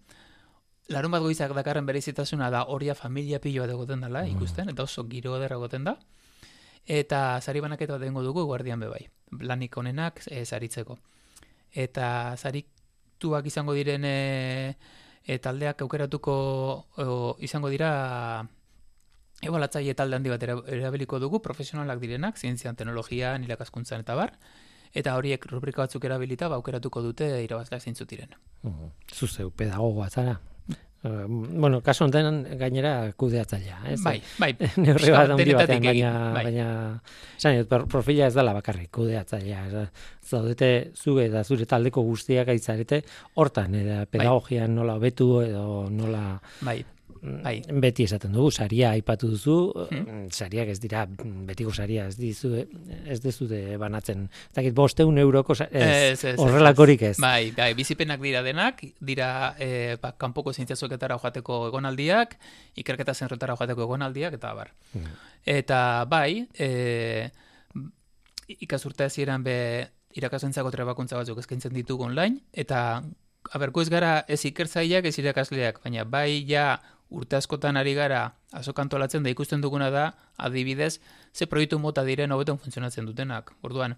larun 0.88 1.14
bat 1.14 1.22
goizak 1.22 1.54
dakarren 1.54 1.86
berezitasuna 1.86 2.50
da 2.50 2.64
horia 2.64 2.94
familia 2.94 3.40
piloa 3.40 3.68
egoten 3.70 4.02
dela 4.02 4.26
ikusten, 4.26 4.72
eta 4.72 4.86
oso 4.88 5.06
giro 5.08 5.36
edera 5.38 5.58
egoten 5.60 5.84
da, 5.84 5.96
eta 6.86 7.40
sari 7.40 7.60
banaketa 7.60 7.98
dengo 7.98 8.22
dugu 8.22 8.44
guardian 8.44 8.80
bebai, 8.80 9.06
lanik 9.40 9.76
onenak 9.76 10.22
e, 10.26 10.44
saritzeko. 10.44 10.98
Eta 11.72 12.36
sarituak 13.22 13.46
izango 13.46 13.74
diren 13.74 14.04
e, 14.04 14.76
e, 15.24 15.38
taldeak 15.38 15.82
aukeratuko 15.82 16.34
izango 17.40 17.70
dira 17.70 18.44
ebalatzaile 19.42 19.94
talde 19.94 20.16
handi 20.16 20.30
bat 20.30 20.42
erabiliko 20.42 21.18
dugu, 21.18 21.40
profesionalak 21.42 22.00
direnak, 22.00 22.38
zientzian, 22.38 22.76
teknologian, 22.76 23.42
irakaskuntzan 23.44 24.00
eta 24.02 24.14
bar, 24.14 24.36
eta 24.94 25.16
horiek 25.16 25.46
rubrika 25.50 25.82
batzuk 25.82 26.04
erabilita 26.04 26.48
ba, 26.48 26.56
aukeratuko 26.56 27.02
dute 27.02 27.42
irabazleak 27.42 27.82
zeintzut 27.82 28.08
diren. 28.08 28.34
Uh 28.62 28.90
Zuzeu, 29.12 29.50
pedagogoa 29.50 30.08
zara? 30.10 30.38
Bueno, 31.02 31.80
kaso 31.82 32.04
honetan 32.04 32.44
gainera 32.58 33.10
kudeatzailea, 33.18 33.80
ez? 33.90 33.98
Bai, 34.04 34.20
bai. 34.38 34.52
Neurri 34.84 35.10
bat 35.10 35.32
handi 35.34 35.56
batean, 35.56 35.82
baina, 35.88 36.12
bai. 36.36 36.44
baina, 36.46 36.66
zain, 37.42 37.64
profila 37.66 38.28
ez 38.30 38.36
dela 38.36 38.54
bakarrik 38.54 38.92
kudeatzailea. 38.94 39.86
Zaudete 40.22 40.70
zuge 40.94 41.26
eta 41.26 41.42
zure 41.42 41.66
taldeko 41.66 42.04
guztiak 42.06 42.52
aitzarete, 42.54 43.02
hortan, 43.34 43.74
eda, 43.82 43.98
bai. 44.04 44.10
pedagogian 44.14 44.78
nola 44.78 44.94
hobetu 45.00 45.32
edo 45.42 45.64
nola... 45.90 46.38
Bai, 46.62 46.78
bai. 47.22 47.62
beti 47.82 48.04
esaten 48.04 48.32
dugu, 48.34 48.50
saria 48.50 48.90
aipatu 48.96 49.28
duzu, 49.30 49.56
hmm. 49.90 50.26
sariak 50.34 50.72
ez 50.72 50.78
dira, 50.82 51.04
betiko 51.48 51.72
saria 51.72 52.06
ez 52.10 52.16
dizu, 52.18 52.50
ez 53.06 53.20
dezu 53.22 53.46
de 53.50 53.76
banatzen, 53.80 54.24
ez 54.50 54.56
dakit, 54.58 54.74
bosteun 54.74 55.18
euroko, 55.22 55.56
ez, 55.70 56.18
horrelakorik 56.36 57.06
ez. 57.12 57.14
Bai, 57.22 57.52
bai, 57.56 57.72
bizipenak 57.78 58.20
dira 58.22 58.42
denak, 58.42 58.82
dira 59.00 59.30
e, 59.58 59.96
ba, 60.02 60.12
kanpoko 60.18 60.52
zintzazoketara 60.52 61.18
joateko 61.22 61.66
egonaldiak, 61.70 62.36
ikerketa 62.82 63.14
zenretara 63.14 63.56
joateko 63.60 63.86
egonaldiak, 63.86 64.36
eta 64.40 64.52
bar. 64.58 64.74
Hmm. 64.92 65.16
Eta 65.46 65.80
bai, 66.10 66.46
e, 66.58 67.30
ikazurta 68.60 69.06
ez 69.06 69.16
be 69.42 69.58
irakasentzako 70.12 70.70
trebakuntza 70.70 71.16
batzuk 71.16 71.38
eskaintzen 71.38 71.72
ditugu 71.72 72.04
online, 72.04 72.42
eta 72.52 73.02
Aberko 73.50 73.82
ez 73.82 73.88
gara 73.90 74.22
ez 74.30 74.44
ikertzaileak 74.46 75.08
ez 75.08 75.16
irakasleak, 75.18 75.80
baina 75.82 76.04
bai 76.04 76.44
ja 76.46 76.78
urte 77.12 77.36
askotan 77.36 77.76
ari 77.76 77.94
gara 77.94 78.22
azokantolatzen 78.56 79.22
da 79.22 79.30
ikusten 79.30 79.60
duguna 79.60 79.90
da 79.90 80.04
adibidez 80.36 80.98
ze 81.32 81.46
proiektu 81.46 81.78
mota 81.78 82.04
diren 82.04 82.32
hobeton 82.32 82.58
funtzionatzen 82.58 83.06
dutenak. 83.06 83.52
Orduan, 83.62 83.96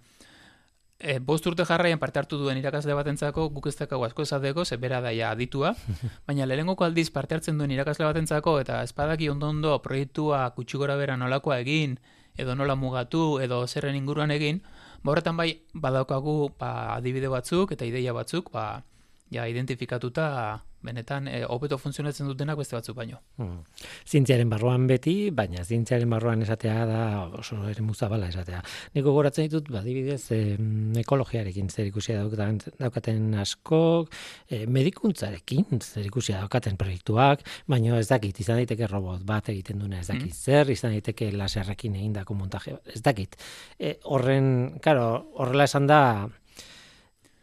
e, 0.99 1.19
bost 1.19 1.47
urte 1.47 1.65
jarraian 1.69 1.99
parte 1.99 2.19
hartu 2.19 2.39
duen 2.41 2.59
irakasle 2.59 2.95
batentzako 2.99 3.49
guk 3.55 3.69
ez 3.71 3.77
dakago 3.79 4.05
asko 4.05 4.27
esateko, 4.27 4.65
ze 4.65 4.77
bera 4.77 5.01
daia 5.01 5.31
aditua, 5.31 5.75
baina 6.27 6.47
lehenengoko 6.47 6.85
aldiz 6.85 7.11
parte 7.11 7.39
hartzen 7.39 7.59
duen 7.59 7.71
irakasle 7.71 8.07
batentzako 8.09 8.59
eta 8.61 8.83
espadaki 8.83 9.29
ondo 9.31 9.49
ondo 9.49 9.79
proiektua 9.83 10.51
kutsugora 10.57 10.97
bera 10.97 11.17
nolakoa 11.17 11.59
egin, 11.65 11.99
edo 12.37 12.55
nola 12.55 12.75
mugatu, 12.75 13.39
edo 13.41 13.67
zerren 13.67 13.95
inguruan 13.95 14.31
egin, 14.35 14.63
ba 15.05 15.13
horretan 15.13 15.37
bai 15.37 15.51
badaukagu 15.75 16.55
ba, 16.59 16.97
adibide 16.97 17.31
batzuk 17.31 17.73
eta 17.77 17.87
ideia 17.87 18.13
batzuk, 18.13 18.51
ba, 18.51 18.83
ja 19.31 19.47
identifikatuta 19.49 20.27
benetan 20.85 21.29
e, 21.29 21.43
hobeto 21.49 21.79
funtzionatzen 21.81 22.29
dutenak 22.29 22.59
beste 22.61 22.77
batzuk 22.77 22.97
baino. 22.99 23.21
Hmm. 23.41 23.63
Zientziaren 24.09 24.51
barruan 24.53 24.87
beti, 24.91 25.31
baina 25.35 25.65
zientziaren 25.65 26.11
barruan 26.11 26.45
esatea 26.45 26.85
da 26.89 27.01
oso 27.41 27.59
ere 27.71 27.83
muzabala 27.85 28.29
esatea. 28.33 28.61
Niko 28.97 29.15
goratzen 29.17 29.49
ditut, 29.49 29.71
badibidez, 29.75 30.21
e, 30.37 30.41
ekologiarekin 31.03 31.71
zer 31.71 31.89
ikusia 31.91 32.21
daukaten, 32.21 32.61
daukaten 32.81 33.35
askok, 33.43 34.13
e, 34.49 34.65
medikuntzarekin 34.79 35.81
zer 35.81 36.07
ikusia 36.11 36.43
daukaten 36.43 36.79
proiektuak, 36.81 37.45
baina 37.71 37.99
ez 37.99 38.09
dakit, 38.11 38.41
izan 38.45 38.61
daiteke 38.63 38.89
robot 38.91 39.25
bat 39.27 39.51
egiten 39.53 39.83
duna 39.83 40.01
ez 40.03 40.09
dakit, 40.11 40.31
hmm. 40.31 40.45
zer, 40.45 40.73
izan 40.75 40.95
daiteke 40.97 41.33
laserrekin 41.35 41.99
egindako 42.01 42.39
montaje, 42.39 42.79
ez 42.93 43.03
dakit. 43.05 43.37
E, 43.79 43.97
horren, 44.05 44.79
karo, 44.85 45.09
horrela 45.41 45.69
esan 45.69 45.89
da, 45.91 46.01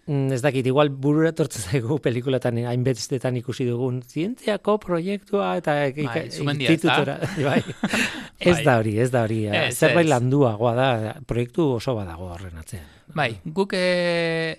Mm, 0.07 0.31
ez 0.33 0.41
dakit, 0.41 0.65
igual 0.65 0.89
burura 0.89 1.29
tortzen 1.37 1.61
zaigu 1.69 1.99
pelikulatan 2.01 2.57
hainbestetan 2.71 3.37
ikusi 3.37 3.67
dugun 3.69 4.01
zientziako 4.01 4.79
proiektua 4.81 5.53
eta 5.61 5.75
bai, 5.77 6.57
titutora. 6.57 7.19
Bai. 7.49 7.61
ez 8.49 8.57
bai. 8.57 8.65
da 8.65 8.77
hori, 8.81 8.97
ez 8.99 9.11
da 9.13 9.23
hori. 9.27 9.43
Zerbait 9.71 10.09
landuagoa 10.09 10.73
da, 10.77 10.89
proiektu 11.27 11.69
oso 11.77 11.95
badago 11.97 12.31
horren 12.33 12.57
atzean. 12.57 12.87
Bai, 13.13 13.29
guk 13.45 13.75
e, 13.77 14.57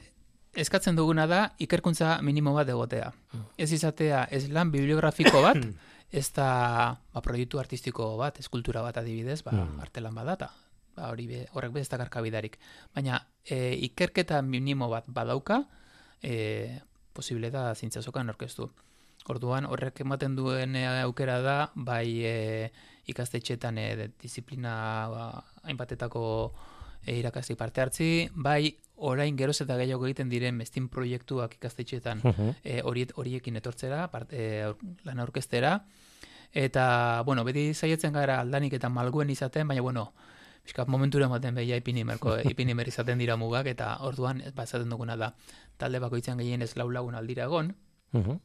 eskatzen 0.54 0.96
duguna 0.96 1.26
da 1.26 1.46
ikerkuntza 1.58 2.20
minimo 2.22 2.54
bat 2.54 2.68
egotea. 2.68 3.10
Ez 3.58 3.72
izatea, 3.72 4.26
ez 4.30 4.46
lan 4.52 4.70
bibliografiko 4.70 5.42
bat, 5.42 5.58
ez 6.22 6.28
da 6.36 6.50
ba, 6.94 7.24
proiektu 7.24 7.58
artistiko 7.58 8.12
bat, 8.20 8.38
eskultura 8.38 8.84
bat 8.84 9.02
adibidez, 9.02 9.40
ba, 9.42 9.56
mm. 9.56 9.80
artelan 9.88 10.14
badata 10.14 10.52
ba, 10.96 11.10
hori 11.10 11.26
be, 11.26 11.42
horrek 11.52 11.72
bez 11.72 11.88
karkabidarik. 11.88 12.58
Baina 12.94 13.26
e, 13.44 13.76
ikerketa 13.88 14.42
minimo 14.42 14.88
bat 14.88 15.04
badauka, 15.08 15.64
e, 16.22 16.80
posible 17.12 17.50
da 17.50 17.74
zintzazokan 17.74 18.28
orkestu. 18.32 18.70
Orduan 19.30 19.66
horrek 19.70 20.00
ematen 20.02 20.34
duen 20.34 20.76
aukera 20.76 21.40
da, 21.42 21.56
bai 21.74 22.06
e, 22.26 22.70
ikastetxetan 23.06 23.78
e, 23.78 24.08
disiplina 24.20 24.74
ba, 25.10 25.26
hainbatetako 25.62 26.24
e, 27.04 27.16
irakastik 27.18 27.58
parte 27.58 27.82
hartzi, 27.82 28.08
bai 28.34 28.74
orain 29.02 29.36
geroz 29.36 29.60
eta 29.64 29.76
gehiago 29.80 30.06
egiten 30.06 30.30
diren 30.30 30.56
mestin 30.58 30.88
proiektuak 30.88 31.56
ikastetxetan 31.58 32.22
e, 32.62 32.80
horiekin 32.82 33.58
etortzera, 33.58 34.06
parte, 34.10 34.38
e, 34.38 34.92
lan 35.06 35.22
aurkestera, 35.22 35.78
eta, 36.52 37.22
bueno, 37.26 37.44
beti 37.44 37.72
zaietzen 37.74 38.12
gara 38.14 38.40
aldanik 38.40 38.76
eta 38.78 38.90
malguen 38.92 39.30
izaten, 39.30 39.68
baina, 39.68 39.82
bueno, 39.82 40.12
Bizka, 40.64 40.84
momentura 40.86 41.26
ematen 41.26 41.54
behia 41.54 41.76
ipini 41.76 42.04
merko, 42.04 42.36
ipini 42.52 42.74
izaten 42.86 43.18
dira 43.18 43.36
mugak, 43.36 43.66
eta 43.66 43.96
orduan, 44.00 44.40
ez 44.40 44.54
bazaten 44.54 44.88
duguna 44.88 45.16
da, 45.16 45.34
talde 45.76 45.98
bakoitzan 45.98 46.38
gehien 46.38 46.62
ez 46.62 46.76
lau 46.76 46.90
lagun 46.90 47.14
aldira 47.14 47.44
egon, 47.44 47.74
uh 48.12 48.38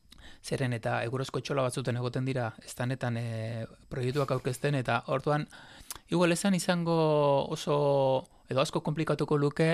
zeren 0.43 0.73
eta 0.73 1.01
egurozko 1.05 1.41
txola 1.41 1.65
batzuten 1.65 1.97
egoten 1.99 2.25
dira, 2.27 2.51
ez 2.63 2.73
tanetan 2.75 3.17
e, 3.19 3.65
proiektuak 3.91 4.31
aurkezten, 4.35 4.75
eta 4.79 5.01
orduan, 5.13 5.47
igual 6.09 6.31
esan 6.35 6.55
izango 6.57 6.97
oso, 7.53 7.77
edo 8.49 8.61
asko 8.61 8.81
komplikatuko 8.85 9.37
luke, 9.37 9.69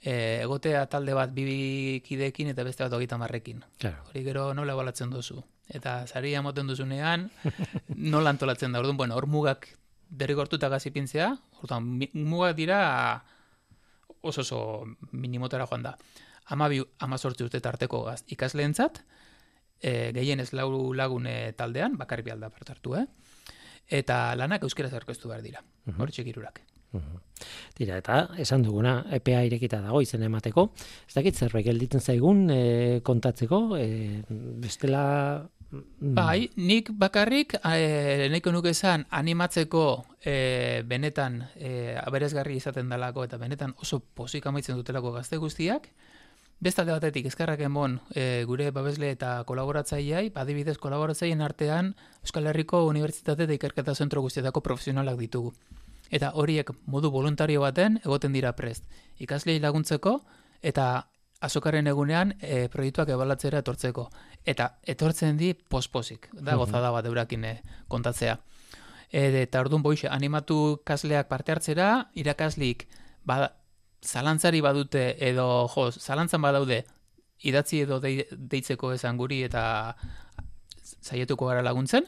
e, 0.00 0.14
egotea 0.42 0.86
talde 0.92 1.14
bat 1.14 1.34
bibikidekin 1.34 2.52
eta 2.52 2.64
beste 2.66 2.84
bat 2.84 2.96
hogeita 2.96 3.18
marrekin. 3.18 3.62
Claro. 3.78 4.04
Hori 4.10 4.24
gero 4.26 4.48
nola 4.54 4.74
balatzen 4.78 5.10
duzu. 5.10 5.42
Eta 5.66 6.04
zari 6.06 6.34
moten 6.42 6.66
duzunean, 6.70 7.30
nola 8.14 8.30
antolatzen 8.30 8.72
da. 8.72 8.82
Orduan, 8.82 8.96
bueno, 8.96 9.16
hor 9.18 9.26
mugak 9.26 9.68
derrigortuta 10.08 10.68
gazipintzea, 10.68 11.30
orduan, 11.62 11.88
mugak 12.14 12.56
dira 12.56 12.80
oso 14.22 14.42
oso 14.42 14.60
minimotara 15.12 15.66
joan 15.66 15.82
da. 15.86 15.96
Ama 16.54 16.68
bi, 16.70 16.80
ama 17.02 17.18
sortzi 17.18 17.44
urte 17.44 17.60
tarteko 17.60 18.04
gaz 18.06 18.22
ikasleentzat, 18.30 19.02
e, 19.80 20.12
gehien 20.14 20.40
ez 20.40 20.52
lau 20.54 20.92
lagune 20.94 21.52
taldean, 21.58 21.98
bakarri 21.98 22.26
bialda 22.26 22.50
partartu, 22.50 22.94
eh? 23.00 23.06
Eta 23.86 24.34
lanak 24.38 24.64
euskera 24.66 24.90
zerkoztu 24.90 25.28
behar 25.30 25.42
dira, 25.42 25.62
uh 25.86 25.94
hori 25.98 26.12
txekirurak. 26.12 26.62
Tira, 27.76 27.98
eta 28.00 28.20
esan 28.40 28.62
duguna, 28.64 28.94
EPA 29.18 29.42
irekita 29.44 29.82
dago 29.84 30.00
izen 30.00 30.22
emateko. 30.24 30.70
Ez 31.08 31.14
dakit 31.14 31.36
zerbait 31.36 31.66
gelditzen 31.66 32.00
zaigun 32.00 32.46
e, 32.50 32.62
kontatzeko, 33.04 33.60
e, 33.76 34.22
bestela... 34.62 35.02
Mm. 35.70 36.14
Bai, 36.14 36.50
nik 36.56 36.92
bakarrik, 36.94 37.56
e, 37.58 38.28
nahiko 38.30 38.52
nuke 38.54 38.70
esan, 38.70 39.06
animatzeko 39.10 39.82
e, 40.22 40.82
benetan 40.86 41.40
e, 41.56 41.96
aberezgarri 42.00 42.56
izaten 42.60 42.88
dalako 42.92 43.24
eta 43.26 43.38
benetan 43.40 43.74
oso 43.82 43.98
pozik 44.00 44.46
amaitzen 44.46 44.78
dutelako 44.78 45.12
gazte 45.18 45.42
guztiak, 45.42 45.90
Bestalde 46.56 46.94
batetik, 46.94 47.26
eskarrak 47.28 47.60
emon 47.66 47.98
e, 48.16 48.44
gure 48.48 48.70
babesle 48.72 49.10
eta 49.12 49.42
kolaboratzaileai, 49.44 50.30
badibidez 50.32 50.78
kolaboratzaien 50.80 51.42
artean 51.44 51.90
Euskal 52.24 52.48
Herriko 52.48 52.80
Unibertsitate 52.88 53.44
eta 53.44 53.58
Ikerketa 53.58 53.94
Zentro 53.94 54.22
guztietako 54.24 54.62
profesionalak 54.64 55.20
ditugu 55.20 55.52
eta 56.10 56.32
horiek 56.34 56.70
modu 56.86 57.10
voluntario 57.10 57.60
baten 57.60 58.00
egoten 58.04 58.32
dira 58.32 58.52
prest. 58.56 58.84
Ikaslei 59.18 59.58
laguntzeko 59.60 60.20
eta 60.62 61.08
azokaren 61.40 61.86
egunean 61.86 62.34
e, 62.40 62.66
proiektuak 62.72 63.10
ebalatzera 63.12 63.60
etortzeko. 63.64 64.08
Eta 64.46 64.70
etortzen 64.82 65.36
di 65.36 65.52
posposik, 65.54 66.28
da 66.32 66.56
gozada 66.56 66.90
bat 66.94 67.06
eurakin 67.06 67.44
e, 67.44 67.54
kontatzea. 67.88 68.38
E, 69.10 69.28
eta 69.42 69.60
orduan 69.60 69.82
boixe, 69.82 70.08
animatu 70.08 70.80
kasleak 70.84 71.28
parte 71.28 71.52
hartzera, 71.52 72.10
irakaslik 72.14 72.86
ba, 73.24 73.52
zalantzari 74.02 74.60
badute 74.60 75.08
edo 75.28 75.66
jo, 75.74 75.90
zalantzan 75.92 76.42
badaude 76.42 76.84
idatzi 77.44 77.82
edo 77.84 78.00
deitzeko 78.00 78.92
esan 78.94 79.16
guri 79.16 79.42
eta 79.44 79.96
zaietuko 81.02 81.46
gara 81.50 81.62
laguntzen, 81.62 82.06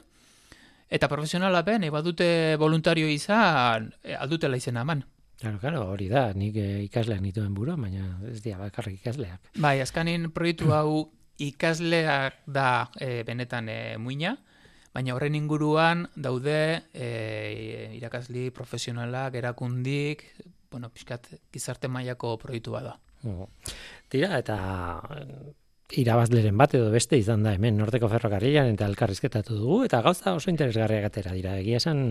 Eta 0.88 1.08
profesionala 1.08 1.60
ben, 1.62 1.84
eba 1.84 2.00
dute 2.00 2.56
voluntario 2.56 3.08
izan, 3.12 3.90
aldutela 4.18 4.56
izena 4.56 4.86
eman. 4.86 5.02
Claro, 5.38 5.60
claro, 5.62 5.84
hori 5.92 6.08
da, 6.10 6.32
nik 6.34 6.56
eh, 6.58 6.82
ikasleak 6.88 7.20
nituen 7.22 7.54
buru, 7.54 7.76
baina 7.78 8.08
ez 8.26 8.40
dira 8.42 8.58
bakarrik 8.58 8.98
ikasleak. 8.98 9.52
Bai, 9.62 9.78
azkanin 9.84 10.32
proiektu 10.34 10.72
hau 10.76 11.12
ikasleak 11.38 12.40
da 12.50 12.88
e, 12.98 13.22
benetan 13.22 13.70
e, 13.70 13.80
muina, 14.02 14.34
baina 14.94 15.14
horren 15.14 15.36
inguruan 15.38 16.08
daude 16.16 16.58
e, 16.90 17.10
irakasli 17.94 18.48
profesionalak, 18.50 19.38
erakundik, 19.38 20.26
bueno, 20.72 20.90
pixkat 20.90 21.30
gizarte 21.54 21.86
mailako 21.86 22.34
proiektu 22.42 22.74
da. 22.82 22.96
Tira, 24.10 24.34
eta 24.38 24.58
irabazleren 25.96 26.56
bat 26.58 26.74
edo 26.76 26.90
beste 26.92 27.16
izan 27.16 27.42
da 27.46 27.54
hemen 27.56 27.78
Norteko 27.80 28.10
Ferrokarrilan 28.12 28.74
eta 28.74 28.86
elkarrizketatu 28.90 29.56
dugu 29.56 29.78
eta 29.86 30.02
gauza 30.04 30.34
oso 30.36 30.50
interesgarriak 30.50 31.06
atera 31.08 31.32
dira. 31.32 31.56
Egia 31.62 31.78
esan 31.80 32.02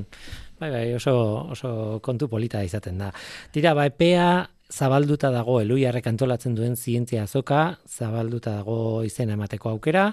bai, 0.60 0.72
bai, 0.72 0.86
oso, 0.98 1.14
oso 1.54 1.72
kontu 2.02 2.30
polita 2.30 2.64
izaten 2.66 2.98
da. 2.98 3.12
Tira, 3.54 3.76
ba, 3.78 3.86
epea 3.86 4.48
zabalduta 4.74 5.30
dago 5.32 5.60
eluiarrek 5.62 6.08
antolatzen 6.10 6.56
duen 6.58 6.76
zientzia 6.76 7.24
azoka, 7.24 7.78
zabalduta 7.88 8.58
dago 8.60 9.04
izena 9.06 9.38
emateko 9.38 9.70
aukera, 9.70 10.10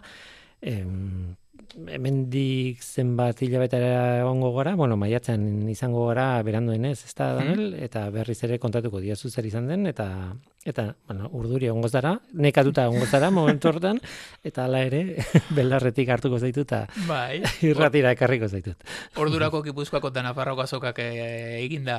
em, 0.61 1.35
hemendik 1.75 2.83
zenbat 2.83 3.41
hilabetera 3.43 4.21
egongo 4.21 4.51
gara, 4.57 4.75
bueno, 4.79 4.97
maiatzen 5.01 5.69
izango 5.71 6.07
gara 6.09 6.43
beranduen 6.47 6.85
ez, 6.89 6.99
da, 7.17 7.33
Daniel, 7.39 7.75
eta 7.83 8.07
berriz 8.15 8.39
ere 8.47 8.59
kontatuko 8.63 9.01
diazu 9.03 9.31
zer 9.31 9.47
izan 9.49 9.67
den, 9.71 9.87
eta, 9.91 10.07
eta 10.65 10.87
bueno, 11.09 11.31
urduri 11.37 11.69
egongo 11.71 11.89
zara, 11.89 12.15
nekatuta 12.35 12.87
egongo 12.89 13.07
zara 13.07 13.31
momentu 13.35 13.71
hortan, 13.71 14.01
eta 14.45 14.67
hala 14.67 14.83
ere, 14.87 15.03
belarretik 15.57 16.13
hartuko 16.15 16.39
zaitu, 16.39 16.67
eta 16.69 16.85
bai. 17.09 17.43
irratira 17.71 18.15
ekarriko 18.17 18.49
zaitut. 18.49 18.87
Ordurako 19.21 19.63
gipuzkoako 19.69 20.13
eta 20.15 20.25
nafarroko 20.27 20.65
azokak 20.67 21.01
eh, 21.05 21.63
eginda 21.65 21.99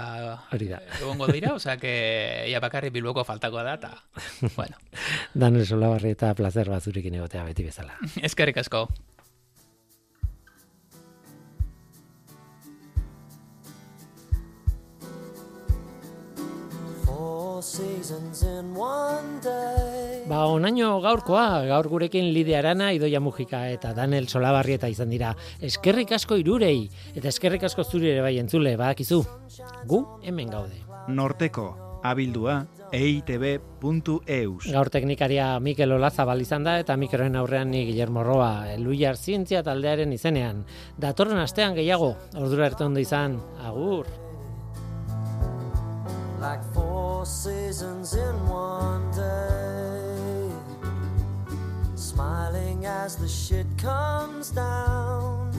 Hori 0.56 0.70
da. 0.72 0.82
egongo 1.02 1.28
dira, 1.32 1.56
osea, 1.56 1.78
que 1.82 2.46
ia 2.52 2.62
bakarri 2.64 2.94
bilboko 2.96 3.26
faltako 3.28 3.64
da, 3.64 3.76
eta, 3.80 3.94
bueno. 4.60 4.80
Daniel 5.34 5.68
Solabarri 5.68 6.16
eta 6.16 6.34
placer 6.38 6.72
bat 6.72 6.84
zurekin 6.84 7.20
egotea 7.20 7.44
beti 7.48 7.68
bezala. 7.68 8.00
Eskerrik 8.24 8.64
asko. 8.64 8.88
Ba, 20.30 20.39
onaino 20.53 20.89
gaurkoa, 21.01 21.66
gaur 21.66 21.88
gurekin 21.89 22.28
Lidia 22.34 22.59
Arana, 22.59 22.91
Idoia 22.93 23.20
Mujika 23.20 23.63
eta 23.74 23.93
Daniel 23.97 24.28
Solabarrieta 24.30 24.89
izan 24.91 25.09
dira. 25.09 25.32
Eskerrik 25.66 26.13
asko 26.13 26.38
irurei, 26.38 26.86
eta 27.16 27.32
eskerrik 27.32 27.66
asko 27.66 27.84
zuri 27.84 28.11
ere 28.11 28.22
bai 28.22 28.36
entzule, 28.38 28.76
badakizu. 28.78 29.18
Gu, 29.89 29.99
hemen 30.24 30.53
gaude. 30.53 30.78
Norteko, 31.09 31.66
abildua, 32.05 32.59
eitb.eus. 32.93 34.68
Gaur 34.70 34.91
teknikaria 34.93 35.47
Mikel 35.59 35.95
Olazabal 35.97 36.43
izan 36.45 36.68
da, 36.70 36.78
eta 36.84 36.97
mikroen 37.01 37.39
aurrean 37.39 37.74
ni 37.74 37.82
Guillermo 37.88 38.22
Roa, 38.28 38.51
Eluiar 38.76 39.18
Zientzia 39.18 39.63
taldearen 39.66 40.13
izenean. 40.13 40.61
Datorren 41.01 41.41
astean 41.41 41.74
gehiago, 41.82 42.13
ordura 42.38 42.70
erte 42.70 42.86
ondo 42.86 43.01
izan, 43.01 43.41
agur. 43.66 44.05
like 46.45 46.95
seasons 47.26 48.14
in 48.14 48.48
one 48.48 49.12
day. 49.12 50.52
Smiling 51.96 52.86
as 52.86 53.16
the 53.16 53.28
shit 53.28 53.66
comes 53.78 54.52
down. 54.52 55.52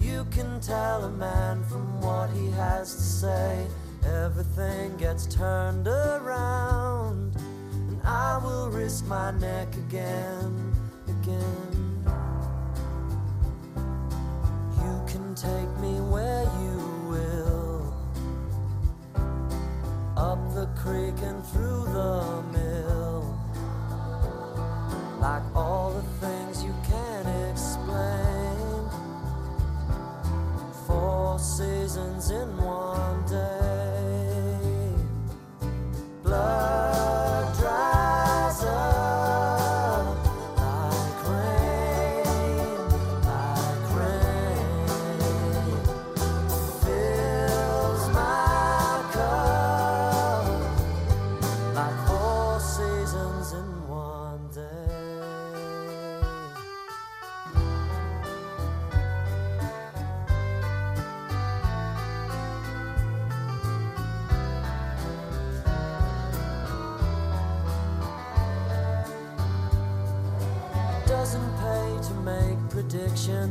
You 0.00 0.24
can 0.30 0.60
tell 0.60 1.04
a 1.04 1.10
man 1.10 1.62
from 1.64 2.00
what 2.00 2.30
he 2.30 2.50
has 2.52 2.94
to 2.94 3.02
say. 3.02 3.66
Everything 4.06 4.96
gets 4.96 5.26
turned 5.26 5.86
around. 5.88 7.36
And 7.36 8.00
I 8.02 8.38
will 8.42 8.70
risk 8.70 9.06
my 9.06 9.30
neck 9.32 9.74
again, 9.76 10.72
again. 11.08 12.04
You 14.78 15.04
can 15.06 15.34
take 15.34 15.70
me 15.80 16.00
where 16.00 16.43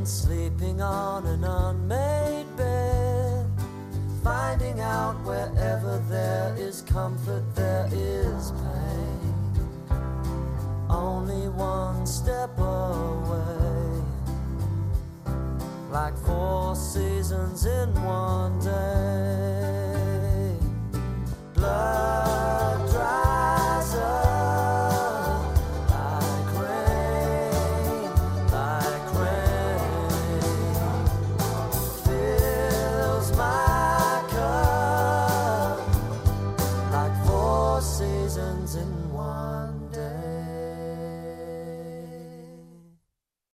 sleeping 0.05 0.81
on 0.81 1.25
and 1.25 1.45
on. 1.45 1.52